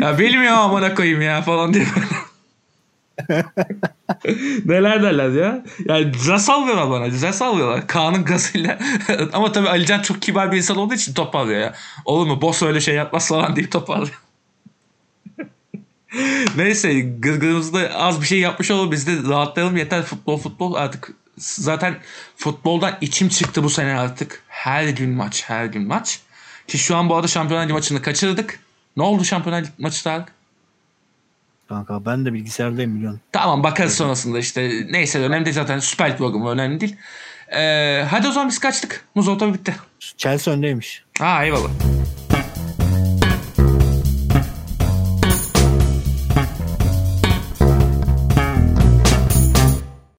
ya 0.00 0.18
bilmiyorum 0.18 0.58
amına 0.58 0.94
koyayım 0.94 1.22
ya 1.22 1.42
falan 1.42 1.74
diye. 1.74 1.86
Neler 4.64 5.02
derler 5.02 5.28
ya. 5.30 5.64
Yani 5.88 6.04
güzel 6.12 6.38
sallıyorlar 6.38 6.90
bana. 6.90 7.08
Güzel 7.08 7.32
sallıyorlar. 7.32 7.86
Kaan'ın 7.86 8.24
gazıyla. 8.24 8.78
Ama 9.32 9.52
tabii 9.52 9.68
Alican 9.68 10.02
çok 10.02 10.22
kibar 10.22 10.52
bir 10.52 10.56
insan 10.56 10.76
olduğu 10.76 10.94
için 10.94 11.14
toparlıyor 11.14 11.60
ya. 11.60 11.74
Olur 12.04 12.26
mu? 12.26 12.42
Boss 12.42 12.62
öyle 12.62 12.80
şey 12.80 12.94
yapmaz 12.94 13.28
falan 13.28 13.56
deyip 13.56 13.72
toparlıyor. 13.72 14.22
Neyse 16.56 17.00
gırgırımızda 17.00 17.94
az 17.94 18.20
bir 18.20 18.26
şey 18.26 18.38
yapmış 18.38 18.70
olalım. 18.70 18.92
Biz 18.92 19.06
de 19.06 19.28
rahatlayalım. 19.28 19.76
Yeter 19.76 20.02
futbol 20.02 20.38
futbol 20.38 20.74
artık. 20.74 21.12
Zaten 21.38 21.96
futboldan 22.36 22.98
içim 23.00 23.28
çıktı 23.28 23.64
bu 23.64 23.70
sene 23.70 23.98
artık. 23.98 24.42
Her 24.48 24.88
gün 24.88 25.10
maç. 25.10 25.44
Her 25.46 25.64
gün 25.64 25.86
maç. 25.86 26.20
Ki 26.66 26.78
şu 26.78 26.96
an 26.96 27.08
bu 27.08 27.16
arada 27.16 27.28
Şampiyonlar 27.28 27.64
Ligi 27.64 27.72
maçını 27.72 28.02
kaçırdık. 28.02 28.58
Ne 28.96 29.02
oldu 29.02 29.24
Şampiyonlar 29.24 29.62
Ligi 29.62 29.72
maçı 29.78 30.04
Tarık? 30.04 30.32
Kanka 31.68 32.04
ben 32.06 32.26
de 32.26 32.32
bilgisayardayım 32.32 32.96
biliyorsun. 32.96 33.20
Tamam 33.32 33.62
bakarız 33.62 33.94
sonrasında 33.94 34.38
işte. 34.38 34.86
Neyse 34.90 35.18
önemli 35.18 35.44
değil 35.44 35.54
zaten. 35.54 35.78
Süper 35.78 36.10
Lig 36.10 36.18
programı 36.18 36.50
önemli 36.50 36.80
değil. 36.80 36.96
Ee, 37.56 38.04
hadi 38.10 38.28
o 38.28 38.32
zaman 38.32 38.48
biz 38.48 38.58
kaçtık. 38.58 39.04
Muzo 39.14 39.32
otobu 39.32 39.54
bitti. 39.54 39.76
Chelsea 40.16 40.54
öndeymiş. 40.54 41.04
Ha 41.18 41.44
eyvallah. 41.44 41.70